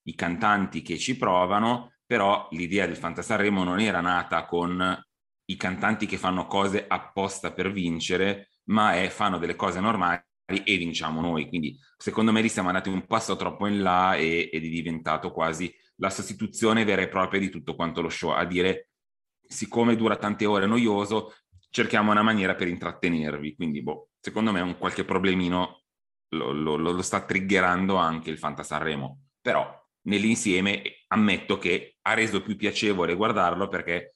i 0.03 0.15
cantanti 0.15 0.81
che 0.81 0.97
ci 0.97 1.17
provano, 1.17 1.93
però 2.05 2.47
l'idea 2.51 2.85
del 2.85 2.97
Fantasarremo 2.97 3.63
non 3.63 3.79
era 3.79 4.01
nata 4.01 4.45
con 4.45 5.03
i 5.47 5.55
cantanti 5.57 6.05
che 6.05 6.17
fanno 6.17 6.47
cose 6.47 6.85
apposta 6.87 7.51
per 7.53 7.71
vincere, 7.71 8.49
ma 8.65 8.93
è, 8.95 9.09
fanno 9.09 9.37
delle 9.37 9.55
cose 9.55 9.79
normali 9.79 10.21
e 10.45 10.77
vinciamo 10.77 11.21
noi. 11.21 11.47
Quindi 11.47 11.77
secondo 11.97 12.31
me 12.31 12.41
li 12.41 12.49
siamo 12.49 12.69
andati 12.69 12.89
un 12.89 13.05
passo 13.05 13.35
troppo 13.35 13.67
in 13.67 13.81
là 13.81 14.15
e, 14.15 14.49
ed 14.51 14.63
è 14.63 14.69
diventato 14.69 15.31
quasi 15.31 15.73
la 15.97 16.09
sostituzione 16.09 16.83
vera 16.83 17.01
e 17.01 17.07
propria 17.07 17.39
di 17.39 17.49
tutto 17.49 17.75
quanto 17.75 18.01
lo 18.01 18.09
show, 18.09 18.31
a 18.31 18.45
dire 18.45 18.89
siccome 19.47 19.95
dura 19.95 20.17
tante 20.17 20.45
ore 20.45 20.65
noioso, 20.65 21.33
cerchiamo 21.69 22.11
una 22.11 22.21
maniera 22.21 22.55
per 22.55 22.67
intrattenervi. 22.67 23.55
Quindi, 23.55 23.81
boh, 23.81 24.09
secondo 24.19 24.51
me 24.51 24.61
un 24.61 24.77
qualche 24.77 25.05
problemino 25.05 25.83
lo, 26.29 26.51
lo, 26.51 26.75
lo 26.77 27.01
sta 27.01 27.23
triggerando 27.23 27.95
anche 27.95 28.29
il 28.29 28.37
Fanta 28.37 28.63
Sanremo. 28.63 29.25
Però 29.41 29.83
nell'insieme 30.03 30.81
ammetto 31.07 31.57
che 31.57 31.97
ha 32.01 32.13
reso 32.13 32.41
più 32.41 32.55
piacevole 32.55 33.15
guardarlo 33.15 33.67
perché 33.67 34.15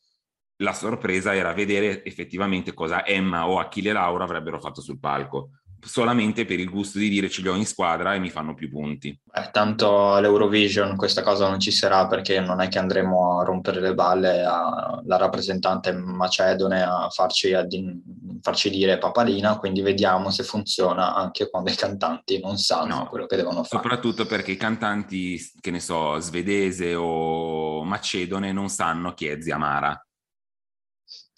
la 0.61 0.73
sorpresa 0.73 1.36
era 1.36 1.53
vedere 1.53 2.03
effettivamente 2.03 2.73
cosa 2.73 3.05
Emma 3.05 3.47
o 3.47 3.59
Achille 3.59 3.93
Laura 3.93 4.25
avrebbero 4.25 4.59
fatto 4.59 4.82
sul 4.82 4.99
palco 4.99 5.59
solamente 5.84 6.45
per 6.45 6.59
il 6.59 6.69
gusto 6.69 6.99
di 6.99 7.09
dire 7.09 7.30
ce 7.30 7.41
li 7.41 7.47
ho 7.47 7.55
in 7.55 7.65
squadra 7.65 8.13
e 8.13 8.19
mi 8.19 8.30
fanno 8.30 8.53
più 8.53 8.69
punti. 8.69 9.09
Eh, 9.09 9.49
tanto 9.51 10.13
all'Eurovision 10.13 10.95
questa 10.95 11.21
cosa 11.21 11.49
non 11.49 11.59
ci 11.59 11.71
sarà 11.71 12.07
perché 12.07 12.39
non 12.39 12.61
è 12.61 12.67
che 12.67 12.80
andremo 12.80 13.39
a 13.39 13.43
rompere 13.43 13.80
le 13.80 13.93
balle 13.93 14.43
alla 14.43 15.17
rappresentante 15.17 15.91
macedone 15.91 16.82
a 16.82 17.09
farci, 17.09 17.53
a 17.53 17.63
di, 17.63 18.01
farci, 18.41 18.69
dire 18.69 18.97
papalina, 18.97 19.57
quindi 19.57 19.82
vediamo 19.82 20.30
se 20.30 20.43
funziona 20.43 21.15
anche 21.15 21.49
quando 21.49 21.71
i 21.71 21.75
cantanti 21.75 22.39
non 22.39 22.57
sanno 22.57 22.95
no, 22.95 23.07
quello 23.07 23.25
che 23.25 23.36
devono 23.36 23.63
fare. 23.63 23.82
Soprattutto 23.82 24.25
perché 24.25 24.51
i 24.51 24.57
cantanti, 24.57 25.39
che 25.59 25.71
ne 25.71 25.80
so, 25.80 26.19
svedese 26.19 26.95
o 26.95 27.84
macedone 27.84 28.51
non 28.51 28.69
sanno 28.69 29.13
chi 29.13 29.27
è 29.27 29.41
Zia 29.41 29.57
Mara 29.57 29.99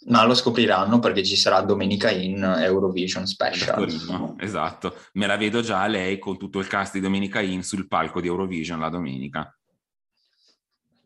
ma 0.07 0.25
lo 0.25 0.33
scopriranno 0.33 0.99
perché 0.99 1.23
ci 1.23 1.35
sarà 1.35 1.61
domenica 1.61 2.09
in 2.09 2.43
Eurovision 2.43 3.27
Special. 3.27 3.75
Torino, 3.75 4.35
esatto, 4.39 4.95
me 5.13 5.27
la 5.27 5.37
vedo 5.37 5.61
già 5.61 5.85
lei 5.87 6.17
con 6.17 6.37
tutto 6.37 6.59
il 6.59 6.67
cast 6.67 6.93
di 6.93 6.99
Domenica 6.99 7.39
In 7.41 7.63
sul 7.63 7.87
palco 7.87 8.19
di 8.19 8.27
Eurovision 8.27 8.79
la 8.79 8.89
domenica. 8.89 9.55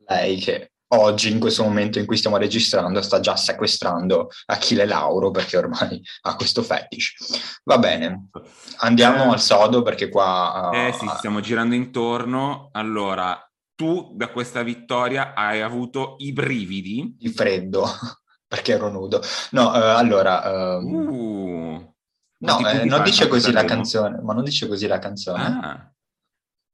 Lei 0.08 0.38
che 0.38 0.72
oggi, 0.90 1.32
in 1.32 1.40
questo 1.40 1.64
momento 1.64 2.00
in 2.00 2.06
cui 2.06 2.16
stiamo 2.16 2.38
registrando, 2.38 3.02
sta 3.02 3.20
già 3.20 3.36
sequestrando 3.36 4.30
Achille 4.46 4.86
Lauro 4.86 5.32
perché 5.32 5.58
ormai 5.58 6.02
ha 6.22 6.36
questo 6.36 6.62
fetish. 6.62 7.60
Va 7.64 7.78
bene, 7.78 8.30
andiamo 8.78 9.26
eh, 9.26 9.34
al 9.34 9.42
sodo 9.42 9.82
perché 9.82 10.10
qua... 10.10 10.70
Uh, 10.72 10.76
eh 10.76 10.94
sì, 10.94 11.08
stiamo 11.18 11.42
girando 11.42 11.76
intorno. 11.76 12.70
Allora, 12.72 13.38
tu 13.74 14.14
da 14.16 14.30
questa 14.30 14.64
vittoria 14.64 15.34
hai 15.34 15.62
avuto 15.62 16.16
i 16.20 16.32
brividi? 16.32 17.16
Di 17.18 17.30
freddo 17.30 17.90
perché 18.56 18.74
ero 18.74 18.90
nudo. 18.90 19.22
No, 19.52 19.70
uh, 19.70 19.98
allora... 19.98 20.78
Um... 20.78 20.94
Uh, 20.94 21.94
no, 22.40 22.68
eh, 22.68 22.86
non 22.86 23.04
dice 23.04 23.28
così 23.28 23.52
la 23.52 23.66
canzone, 23.66 24.22
ma 24.22 24.34
non 24.34 24.44
dice 24.44 24.68
così 24.68 24.88
la 24.88 25.00
canzone. 25.00 25.44
Ah. 25.44 25.90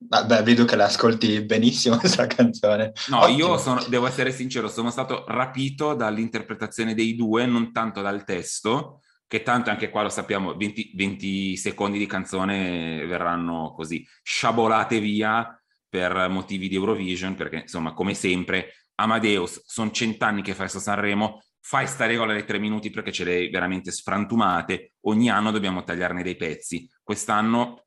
Vabbè, 0.03 0.43
vedo 0.43 0.65
che 0.65 0.75
l'ascolti 0.75 1.41
benissimo 1.41 1.97
questa 1.99 2.27
canzone. 2.27 2.93
No, 3.09 3.21
Ottimo. 3.21 3.37
io 3.37 3.57
sono, 3.57 3.83
devo 3.87 4.07
essere 4.07 4.31
sincero, 4.31 4.67
sono 4.67 4.91
stato 4.91 5.25
rapito 5.27 5.93
dall'interpretazione 5.95 6.93
dei 6.93 7.15
due, 7.15 7.45
non 7.45 7.71
tanto 7.71 8.01
dal 8.01 8.23
testo, 8.23 9.01
che 9.27 9.41
tanto 9.41 9.69
anche 9.69 9.89
qua 9.89 10.03
lo 10.03 10.09
sappiamo, 10.09 10.55
20, 10.55 10.91
20 10.95 11.57
secondi 11.57 11.97
di 11.97 12.05
canzone 12.05 13.05
verranno 13.05 13.73
così 13.75 14.05
sciabolate 14.23 14.99
via 14.99 15.55
per 15.87 16.29
motivi 16.29 16.67
di 16.67 16.75
Eurovision, 16.75 17.35
perché 17.35 17.57
insomma, 17.57 17.93
come 17.93 18.13
sempre, 18.13 18.73
Amadeus, 18.95 19.61
sono 19.65 19.91
cent'anni 19.91 20.41
che 20.41 20.53
fa 20.53 20.61
questo 20.61 20.79
Sanremo, 20.79 21.41
fai 21.61 21.87
sta 21.87 22.05
regola 22.05 22.33
dei 22.33 22.45
tre 22.45 22.59
minuti 22.59 22.89
perché 22.89 23.11
ce 23.11 23.23
le 23.23 23.33
hai 23.33 23.49
veramente 23.49 23.91
sfrantumate, 23.91 24.93
ogni 25.01 25.29
anno 25.29 25.51
dobbiamo 25.51 25.83
tagliarne 25.83 26.23
dei 26.23 26.35
pezzi. 26.35 26.89
Quest'anno 27.03 27.85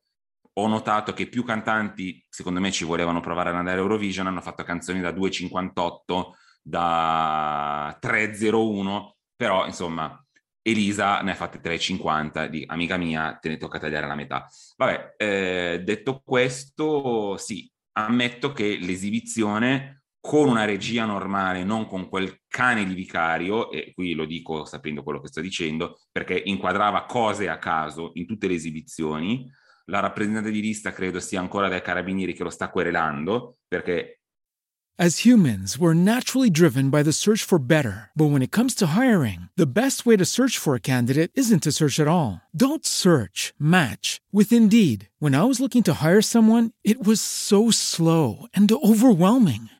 ho 0.57 0.67
notato 0.69 1.13
che 1.13 1.29
più 1.29 1.45
cantanti, 1.45 2.25
secondo 2.29 2.61
me, 2.61 2.71
ci 2.71 2.85
volevano 2.85 3.21
provare 3.21 3.51
ad 3.51 3.57
andare 3.57 3.79
a 3.79 3.81
Eurovision, 3.81 4.29
hanno 4.29 4.41
fatto 4.41 4.63
canzoni 4.63 5.01
da 5.01 5.11
2,58, 5.11 6.31
da 6.63 7.99
3,01, 8.01 9.11
però 9.35 9.67
insomma 9.67 10.25
Elisa 10.63 11.21
ne 11.23 11.33
ha 11.33 11.35
fatte 11.35 11.61
3,50, 11.61 12.47
di 12.47 12.65
amica 12.67 12.97
mia, 12.97 13.37
te 13.41 13.49
ne 13.49 13.57
tocca 13.57 13.79
tagliare 13.81 14.07
la 14.07 14.15
metà. 14.15 14.49
Vabbè, 14.77 15.15
eh, 15.17 15.83
detto 15.85 16.23
questo, 16.25 17.37
sì, 17.37 17.71
ammetto 17.93 18.53
che 18.53 18.79
l'esibizione 18.81 20.04
con 20.27 20.49
una 20.49 20.65
regia 20.65 21.05
normale, 21.05 21.65
non 21.65 21.87
con 21.87 22.09
quel 22.09 22.41
cane 22.49 22.87
di 22.87 22.95
vicario, 22.95 23.71
e 23.71 23.93
qui 23.93 24.15
lo 24.15 24.25
dico 24.25 24.65
sapendo 24.65 25.03
quello 25.03 25.21
che 25.21 25.29
sto 25.29 25.43
dicendo, 25.43 26.01
perché 26.11 26.41
inquadrava 26.43 27.05
cose 27.05 27.47
a 27.51 27.59
caso 27.59 28.13
in 28.15 28.25
tutte 28.25 28.49
le 28.49 28.55
esibizioni. 28.55 29.47
La 29.85 30.01
rappresentante 30.01 30.51
di 30.51 30.63
lista 30.63 30.93
credo 30.93 31.21
sia 31.21 31.41
ancora 31.41 31.69
dai 31.69 31.83
carabinieri 31.83 32.33
che 32.33 32.43
lo 32.43 32.49
sta 32.49 32.71
querelando, 32.71 33.59
perché 33.69 34.21
As 34.97 35.27
humans, 35.27 35.77
we're 35.77 35.93
naturally 35.93 36.49
driven 36.49 36.89
by 36.89 37.03
the 37.03 37.13
search 37.13 37.43
for 37.43 37.59
better. 37.59 38.11
But 38.15 38.31
when 38.31 38.43
it 38.43 38.53
comes 38.53 38.77
to 38.77 38.95
hiring, 38.97 39.49
the 39.57 39.67
best 39.67 40.07
way 40.07 40.17
to 40.17 40.25
search 40.25 40.57
for 40.57 40.77
a 40.77 40.81
candidate 40.81 41.33
isn't 41.35 41.65
to 41.65 41.73
search 41.73 41.99
at 41.99 42.07
all. 42.07 42.41
Don't 42.57 42.87
search, 42.87 43.53
match 43.59 44.21
with 44.31 44.53
Indeed. 44.53 45.09
When 45.19 45.35
I 45.35 45.43
was 45.43 45.59
looking 45.59 45.83
to 45.83 45.95
hire 46.01 46.23
someone, 46.23 46.71
it 46.85 47.05
was 47.05 47.21
so 47.21 47.73
slow 47.73 48.47
and 48.55 48.71
overwhelming. 48.71 49.69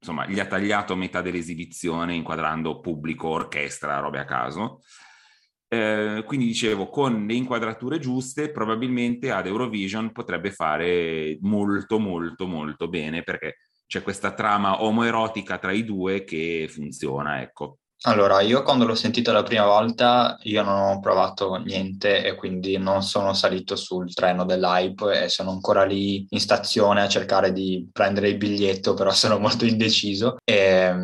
Insomma, 0.00 0.26
gli 0.26 0.38
ha 0.38 0.46
tagliato 0.46 0.94
metà 0.94 1.20
dell'esibizione 1.20 2.14
inquadrando 2.14 2.80
pubblico, 2.80 3.28
orchestra, 3.28 3.98
robe 3.98 4.20
a 4.20 4.24
caso. 4.24 4.80
Eh, 5.70 6.22
quindi 6.26 6.46
dicevo, 6.46 6.88
con 6.88 7.26
le 7.26 7.34
inquadrature 7.34 7.98
giuste, 7.98 8.50
probabilmente 8.50 9.30
ad 9.30 9.46
Eurovision 9.46 10.12
potrebbe 10.12 10.50
fare 10.50 11.36
molto, 11.40 11.98
molto, 11.98 12.46
molto 12.46 12.88
bene 12.88 13.22
perché 13.22 13.56
c'è 13.86 14.02
questa 14.02 14.32
trama 14.32 14.82
omoerotica 14.82 15.58
tra 15.58 15.72
i 15.72 15.84
due 15.84 16.24
che 16.24 16.68
funziona, 16.70 17.42
ecco. 17.42 17.78
Allora, 18.02 18.40
io 18.42 18.62
quando 18.62 18.84
l'ho 18.86 18.94
sentito 18.94 19.32
la 19.32 19.42
prima 19.42 19.64
volta, 19.64 20.38
io 20.42 20.62
non 20.62 20.78
ho 20.78 21.00
provato 21.00 21.56
niente 21.56 22.24
e 22.24 22.36
quindi 22.36 22.78
non 22.78 23.02
sono 23.02 23.32
salito 23.32 23.74
sul 23.74 24.14
treno 24.14 24.44
dell'hype 24.44 25.24
e 25.24 25.28
sono 25.28 25.50
ancora 25.50 25.84
lì 25.84 26.24
in 26.28 26.38
stazione 26.38 27.02
a 27.02 27.08
cercare 27.08 27.52
di 27.52 27.88
prendere 27.92 28.28
il 28.28 28.36
biglietto, 28.36 28.94
però 28.94 29.10
sono 29.12 29.40
molto 29.40 29.64
indeciso. 29.64 30.36
E 30.44 30.94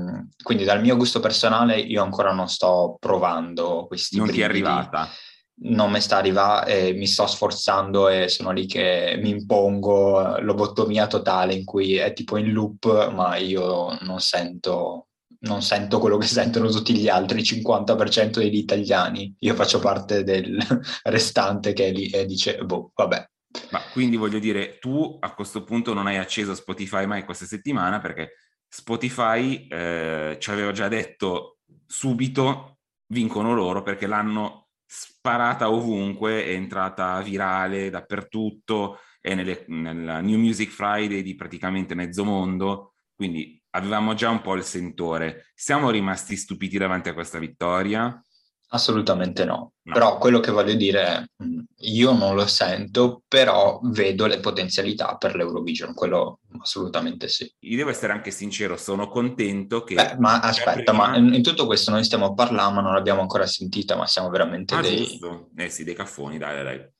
quindi 0.40 0.62
dal 0.62 0.80
mio 0.80 0.96
gusto 0.96 1.18
personale 1.18 1.80
io 1.80 2.00
ancora 2.00 2.32
non 2.32 2.48
sto 2.48 2.96
provando 3.00 3.86
questi 3.88 4.16
Non 4.16 4.30
ti 4.30 4.40
è 4.40 4.44
arrivata? 4.44 5.08
Non 5.56 5.90
mi 5.90 6.00
sta 6.00 6.18
arrivando 6.18 6.66
e 6.66 6.92
mi 6.92 7.08
sto 7.08 7.26
sforzando 7.26 8.08
e 8.08 8.28
sono 8.28 8.52
lì 8.52 8.66
che 8.66 9.18
mi 9.20 9.30
impongo 9.30 10.38
lobotomia 10.38 11.08
totale 11.08 11.54
in 11.54 11.64
cui 11.64 11.96
è 11.96 12.12
tipo 12.12 12.36
in 12.36 12.52
loop, 12.52 13.10
ma 13.10 13.34
io 13.36 13.98
non 14.02 14.20
sento 14.20 15.08
non 15.44 15.62
sento 15.62 15.98
quello 15.98 16.16
che 16.16 16.26
sentono 16.26 16.68
tutti 16.68 16.94
gli 16.96 17.08
altri, 17.08 17.40
il 17.40 17.46
50% 17.46 18.38
degli 18.38 18.56
italiani. 18.56 19.34
Io 19.40 19.54
faccio 19.54 19.78
parte 19.78 20.22
del 20.24 20.58
restante 21.04 21.72
che 21.72 21.88
è 21.88 21.92
lì 21.92 22.08
e 22.08 22.26
dice, 22.26 22.58
boh, 22.64 22.92
vabbè. 22.94 23.28
Ma 23.70 23.80
quindi 23.92 24.16
voglio 24.16 24.38
dire, 24.38 24.78
tu 24.78 25.16
a 25.20 25.32
questo 25.34 25.62
punto 25.62 25.94
non 25.94 26.06
hai 26.06 26.16
acceso 26.16 26.54
Spotify 26.54 27.06
mai 27.06 27.24
questa 27.24 27.46
settimana 27.46 28.00
perché 28.00 28.32
Spotify 28.68 29.66
eh, 29.68 30.36
ci 30.40 30.50
aveva 30.50 30.72
già 30.72 30.88
detto 30.88 31.58
subito 31.86 32.78
vincono 33.06 33.54
loro 33.54 33.82
perché 33.82 34.08
l'hanno 34.08 34.68
sparata 34.84 35.70
ovunque, 35.70 36.44
è 36.44 36.50
entrata 36.50 37.20
virale 37.20 37.90
dappertutto, 37.90 38.98
è 39.20 39.34
nella 39.34 40.20
New 40.20 40.38
Music 40.38 40.70
Friday 40.70 41.22
di 41.22 41.36
praticamente 41.36 41.94
mezzo 41.94 42.24
mondo 42.24 42.94
quindi 43.14 43.62
avevamo 43.74 44.14
già 44.14 44.30
un 44.30 44.40
po' 44.40 44.54
il 44.54 44.64
sentore. 44.64 45.50
Siamo 45.54 45.90
rimasti 45.90 46.36
stupiti 46.36 46.78
davanti 46.78 47.08
a 47.08 47.14
questa 47.14 47.38
vittoria? 47.38 48.20
Assolutamente 48.68 49.44
no. 49.44 49.74
no. 49.82 49.92
Però 49.92 50.18
quello 50.18 50.40
che 50.40 50.50
voglio 50.50 50.74
dire 50.74 51.06
è, 51.06 51.24
mm, 51.44 51.60
io 51.82 52.12
non 52.12 52.34
lo 52.34 52.46
sento, 52.46 53.22
però 53.28 53.78
vedo 53.84 54.26
le 54.26 54.40
potenzialità 54.40 55.16
per 55.16 55.36
l'Eurovision, 55.36 55.94
quello 55.94 56.40
assolutamente 56.60 57.28
sì. 57.28 57.48
Io 57.60 57.76
devo 57.76 57.90
essere 57.90 58.12
anche 58.12 58.32
sincero, 58.32 58.76
sono 58.76 59.06
contento 59.08 59.84
che... 59.84 59.94
Beh, 59.94 60.16
ma 60.18 60.40
aspetta, 60.40 60.90
prima... 60.90 61.10
ma 61.10 61.16
in 61.16 61.42
tutto 61.42 61.66
questo 61.66 61.92
noi 61.92 62.02
stiamo 62.02 62.34
parlando, 62.34 62.74
ma 62.74 62.80
non 62.80 62.94
l'abbiamo 62.94 63.20
ancora 63.20 63.46
sentita, 63.46 63.96
ma 63.96 64.06
siamo 64.06 64.28
veramente 64.28 64.74
ah, 64.74 64.80
dei... 64.80 65.04
Giusto. 65.04 65.50
Eh 65.56 65.68
sì, 65.68 65.84
dei 65.84 65.94
caffoni, 65.94 66.38
dai, 66.38 66.64
dai. 66.64 66.92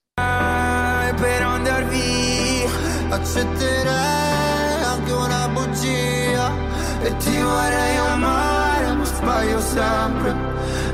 Per 1.16 1.42
andar 1.42 1.88
via, 1.88 3.14
accetterei 3.14 4.23
anche 5.04 5.12
una 5.12 5.48
bugia. 5.48 6.52
E 7.02 7.16
ti 7.18 7.36
vorrei 7.36 7.96
amare, 7.96 8.92
ma 8.94 9.04
sbaglio 9.04 9.60
sempre. 9.60 10.30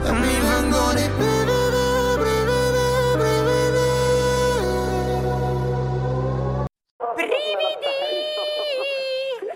E 0.05 0.13
mi 0.13 0.41
vengono 0.41 0.99
i 0.99 1.09
brividi! 7.15 7.89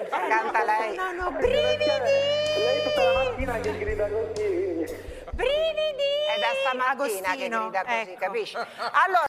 Canta 0.08 0.64
lei. 0.64 0.96
No 0.96 1.12
no 1.12 1.30
brividi! 1.32 1.84
Lei 2.56 2.82
tutta 2.84 3.02
la 3.02 3.24
mattina 3.24 3.60
che 3.60 3.78
grida 3.78 4.08
così. 4.08 4.42
Brividi! 5.32 6.10
È 6.28 6.38
da 6.38 6.52
stamattina 6.60 6.90
Agostino, 6.90 7.36
che 7.36 7.48
grida 7.48 7.84
così 7.84 8.10
ecco. 8.10 8.18
capisci? 8.20 8.56
Allora 8.56 9.24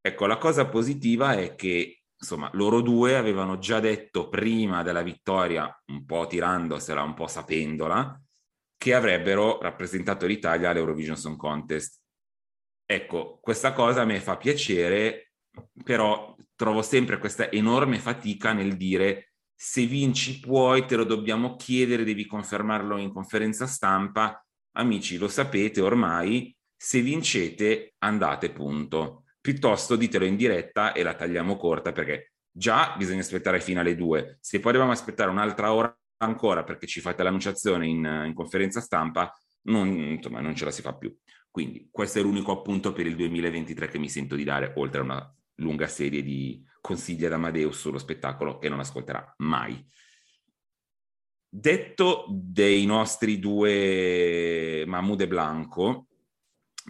ecco 0.00 0.26
la 0.26 0.36
cosa 0.36 0.66
positiva 0.66 1.32
è 1.32 1.56
che 1.56 2.05
insomma 2.18 2.50
loro 2.54 2.80
due 2.80 3.16
avevano 3.16 3.58
già 3.58 3.78
detto 3.80 4.28
prima 4.28 4.82
della 4.82 5.02
vittoria 5.02 5.70
un 5.86 6.04
po' 6.04 6.26
tirandosela 6.26 7.02
un 7.02 7.14
po' 7.14 7.26
sapendola 7.26 8.20
che 8.76 8.94
avrebbero 8.94 9.60
rappresentato 9.60 10.26
l'Italia 10.26 10.70
all'Eurovision 10.70 11.16
Song 11.16 11.36
Contest. 11.36 12.00
Ecco, 12.84 13.38
questa 13.40 13.72
cosa 13.72 14.04
mi 14.04 14.18
fa 14.18 14.36
piacere, 14.36 15.32
però 15.82 16.36
trovo 16.54 16.82
sempre 16.82 17.18
questa 17.18 17.50
enorme 17.50 17.98
fatica 17.98 18.52
nel 18.52 18.76
dire 18.76 19.32
se 19.58 19.86
vinci 19.86 20.38
puoi, 20.38 20.84
te 20.84 20.96
lo 20.96 21.04
dobbiamo 21.04 21.56
chiedere, 21.56 22.04
devi 22.04 22.26
confermarlo 22.26 22.98
in 22.98 23.10
conferenza 23.10 23.66
stampa. 23.66 24.44
Amici, 24.72 25.16
lo 25.16 25.28
sapete 25.28 25.80
ormai, 25.80 26.54
se 26.76 27.00
vincete 27.00 27.94
andate 27.98 28.52
punto. 28.52 29.24
Piuttosto 29.46 29.94
ditelo 29.94 30.24
in 30.24 30.34
diretta 30.34 30.92
e 30.92 31.04
la 31.04 31.14
tagliamo 31.14 31.56
corta 31.56 31.92
perché 31.92 32.32
già 32.50 32.96
bisogna 32.98 33.20
aspettare 33.20 33.60
fino 33.60 33.78
alle 33.78 33.94
due. 33.94 34.38
Se 34.40 34.58
poi 34.58 34.72
dobbiamo 34.72 34.92
aspettare 34.92 35.30
un'altra 35.30 35.72
ora 35.72 35.96
ancora 36.16 36.64
perché 36.64 36.88
ci 36.88 37.00
fate 37.00 37.22
l'annunciazione 37.22 37.86
in, 37.86 38.24
in 38.26 38.34
conferenza 38.34 38.80
stampa, 38.80 39.32
non, 39.66 39.86
insomma, 39.86 40.40
non 40.40 40.56
ce 40.56 40.64
la 40.64 40.72
si 40.72 40.82
fa 40.82 40.96
più. 40.96 41.16
Quindi 41.48 41.86
questo 41.92 42.18
è 42.18 42.22
l'unico 42.22 42.50
appunto 42.50 42.92
per 42.92 43.06
il 43.06 43.14
2023 43.14 43.86
che 43.86 44.00
mi 44.00 44.08
sento 44.08 44.34
di 44.34 44.42
dare, 44.42 44.72
oltre 44.78 44.98
a 44.98 45.04
una 45.04 45.36
lunga 45.60 45.86
serie 45.86 46.24
di 46.24 46.60
consigli 46.80 47.24
ad 47.24 47.32
Amadeus 47.34 47.78
sullo 47.78 47.98
spettacolo 47.98 48.58
che 48.58 48.68
non 48.68 48.80
ascolterà 48.80 49.32
mai. 49.36 49.80
Detto 51.48 52.26
dei 52.28 52.84
nostri 52.84 53.38
due 53.38 54.82
Mahmoud 54.88 55.20
e 55.20 55.28
Blanco, 55.28 56.08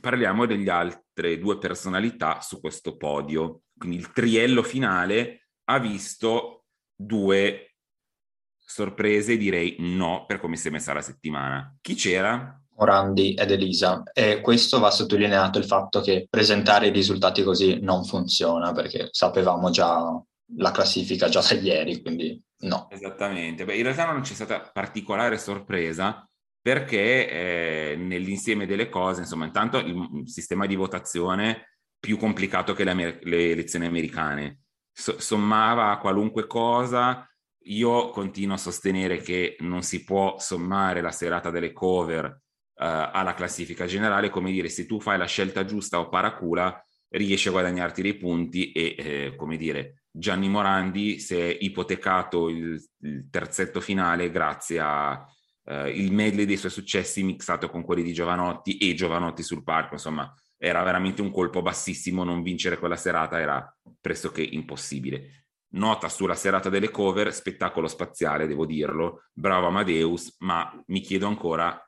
parliamo 0.01 0.47
degli 0.47 0.71
altre 1.17 1.39
due 1.39 1.59
personalità 1.59 2.41
su 2.41 2.61
questo 2.61 2.97
podio. 2.97 3.63
Quindi 3.77 3.97
il 3.97 4.13
triello 4.13 4.63
finale 4.63 5.49
ha 5.65 5.79
visto 5.79 6.65
due 6.95 7.63
sorprese 8.59 9.37
direi 9.37 9.77
no 9.79 10.25
per 10.27 10.41
come 10.41 10.57
si 10.57 10.69
è 10.69 10.71
messa 10.71 10.93
la 10.93 11.01
settimana. 11.01 11.75
Chi 11.81 11.95
c'era? 11.95 12.61
Morandi 12.79 13.33
ed 13.35 13.51
Elisa 13.51 14.03
e 14.13 14.43
questo 14.43 14.79
va 14.79 14.91
sottolineato 14.91 15.59
il 15.59 15.65
fatto 15.65 16.03
che 16.03 16.27
presentare 16.29 16.89
i 16.89 16.93
risultati 16.93 17.43
così 17.43 17.81
non 17.81 18.05
funziona 18.05 18.73
perché 18.73 19.09
sapevamo 19.13 19.71
già 19.71 20.23
la 20.59 20.71
classifica 20.73 21.29
già 21.29 21.41
da 21.41 21.55
ieri, 21.55 22.03
quindi 22.03 22.39
no. 22.59 22.89
Esattamente, 22.91 23.65
Beh, 23.65 23.77
in 23.77 23.83
realtà 23.83 24.13
non 24.13 24.21
c'è 24.21 24.35
stata 24.35 24.61
particolare 24.61 25.39
sorpresa 25.39 26.29
perché 26.67 27.31
eh, 27.31 27.97
nell'insieme 27.97 28.67
delle 28.67 28.89
cose, 28.89 29.21
insomma, 29.21 29.45
intanto 29.45 29.79
il 29.79 30.23
sistema 30.25 30.67
di 30.67 30.75
votazione 30.75 31.77
più 31.97 32.17
complicato 32.17 32.75
che 32.75 32.83
le, 32.83 32.91
amer- 32.91 33.23
le 33.23 33.53
elezioni 33.53 33.87
americane, 33.87 34.63
so- 34.91 35.21
sommava 35.21 35.93
a 35.93 36.01
qualunque 36.01 36.49
cosa. 36.49 37.25
Io 37.67 38.11
continuo 38.11 38.57
a 38.57 38.59
sostenere 38.59 39.19
che 39.19 39.55
non 39.61 39.83
si 39.83 40.03
può 40.03 40.41
sommare 40.41 41.01
la 41.03 41.13
serata 41.13 41.51
delle 41.51 41.71
cover 41.73 42.25
uh, 42.25 42.41
alla 42.75 43.35
classifica 43.35 43.87
generale, 43.87 44.29
come 44.29 44.51
dire, 44.51 44.69
se 44.69 44.87
tu 44.87 44.99
fai 44.99 45.19
la 45.19 45.27
scelta 45.27 45.65
giusta 45.65 46.01
o 46.01 46.09
paracula, 46.09 46.85
riesci 47.11 47.47
a 47.47 47.53
guadagnarti 47.53 48.03
dei 48.03 48.17
punti 48.17 48.73
e, 48.73 48.97
eh, 48.99 49.35
come 49.37 49.57
dire, 49.57 50.03
Gianni 50.11 50.49
Morandi 50.49 51.21
si 51.21 51.37
è 51.37 51.57
ipotecato 51.61 52.49
il, 52.49 52.77
il 53.03 53.29
terzetto 53.31 53.81
finale 53.81 54.33
grazie 54.33 54.81
al 55.67 55.93
uh, 55.95 56.13
medley 56.13 56.45
dei 56.45 56.57
suoi 56.57 56.71
successi 56.71 57.23
mixato 57.23 57.69
con 57.69 57.85
quelli 57.85 58.03
di 58.03 58.13
Giovanotti 58.13 58.79
e 58.79 58.95
Giovanotti 58.95 59.43
sul 59.43 59.63
palco, 59.63 59.95
insomma, 59.95 60.33
era 60.57 60.83
veramente 60.83 61.23
un 61.23 61.31
colpo 61.31 61.63
bassissimo, 61.63 62.25
non 62.25 62.43
vincere 62.43 62.79
quella 62.79 62.97
serata 62.97 63.41
era 63.41 63.77
pressoché 64.01 64.43
impossibile 64.43 65.47
nota 65.77 66.09
sulla 66.09 66.35
serata 66.35 66.69
delle 66.69 66.91
cover, 66.91 67.33
spettacolo 67.33 67.89
spaziale, 67.89 68.47
devo 68.47 68.67
dirlo, 68.67 69.25
bravo 69.33 69.67
Amadeus, 69.67 70.37
ma 70.41 70.73
mi 70.87 71.01
chiedo 71.01 71.27
ancora 71.27 71.81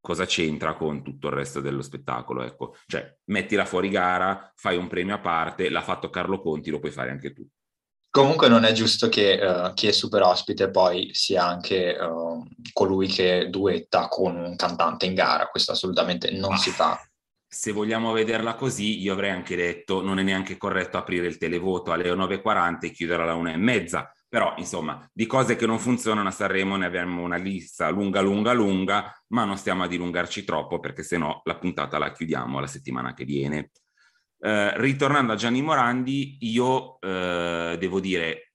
cosa 0.00 0.26
c'entra 0.26 0.74
con 0.74 1.02
tutto 1.02 1.28
il 1.28 1.32
resto 1.32 1.60
dello 1.60 1.82
spettacolo, 1.82 2.42
ecco. 2.42 2.76
Cioè, 2.86 3.16
mettila 3.24 3.64
fuori 3.64 3.88
gara, 3.88 4.52
fai 4.54 4.76
un 4.76 4.86
premio 4.86 5.14
a 5.14 5.20
parte, 5.20 5.70
l'ha 5.70 5.82
fatto 5.82 6.10
Carlo 6.10 6.40
Conti, 6.40 6.70
lo 6.70 6.78
puoi 6.78 6.92
fare 6.92 7.10
anche 7.10 7.32
tu. 7.32 7.46
Comunque 8.14 8.48
non 8.48 8.62
è 8.62 8.70
giusto 8.70 9.08
che 9.08 9.40
uh, 9.42 9.74
chi 9.74 9.88
è 9.88 9.92
super 9.92 10.22
ospite 10.22 10.70
poi 10.70 11.10
sia 11.12 11.44
anche 11.44 11.96
uh, 11.98 12.46
colui 12.72 13.08
che 13.08 13.48
duetta 13.50 14.06
con 14.06 14.36
un 14.36 14.54
cantante 14.54 15.06
in 15.06 15.14
gara, 15.14 15.48
questo 15.48 15.72
assolutamente 15.72 16.30
non 16.30 16.52
ah. 16.52 16.56
si 16.56 16.70
fa 16.70 16.96
se 17.54 17.70
vogliamo 17.70 18.10
vederla 18.10 18.56
così, 18.56 19.00
io 19.00 19.12
avrei 19.12 19.30
anche 19.30 19.54
detto 19.54 20.02
non 20.02 20.18
è 20.18 20.24
neanche 20.24 20.56
corretto 20.56 20.98
aprire 20.98 21.28
il 21.28 21.38
televoto 21.38 21.92
alle 21.92 22.12
9.40 22.12 22.86
e 22.86 22.90
chiudere 22.90 23.22
alla 23.22 23.36
1.30, 23.36 24.06
però 24.28 24.54
insomma 24.56 25.08
di 25.12 25.24
cose 25.26 25.54
che 25.54 25.64
non 25.64 25.78
funzionano 25.78 26.26
a 26.26 26.32
Sanremo 26.32 26.74
ne 26.74 26.86
abbiamo 26.86 27.22
una 27.22 27.36
lista 27.36 27.88
lunga 27.90 28.20
lunga 28.20 28.52
lunga, 28.52 29.14
ma 29.28 29.44
non 29.44 29.56
stiamo 29.56 29.84
a 29.84 29.86
dilungarci 29.86 30.42
troppo 30.42 30.80
perché 30.80 31.04
se 31.04 31.16
no 31.16 31.42
la 31.44 31.56
puntata 31.56 31.96
la 31.96 32.10
chiudiamo 32.10 32.58
la 32.58 32.66
settimana 32.66 33.14
che 33.14 33.24
viene. 33.24 33.70
Eh, 34.44 34.78
ritornando 34.78 35.32
a 35.32 35.36
Gianni 35.36 35.62
Morandi, 35.62 36.36
io 36.40 37.00
eh, 37.00 37.76
devo 37.78 37.98
dire, 37.98 38.52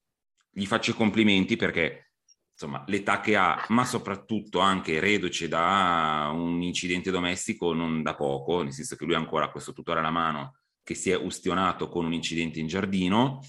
gli 0.52 0.68
faccio 0.68 0.92
i 0.92 0.94
complimenti 0.94 1.56
perché 1.56 2.12
insomma, 2.52 2.84
l'età 2.86 3.22
che 3.22 3.36
ha, 3.36 3.66
ma 3.70 3.86
soprattutto 3.86 4.60
anche 4.60 5.00
reduce 5.00 5.48
da 5.48 6.30
un 6.32 6.62
incidente 6.62 7.10
domestico 7.10 7.74
non 7.74 8.04
da 8.04 8.14
poco, 8.14 8.62
nel 8.62 8.72
senso 8.72 8.96
che 8.96 9.06
lui 9.06 9.16
ha 9.16 9.18
ancora 9.18 9.50
questo 9.50 9.74
tutore 9.74 9.98
alla 10.00 10.12
mano 10.12 10.58
che 10.84 10.94
si 10.94 11.10
è 11.10 11.16
ustionato 11.16 11.90
con 11.90 12.06
un 12.06 12.14
incidente 12.14 12.60
in 12.60 12.68
giardino. 12.68 13.42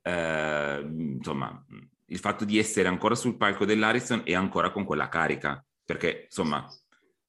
Eh, 0.00 0.80
insomma, 0.86 1.64
il 2.06 2.18
fatto 2.20 2.44
di 2.44 2.56
essere 2.56 2.86
ancora 2.86 3.16
sul 3.16 3.36
palco 3.36 3.64
dell'Ariston 3.64 4.22
e 4.24 4.36
ancora 4.36 4.70
con 4.70 4.84
quella 4.84 5.08
carica, 5.08 5.64
perché 5.84 6.26
insomma, 6.26 6.68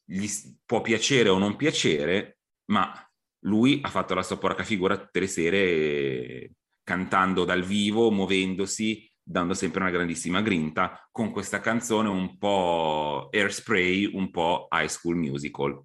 gli 0.03 0.27
può 0.63 0.81
piacere 0.81 1.29
o 1.29 1.39
non 1.39 1.55
piacere, 1.55 2.37
ma 2.65 3.10
lui 3.41 3.79
ha 3.81 3.89
fatto 3.89 4.13
la 4.13 4.23
sua 4.23 4.37
porca 4.37 4.63
figura 4.63 4.97
tutte 4.97 5.19
le 5.19 5.27
sere 5.27 6.51
cantando 6.83 7.45
dal 7.45 7.63
vivo, 7.63 8.11
muovendosi, 8.11 9.09
dando 9.23 9.53
sempre 9.53 9.81
una 9.81 9.91
grandissima 9.91 10.41
grinta 10.41 11.07
con 11.11 11.31
questa 11.31 11.59
canzone 11.59 12.09
un 12.09 12.37
po' 12.37 13.29
airspray, 13.31 14.11
un 14.13 14.29
po' 14.29 14.67
high 14.71 14.89
school 14.89 15.15
musical. 15.15 15.81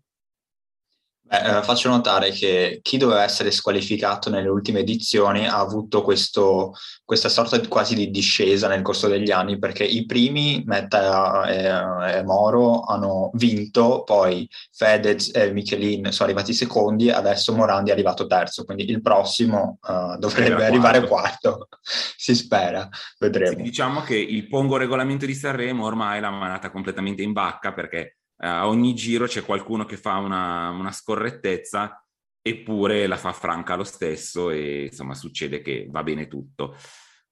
Beh, 1.28 1.58
eh, 1.58 1.62
faccio 1.64 1.88
notare 1.88 2.30
che 2.30 2.78
chi 2.82 2.98
doveva 2.98 3.24
essere 3.24 3.50
squalificato 3.50 4.30
nelle 4.30 4.48
ultime 4.48 4.80
edizioni 4.80 5.44
ha 5.44 5.58
avuto 5.58 6.02
questo, 6.02 6.72
questa 7.04 7.28
sorta 7.28 7.58
di, 7.58 7.66
quasi 7.66 7.96
di 7.96 8.10
discesa 8.10 8.68
nel 8.68 8.82
corso 8.82 9.08
degli 9.08 9.32
anni 9.32 9.58
perché 9.58 9.82
i 9.82 10.06
primi, 10.06 10.62
Metta 10.64 11.48
e, 11.48 12.18
e 12.18 12.22
Moro, 12.22 12.82
hanno 12.82 13.30
vinto, 13.34 14.04
poi 14.04 14.48
Fedez 14.70 15.32
e 15.34 15.50
Michelin 15.50 16.12
sono 16.12 16.28
arrivati 16.28 16.52
secondi, 16.52 17.10
adesso 17.10 17.52
Morandi 17.56 17.90
è 17.90 17.92
arrivato 17.92 18.28
terzo, 18.28 18.64
quindi 18.64 18.88
il 18.88 19.02
prossimo 19.02 19.78
uh, 19.82 20.16
dovrebbe 20.18 20.64
arrivare 20.64 21.08
quarto. 21.08 21.66
si 22.16 22.36
spera, 22.36 22.88
vedremo. 23.18 23.56
Sì, 23.56 23.62
diciamo 23.62 24.02
che 24.02 24.16
il 24.16 24.46
pongo 24.46 24.76
regolamento 24.76 25.26
di 25.26 25.34
Sanremo 25.34 25.86
ormai 25.86 26.20
l'ha 26.20 26.30
manata 26.30 26.70
completamente 26.70 27.22
in 27.22 27.32
bacca 27.32 27.72
perché 27.72 27.98
eh, 27.98 28.16
a 28.38 28.68
ogni 28.68 28.94
giro 28.94 29.26
c'è 29.26 29.42
qualcuno 29.44 29.84
che 29.84 29.96
fa 29.96 30.16
una, 30.16 30.70
una 30.70 30.92
scorrettezza 30.92 32.02
eppure 32.42 33.06
la 33.06 33.16
fa 33.16 33.32
franca 33.32 33.74
lo 33.74 33.84
stesso 33.84 34.50
e 34.50 34.84
insomma 34.84 35.14
succede 35.14 35.60
che 35.62 35.88
va 35.90 36.02
bene 36.02 36.28
tutto. 36.28 36.76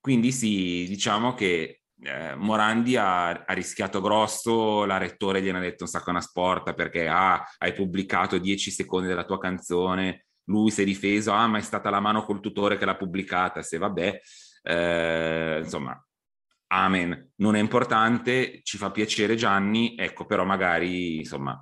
Quindi 0.00 0.32
sì, 0.32 0.84
diciamo 0.88 1.34
che 1.34 1.82
eh, 2.02 2.34
Morandi 2.34 2.96
ha, 2.96 3.28
ha, 3.30 3.52
rischiato 3.52 4.00
grosso, 4.00 4.84
la 4.84 4.98
rettore 4.98 5.40
gliene 5.40 5.59
ha 5.59 5.61
detto 5.61 5.84
un 5.84 5.88
sacco 5.88 6.11
una 6.11 6.20
sporta 6.20 6.74
perché 6.74 7.07
ah, 7.07 7.42
hai 7.59 7.72
pubblicato 7.72 8.38
10 8.38 8.70
secondi 8.70 9.07
della 9.07 9.24
tua 9.24 9.38
canzone, 9.38 10.26
lui 10.46 10.70
si 10.70 10.82
è 10.82 10.84
difeso, 10.84 11.32
ah 11.32 11.46
ma 11.46 11.59
è 11.59 11.62
stata 11.62 11.90
la 11.90 12.00
mano 12.00 12.24
col 12.24 12.40
tutore 12.40 12.76
che 12.76 12.84
l'ha 12.84 12.96
pubblicata, 12.96 13.62
se 13.62 13.78
vabbè, 13.78 14.20
eh, 14.62 15.61
insomma, 15.62 16.05
amen, 16.75 17.33
non 17.37 17.55
è 17.55 17.61
importante, 17.61 18.61
ci 18.62 18.77
fa 18.77 18.91
piacere 18.91 19.37
Gianni, 19.37 19.95
ecco 19.97 20.27
però 20.27 20.45
magari 20.45 21.18
insomma 21.18 21.57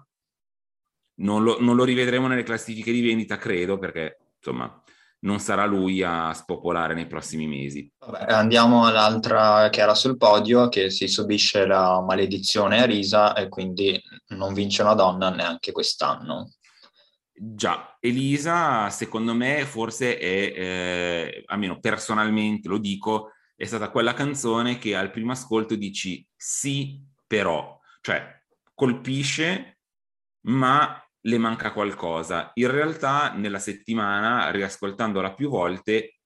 non 1.16 1.42
lo, 1.42 1.60
non 1.60 1.76
lo 1.76 1.84
rivedremo 1.84 2.26
nelle 2.26 2.42
classifiche 2.42 2.92
di 2.92 3.02
vendita, 3.02 3.36
credo, 3.36 3.78
perché 3.78 4.18
insomma 4.36 4.82
non 5.20 5.38
sarà 5.38 5.66
lui 5.66 6.02
a 6.02 6.32
spopolare 6.32 6.94
nei 6.94 7.06
prossimi 7.06 7.46
mesi. 7.46 7.88
Vabbè, 7.98 8.32
andiamo 8.32 8.86
all'altra 8.86 9.68
che 9.70 9.80
era 9.80 9.94
sul 9.94 10.16
podio, 10.16 10.68
che 10.68 10.90
si 10.90 11.06
subisce 11.06 11.66
la 11.66 12.00
maledizione 12.00 12.80
a 12.80 12.86
Risa 12.86 13.34
e 13.34 13.48
quindi 13.48 14.00
non 14.28 14.54
vince 14.54 14.82
una 14.82 14.94
donna 14.94 15.30
neanche 15.30 15.72
quest'anno. 15.72 16.50
Già, 17.34 17.96
Elisa 18.00 18.88
secondo 18.90 19.34
me 19.34 19.64
forse 19.64 20.18
è, 20.18 20.52
eh, 20.54 21.42
almeno 21.46 21.78
personalmente 21.80 22.68
lo 22.68 22.78
dico, 22.78 23.30
è 23.54 23.64
stata 23.64 23.90
quella 23.90 24.14
canzone 24.14 24.78
che 24.78 24.96
al 24.96 25.10
primo 25.10 25.32
ascolto 25.32 25.74
dici 25.76 26.26
sì, 26.36 27.00
però, 27.26 27.78
cioè 28.00 28.40
colpisce, 28.74 29.78
ma 30.46 31.02
le 31.20 31.38
manca 31.38 31.72
qualcosa. 31.72 32.50
In 32.54 32.70
realtà 32.70 33.32
nella 33.32 33.58
settimana, 33.58 34.50
riascoltandola 34.50 35.34
più 35.34 35.48
volte, 35.48 36.18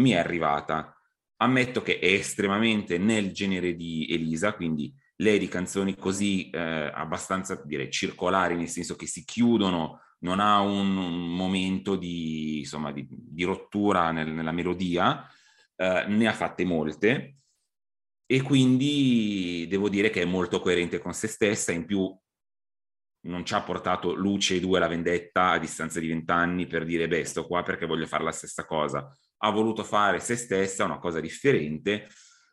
mi 0.00 0.10
è 0.10 0.16
arrivata. 0.16 0.94
Ammetto 1.36 1.82
che 1.82 1.98
è 1.98 2.06
estremamente 2.06 2.98
nel 2.98 3.32
genere 3.32 3.74
di 3.74 4.06
Elisa, 4.10 4.54
quindi 4.54 4.92
lei 5.16 5.38
di 5.38 5.48
canzoni 5.48 5.96
così 5.96 6.50
eh, 6.50 6.58
abbastanza, 6.58 7.62
direi, 7.64 7.90
circolari, 7.90 8.56
nel 8.56 8.68
senso 8.68 8.96
che 8.96 9.06
si 9.06 9.24
chiudono, 9.24 10.00
non 10.20 10.40
ha 10.40 10.60
un, 10.60 10.96
un 10.96 11.34
momento 11.34 11.96
di, 11.96 12.58
insomma, 12.58 12.92
di, 12.92 13.06
di 13.08 13.44
rottura 13.44 14.10
nel, 14.10 14.28
nella 14.28 14.52
melodia, 14.52 15.26
eh, 15.80 16.04
ne 16.08 16.28
ha 16.28 16.32
fatte 16.34 16.64
molte 16.64 17.36
e 18.26 18.42
quindi 18.42 19.66
devo 19.66 19.88
dire 19.88 20.10
che 20.10 20.22
è 20.22 20.26
molto 20.26 20.60
coerente 20.60 20.98
con 20.98 21.14
se 21.14 21.26
stessa, 21.26 21.72
in 21.72 21.86
più 21.86 22.14
non 23.22 23.44
ci 23.44 23.54
ha 23.54 23.62
portato 23.62 24.14
luce 24.14 24.60
2 24.60 24.78
la 24.78 24.86
vendetta 24.88 25.52
a 25.52 25.58
distanza 25.58 25.98
di 25.98 26.08
vent'anni 26.08 26.66
per 26.66 26.84
dire 26.84 27.08
beh 27.08 27.24
sto 27.24 27.46
qua 27.46 27.62
perché 27.62 27.86
voglio 27.86 28.06
fare 28.06 28.24
la 28.24 28.30
stessa 28.30 28.66
cosa. 28.66 29.10
Ha 29.38 29.50
voluto 29.50 29.82
fare 29.82 30.20
se 30.20 30.36
stessa 30.36 30.84
una 30.84 30.98
cosa 30.98 31.18
differente 31.18 32.08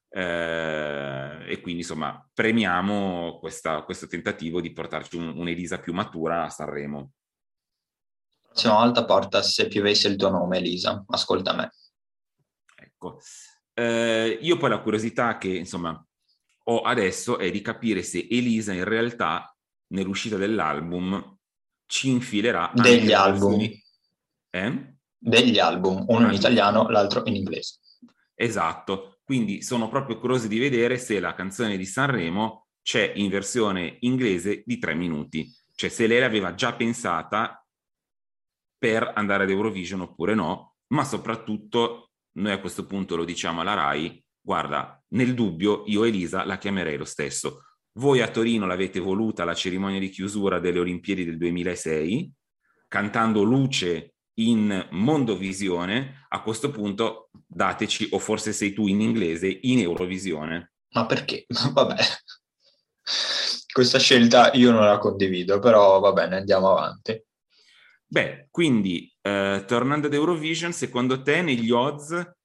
eh, 0.09 1.45
e 1.47 1.59
quindi 1.61 1.81
insomma 1.81 2.25
premiamo 2.33 3.37
questa, 3.39 3.83
questo 3.83 4.07
tentativo 4.07 4.61
di 4.61 4.71
portarci 4.71 5.17
un, 5.17 5.33
un'Elisa 5.35 5.79
più 5.79 5.93
matura 5.93 6.45
a 6.45 6.49
Sanremo. 6.49 7.11
La 8.41 8.47
prossima 8.47 8.75
volta 8.75 9.05
porta 9.05 9.41
se 9.41 9.67
piovesse 9.67 10.07
il 10.07 10.15
tuo 10.15 10.29
nome 10.29 10.57
Elisa 10.57 11.03
ascolta 11.09 11.53
me 11.53 11.69
ecco 12.97 13.19
eh, 13.73 14.39
io 14.41 14.57
poi 14.57 14.69
la 14.69 14.81
curiosità 14.81 15.37
che 15.37 15.49
insomma 15.49 16.03
ho 16.69 16.81
adesso 16.81 17.37
è 17.37 17.51
di 17.51 17.61
capire 17.61 18.01
se 18.01 18.27
Elisa 18.29 18.73
in 18.73 18.83
realtà 18.83 19.55
nell'uscita 19.93 20.35
dell'album 20.35 21.37
ci 21.85 22.09
infilerà 22.09 22.71
degli 22.73 23.13
album. 23.13 23.61
eh? 24.49 24.95
degli 25.17 25.59
album 25.59 26.05
uno 26.07 26.27
in 26.27 26.33
italiano 26.33 26.89
l'altro 26.89 27.23
in 27.25 27.35
inglese. 27.35 27.79
Esatto. 28.35 29.19
Quindi 29.23 29.61
sono 29.61 29.89
proprio 29.89 30.19
curioso 30.19 30.47
di 30.47 30.59
vedere 30.59 30.97
se 30.97 31.19
la 31.19 31.33
canzone 31.33 31.77
di 31.77 31.85
Sanremo 31.85 32.67
c'è 32.81 33.13
in 33.15 33.29
versione 33.29 33.97
inglese 34.01 34.63
di 34.65 34.77
tre 34.77 34.93
minuti. 34.93 35.49
Cioè 35.75 35.89
se 35.89 36.07
lei 36.07 36.19
l'aveva 36.19 36.53
già 36.53 36.73
pensata 36.73 37.65
per 38.77 39.11
andare 39.15 39.43
ad 39.43 39.49
Eurovision 39.49 40.01
oppure 40.01 40.33
no 40.35 40.75
ma 40.87 41.03
soprattutto 41.03 42.06
noi 42.37 42.51
a 42.53 42.59
questo 42.59 42.85
punto 42.85 43.15
lo 43.15 43.25
diciamo 43.25 43.61
alla 43.61 43.73
RAI 43.73 44.23
guarda 44.39 45.01
nel 45.09 45.33
dubbio 45.33 45.83
io 45.87 46.03
Elisa 46.03 46.45
la 46.45 46.57
chiamerei 46.57 46.97
lo 46.97 47.05
stesso 47.05 47.61
voi 47.97 48.21
a 48.21 48.29
Torino 48.29 48.67
l'avete 48.67 48.99
voluta 48.99 49.43
la 49.43 49.55
cerimonia 49.55 49.99
di 49.99 50.09
chiusura 50.09 50.59
delle 50.59 50.79
Olimpiadi 50.79 51.25
del 51.25 51.37
2006, 51.37 52.31
cantando 52.87 53.41
Luce 53.41 54.13
in 54.35 54.87
Mondovisione, 54.91 56.25
a 56.29 56.41
questo 56.43 56.69
punto 56.69 57.29
dateci, 57.31 58.09
o 58.11 58.19
forse 58.19 58.53
sei 58.53 58.73
tu 58.73 58.87
in 58.87 59.01
inglese, 59.01 59.47
in 59.61 59.79
Eurovisione. 59.79 60.73
Ma 60.93 61.07
perché? 61.07 61.47
Vabbè, 61.73 61.95
questa 63.73 63.97
scelta 63.97 64.51
io 64.53 64.71
non 64.71 64.85
la 64.85 64.99
condivido, 64.99 65.57
però 65.57 65.99
va 65.99 66.13
bene, 66.13 66.37
andiamo 66.37 66.69
avanti. 66.69 67.19
Beh, 68.09 68.47
quindi 68.49 69.13
eh, 69.21 69.63
tornando 69.67 70.07
ad 70.07 70.13
Eurovision, 70.13 70.71
secondo 70.71 71.21
te 71.21 71.41
negli 71.41 71.71
odds 71.71 72.35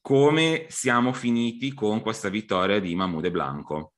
come 0.00 0.66
siamo 0.68 1.12
finiti 1.12 1.72
con 1.72 2.02
questa 2.02 2.28
vittoria 2.28 2.80
di 2.80 2.94
Mahmoud 2.94 3.24
e 3.24 3.30
Blanco? 3.30 3.92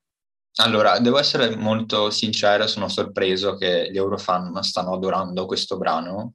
Allora, 0.59 0.99
devo 0.99 1.19
essere 1.19 1.57
molto 1.57 2.11
sincero, 2.11 2.67
sono 2.67 2.89
sorpreso 2.89 3.57
che 3.57 3.91
gli 3.91 3.97
Eurofan 3.97 4.63
stanno 4.63 4.95
adorando 4.95 5.47
questo 5.47 5.77
brano 5.79 6.35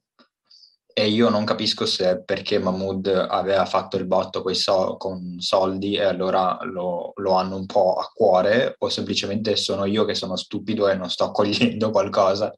e 0.94 1.08
io 1.08 1.30
non 1.30 1.44
capisco 1.44 1.86
se 1.86 2.10
è 2.10 2.22
perché 2.22 2.58
Mahmood 2.58 3.06
aveva 3.06 3.64
fatto 3.64 3.96
il 3.96 4.06
botto 4.06 4.44
so- 4.52 4.96
con 4.98 5.36
soldi 5.38 5.94
e 5.94 6.04
allora 6.04 6.58
lo, 6.64 7.12
lo, 7.16 7.32
hanno 7.32 7.56
un 7.56 7.66
po' 7.66 7.94
a 7.94 8.10
cuore 8.12 8.74
o 8.78 8.88
semplicemente 8.90 9.56
sono 9.56 9.86
io 9.86 10.04
che 10.04 10.14
sono 10.14 10.36
stupido 10.36 10.88
e 10.88 10.94
non 10.94 11.08
sto 11.08 11.30
cogliendo 11.30 11.90
qualcosa 11.90 12.52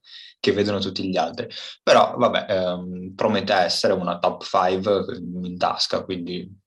che 0.44 0.52
vedono 0.52 0.78
tutti 0.78 1.08
gli 1.08 1.16
altri. 1.16 1.48
Però 1.82 2.14
vabbè, 2.16 2.46
ehm, 2.48 3.14
promette 3.14 3.54
essere 3.54 3.94
una 3.94 4.18
top 4.18 4.44
5 4.44 5.16
in 5.42 5.56
tasca, 5.56 6.04
quindi 6.04 6.62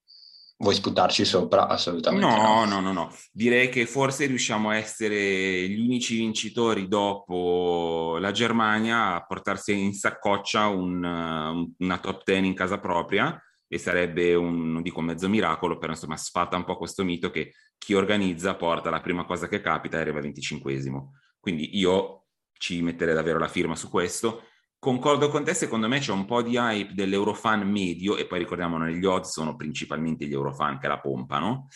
Vuoi 0.59 0.73
sputarci 0.73 1.23
sopra? 1.23 1.67
Assolutamente 1.67 2.25
no, 2.25 2.35
no. 2.35 2.65
No, 2.65 2.79
no, 2.79 2.91
no. 2.91 3.15
Direi 3.31 3.69
che 3.69 3.85
forse 3.85 4.25
riusciamo 4.25 4.71
a 4.71 4.75
essere 4.75 5.69
gli 5.69 5.79
unici 5.79 6.17
vincitori 6.17 6.87
dopo 6.87 8.17
la 8.19 8.31
Germania 8.31 9.13
a 9.13 9.23
portarsi 9.23 9.77
in 9.77 9.93
saccoccia 9.93 10.65
un, 10.65 11.73
una 11.77 11.97
top 11.99 12.23
10 12.25 12.47
in 12.47 12.55
casa 12.55 12.79
propria 12.79 13.39
e 13.67 13.77
sarebbe 13.77 14.33
un, 14.33 14.71
non 14.71 14.81
dico 14.81 14.99
mezzo 15.01 15.29
miracolo, 15.29 15.77
però 15.77 15.91
insomma 15.91 16.17
sfata 16.17 16.57
un 16.57 16.63
po' 16.63 16.77
questo 16.77 17.03
mito 17.03 17.29
che 17.29 17.53
chi 17.77 17.93
organizza 17.93 18.55
porta 18.55 18.89
la 18.89 19.01
prima 19.01 19.25
cosa 19.25 19.47
che 19.47 19.61
capita 19.61 19.97
e 19.97 20.01
arriva 20.01 20.21
25esimo. 20.21 21.09
Quindi 21.39 21.77
io 21.77 22.16
ci 22.57 22.81
metterei 22.81 23.13
davvero 23.13 23.39
la 23.39 23.47
firma 23.47 23.75
su 23.75 23.89
questo. 23.89 24.43
Concordo 24.79 25.29
con 25.29 25.43
te, 25.43 25.53
secondo 25.53 25.87
me 25.87 25.99
c'è 25.99 26.11
un 26.11 26.25
po' 26.25 26.41
di 26.41 26.55
hype 26.55 26.93
dell'Eurofan 26.93 27.67
medio, 27.69 28.15
e 28.15 28.27
poi 28.27 28.39
ricordiamo 28.39 28.77
negli 28.77 29.03
odds 29.05 29.31
sono 29.31 29.55
principalmente 29.55 30.25
gli 30.25 30.33
Eurofan 30.33 30.77
che 30.79 30.87
la 30.87 30.99
pompano, 30.99 31.67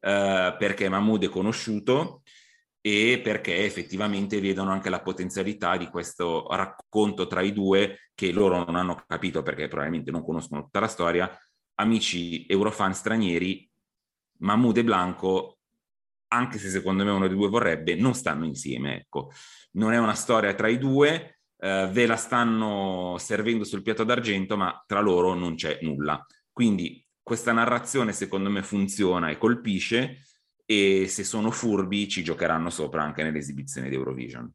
eh, 0.00 0.54
perché 0.58 0.88
Mahmood 0.88 1.24
è 1.24 1.28
conosciuto 1.28 2.22
e 2.82 3.20
perché 3.22 3.64
effettivamente 3.64 4.40
vedono 4.40 4.70
anche 4.70 4.90
la 4.90 5.02
potenzialità 5.02 5.76
di 5.76 5.88
questo 5.88 6.46
racconto 6.50 7.26
tra 7.26 7.42
i 7.42 7.52
due 7.52 8.10
che 8.14 8.32
loro 8.32 8.64
non 8.64 8.76
hanno 8.76 9.02
capito 9.06 9.42
perché 9.42 9.68
probabilmente 9.68 10.10
non 10.10 10.24
conoscono 10.24 10.62
tutta 10.62 10.80
la 10.80 10.88
storia, 10.88 11.30
amici 11.76 12.46
Eurofan 12.46 12.94
stranieri, 12.94 13.68
Mahmood 14.38 14.78
e 14.78 14.84
Blanco, 14.84 15.59
anche 16.32 16.58
se 16.58 16.68
secondo 16.68 17.04
me 17.04 17.10
uno 17.10 17.26
dei 17.26 17.36
due 17.36 17.48
vorrebbe, 17.48 17.94
non 17.94 18.14
stanno 18.14 18.44
insieme, 18.44 18.96
ecco. 18.96 19.30
Non 19.72 19.92
è 19.92 19.98
una 19.98 20.14
storia 20.14 20.54
tra 20.54 20.68
i 20.68 20.78
due, 20.78 21.40
eh, 21.58 21.88
ve 21.92 22.06
la 22.06 22.16
stanno 22.16 23.16
servendo 23.18 23.64
sul 23.64 23.82
piatto 23.82 24.04
d'argento, 24.04 24.56
ma 24.56 24.82
tra 24.86 25.00
loro 25.00 25.34
non 25.34 25.54
c'è 25.54 25.78
nulla. 25.82 26.24
Quindi 26.52 27.04
questa 27.22 27.52
narrazione 27.52 28.12
secondo 28.12 28.50
me 28.50 28.62
funziona 28.62 29.30
e 29.30 29.38
colpisce 29.38 30.24
e 30.64 31.06
se 31.08 31.24
sono 31.24 31.50
furbi 31.50 32.08
ci 32.08 32.22
giocheranno 32.22 32.70
sopra 32.70 33.02
anche 33.02 33.22
nell'esibizione 33.22 33.88
di 33.88 33.94
Eurovision. 33.96 34.52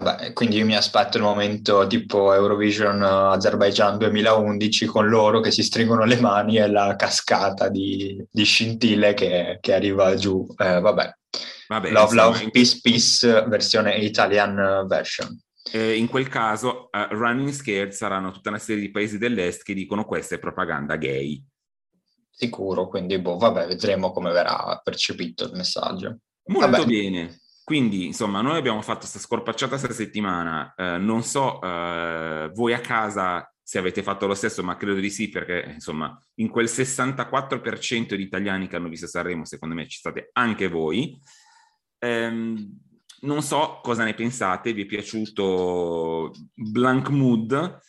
Vabbè, 0.00 0.32
quindi 0.32 0.58
io 0.58 0.64
mi 0.64 0.76
aspetto 0.76 1.16
il 1.16 1.22
momento 1.22 1.86
tipo 1.86 2.32
Eurovision 2.32 3.02
Azerbaijan 3.02 3.98
2011 3.98 4.86
con 4.86 5.08
loro 5.08 5.40
che 5.40 5.50
si 5.50 5.62
stringono 5.62 6.04
le 6.04 6.20
mani 6.20 6.58
e 6.58 6.68
la 6.68 6.94
cascata 6.96 7.68
di, 7.68 8.24
di 8.30 8.44
scintille 8.44 9.14
che, 9.14 9.58
che, 9.60 9.74
arriva 9.74 10.14
giù. 10.14 10.46
Eh, 10.56 10.80
vabbè. 10.80 11.14
vabbè. 11.68 11.90
Love, 11.90 12.02
insomma, 12.02 12.22
Love, 12.24 12.50
Peace, 12.50 12.78
Peace, 12.80 13.44
versione 13.48 13.96
Italian 13.96 14.86
version 14.86 15.36
eh, 15.72 15.96
in 15.96 16.08
quel 16.08 16.28
caso 16.28 16.88
uh, 16.90 17.14
running 17.14 17.50
scared 17.50 17.90
saranno 17.92 18.30
tutta 18.30 18.48
una 18.48 18.58
serie 18.58 18.82
di 18.82 18.90
paesi 18.90 19.18
dell'est 19.18 19.62
che 19.62 19.74
dicono 19.74 20.04
questa 20.04 20.34
è 20.34 20.38
propaganda 20.38 20.96
gay. 20.96 21.42
Sicuro, 22.30 22.88
quindi 22.88 23.18
boh, 23.18 23.36
vabbè, 23.36 23.66
vedremo 23.66 24.12
come 24.12 24.30
verrà 24.30 24.80
percepito 24.82 25.44
il 25.44 25.52
messaggio. 25.54 26.18
Molto 26.44 26.70
vabbè. 26.70 26.84
bene. 26.86 27.40
Quindi, 27.68 28.06
insomma, 28.06 28.40
noi 28.40 28.56
abbiamo 28.56 28.80
fatto 28.80 29.00
questa 29.00 29.18
scorpacciata 29.18 29.76
questa 29.76 29.92
settimana. 29.92 30.72
Eh, 30.74 30.96
non 30.96 31.22
so, 31.22 31.60
eh, 31.60 32.50
voi 32.54 32.72
a 32.72 32.80
casa 32.80 33.46
se 33.62 33.76
avete 33.76 34.02
fatto 34.02 34.26
lo 34.26 34.32
stesso, 34.32 34.62
ma 34.62 34.78
credo 34.78 34.98
di 34.98 35.10
sì, 35.10 35.28
perché 35.28 35.72
insomma, 35.74 36.18
in 36.36 36.48
quel 36.48 36.64
64% 36.64 38.14
di 38.14 38.22
italiani 38.22 38.68
che 38.68 38.76
hanno 38.76 38.88
visto 38.88 39.06
Sanremo, 39.06 39.44
secondo 39.44 39.74
me 39.74 39.86
ci 39.86 39.98
state 39.98 40.30
anche 40.32 40.66
voi. 40.68 41.20
Ehm, 41.98 42.80
non 43.20 43.42
so 43.42 43.80
cosa 43.82 44.02
ne 44.02 44.14
pensate, 44.14 44.72
vi 44.72 44.84
è 44.84 44.86
piaciuto 44.86 46.32
Blank 46.54 47.10
Mood? 47.10 47.80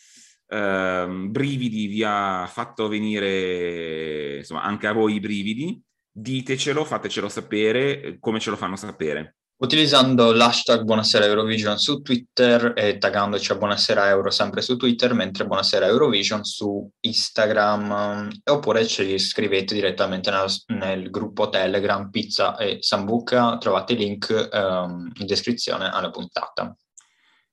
Ehm, 0.47 1.31
brividi 1.31 1.87
vi 1.87 2.03
ha 2.03 2.45
fatto 2.51 2.89
venire 2.89 4.39
insomma 4.39 4.63
anche 4.63 4.87
a 4.87 4.91
voi 4.91 5.13
i 5.13 5.19
brividi? 5.21 5.81
Ditecelo, 6.11 6.83
fatecelo 6.83 7.29
sapere, 7.29 8.17
come 8.19 8.41
ce 8.41 8.49
lo 8.49 8.57
fanno 8.57 8.75
sapere. 8.75 9.35
Utilizzando 9.61 10.31
l'hashtag 10.31 10.83
Buonasera 10.83 11.25
Eurovision 11.25 11.77
su 11.77 12.01
Twitter 12.01 12.71
e 12.77 12.97
taggandoci 12.97 13.51
a 13.51 13.55
Buonasera 13.55 14.07
Euro 14.07 14.29
sempre 14.29 14.61
su 14.61 14.77
Twitter, 14.77 15.13
mentre 15.13 15.45
Buonasera 15.45 15.85
Eurovision 15.85 16.45
su 16.45 16.89
Instagram, 17.01 18.29
oppure 18.45 18.87
ci 18.87 19.19
scrivete 19.19 19.73
direttamente 19.73 20.31
nel, 20.31 20.47
nel 20.67 21.09
gruppo 21.09 21.49
Telegram 21.49 22.09
Pizza 22.09 22.55
e 22.55 22.77
Sambuca, 22.79 23.57
trovate 23.57 23.91
il 23.93 23.99
link 23.99 24.49
um, 24.49 25.11
in 25.13 25.25
descrizione 25.25 25.89
alla 25.89 26.09
puntata. 26.09 26.73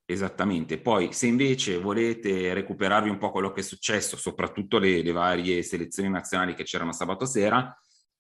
Esattamente, 0.05 0.79
poi 0.79 1.13
se 1.13 1.27
invece 1.27 1.77
volete 1.79 2.55
recuperarvi 2.55 3.09
un 3.09 3.19
po' 3.19 3.33
quello 3.33 3.51
che 3.51 3.63
è 3.63 3.65
successo, 3.65 4.17
soprattutto 4.17 4.79
le, 4.79 5.03
le 5.03 5.11
varie 5.11 5.61
selezioni 5.65 6.09
nazionali 6.09 6.55
che 6.55 6.63
c'erano 6.63 6.93
sabato 6.93 7.27
sera, 7.27 7.77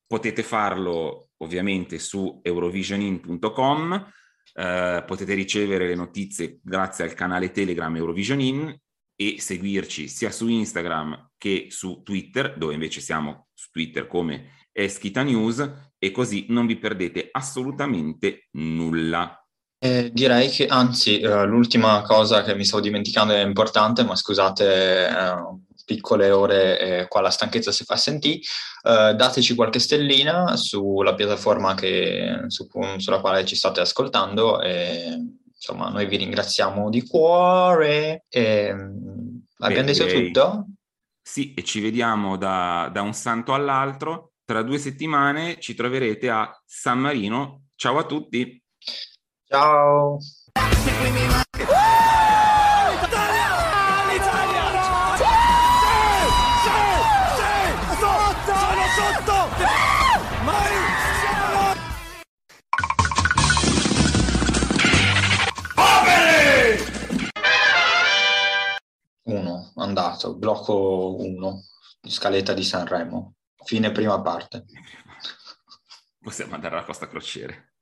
potete 0.06 0.42
farlo 0.42 1.30
ovviamente 1.38 1.98
su 1.98 2.40
eurovisionin.com, 2.42 4.12
eh, 4.54 5.04
potete 5.06 5.34
ricevere 5.34 5.86
le 5.86 5.94
notizie 5.94 6.58
grazie 6.62 7.04
al 7.04 7.14
canale 7.14 7.50
Telegram 7.50 7.94
Eurovisionin 7.94 8.74
e 9.18 9.36
seguirci 9.40 10.08
sia 10.08 10.30
su 10.30 10.46
Instagram 10.46 11.30
che 11.38 11.66
su 11.70 12.02
Twitter, 12.02 12.56
dove 12.56 12.74
invece 12.74 13.00
siamo 13.00 13.48
su 13.54 13.70
Twitter 13.70 14.06
come 14.06 14.66
Eschita 14.72 15.22
News 15.22 15.92
e 15.98 16.10
così 16.10 16.46
non 16.50 16.66
vi 16.66 16.76
perdete 16.76 17.28
assolutamente 17.32 18.48
nulla. 18.52 19.40
Eh, 19.78 20.10
direi 20.12 20.48
che, 20.48 20.66
anzi, 20.66 21.20
eh, 21.20 21.44
l'ultima 21.44 22.02
cosa 22.02 22.42
che 22.42 22.54
mi 22.54 22.64
stavo 22.64 22.82
dimenticando 22.82 23.32
è 23.32 23.40
importante, 23.40 24.04
ma 24.04 24.16
scusate, 24.16 25.08
eh, 25.08 25.34
piccole 25.86 26.30
ore 26.30 26.78
eh, 26.78 27.08
qua 27.08 27.22
la 27.22 27.30
stanchezza 27.30 27.72
si 27.72 27.84
fa 27.84 27.96
sentire, 27.96 28.40
eh, 28.82 29.14
dateci 29.14 29.54
qualche 29.54 29.78
stellina 29.78 30.56
sulla 30.56 31.14
piattaforma 31.14 31.74
che, 31.74 32.44
su, 32.48 32.68
sulla 32.98 33.20
quale 33.20 33.46
ci 33.46 33.56
state 33.56 33.80
ascoltando 33.80 34.60
e 34.60 35.18
insomma 35.54 35.88
noi 35.88 36.06
vi 36.06 36.16
ringraziamo 36.16 36.90
di 36.90 37.06
cuore. 37.06 38.24
E, 38.28 38.68
abbiamo 39.58 39.86
detto 39.86 40.06
tutto? 40.06 40.66
Sì, 41.22 41.54
e 41.54 41.64
ci 41.64 41.80
vediamo 41.80 42.36
da, 42.36 42.90
da 42.92 43.02
un 43.02 43.14
santo 43.14 43.54
all'altro. 43.54 44.32
Tra 44.44 44.62
due 44.62 44.78
settimane 44.78 45.58
ci 45.58 45.74
troverete 45.74 46.28
a 46.28 46.62
San 46.64 47.00
Marino. 47.00 47.68
Ciao 47.74 47.98
a 47.98 48.04
tutti! 48.04 48.62
Ciao! 49.48 50.18
Andato, 69.96 70.36
blocco 70.36 71.16
1, 71.18 71.62
scaletta 72.06 72.52
di 72.52 72.62
Sanremo, 72.62 73.36
fine 73.64 73.90
prima 73.92 74.20
parte. 74.20 74.66
Possiamo 76.20 76.54
andare 76.54 76.76
alla 76.76 76.84
Costa 76.84 77.08
Crociere. 77.08 77.72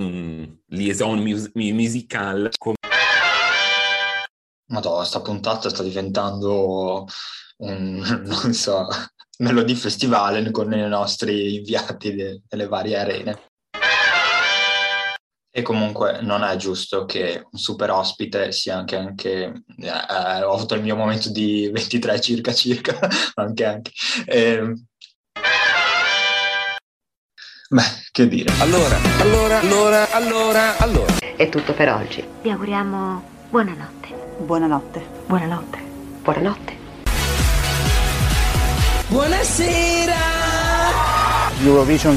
Mm, 0.00 0.44
liaison 0.68 1.18
mus- 1.20 1.50
musical. 1.52 2.48
Com- 2.56 2.74
Madonna, 4.68 5.04
sta 5.04 5.20
puntata 5.20 5.68
sta 5.68 5.82
diventando 5.82 7.06
un, 7.58 7.96
non 8.24 8.54
so, 8.54 8.86
Melody 9.40 9.74
Festival 9.74 10.50
con 10.50 10.72
i 10.72 10.88
nostri 10.88 11.56
inviati 11.56 12.14
de- 12.14 12.42
delle 12.48 12.66
varie 12.66 12.96
arene. 12.98 13.49
E 15.52 15.62
comunque 15.62 16.20
non 16.22 16.44
è 16.44 16.54
giusto 16.54 17.04
che 17.06 17.44
un 17.50 17.58
super 17.58 17.90
ospite 17.90 18.52
sia 18.52 18.76
anche, 18.76 18.96
anche 18.96 19.64
eh, 19.78 20.42
ho 20.44 20.52
avuto 20.52 20.74
il 20.74 20.82
mio 20.82 20.94
momento 20.94 21.28
di 21.30 21.68
23 21.74 22.20
circa 22.20 22.52
circa, 22.54 22.96
anche 23.34 23.64
anche. 23.64 23.90
Eh, 24.26 24.72
beh, 27.68 27.82
che 28.12 28.28
dire. 28.28 28.52
Allora, 28.60 28.96
allora, 29.18 29.58
allora, 29.58 30.10
allora, 30.12 30.76
allora. 30.78 31.14
È 31.18 31.48
tutto 31.48 31.72
per 31.72 31.90
oggi. 31.90 32.24
Vi 32.42 32.50
auguriamo 32.50 33.22
buonanotte. 33.50 34.08
Buonanotte. 34.38 35.04
Buonanotte. 35.26 35.78
Buonanotte. 36.22 36.78
Buonasera. 39.08 40.14
Eurovision. 41.64 42.16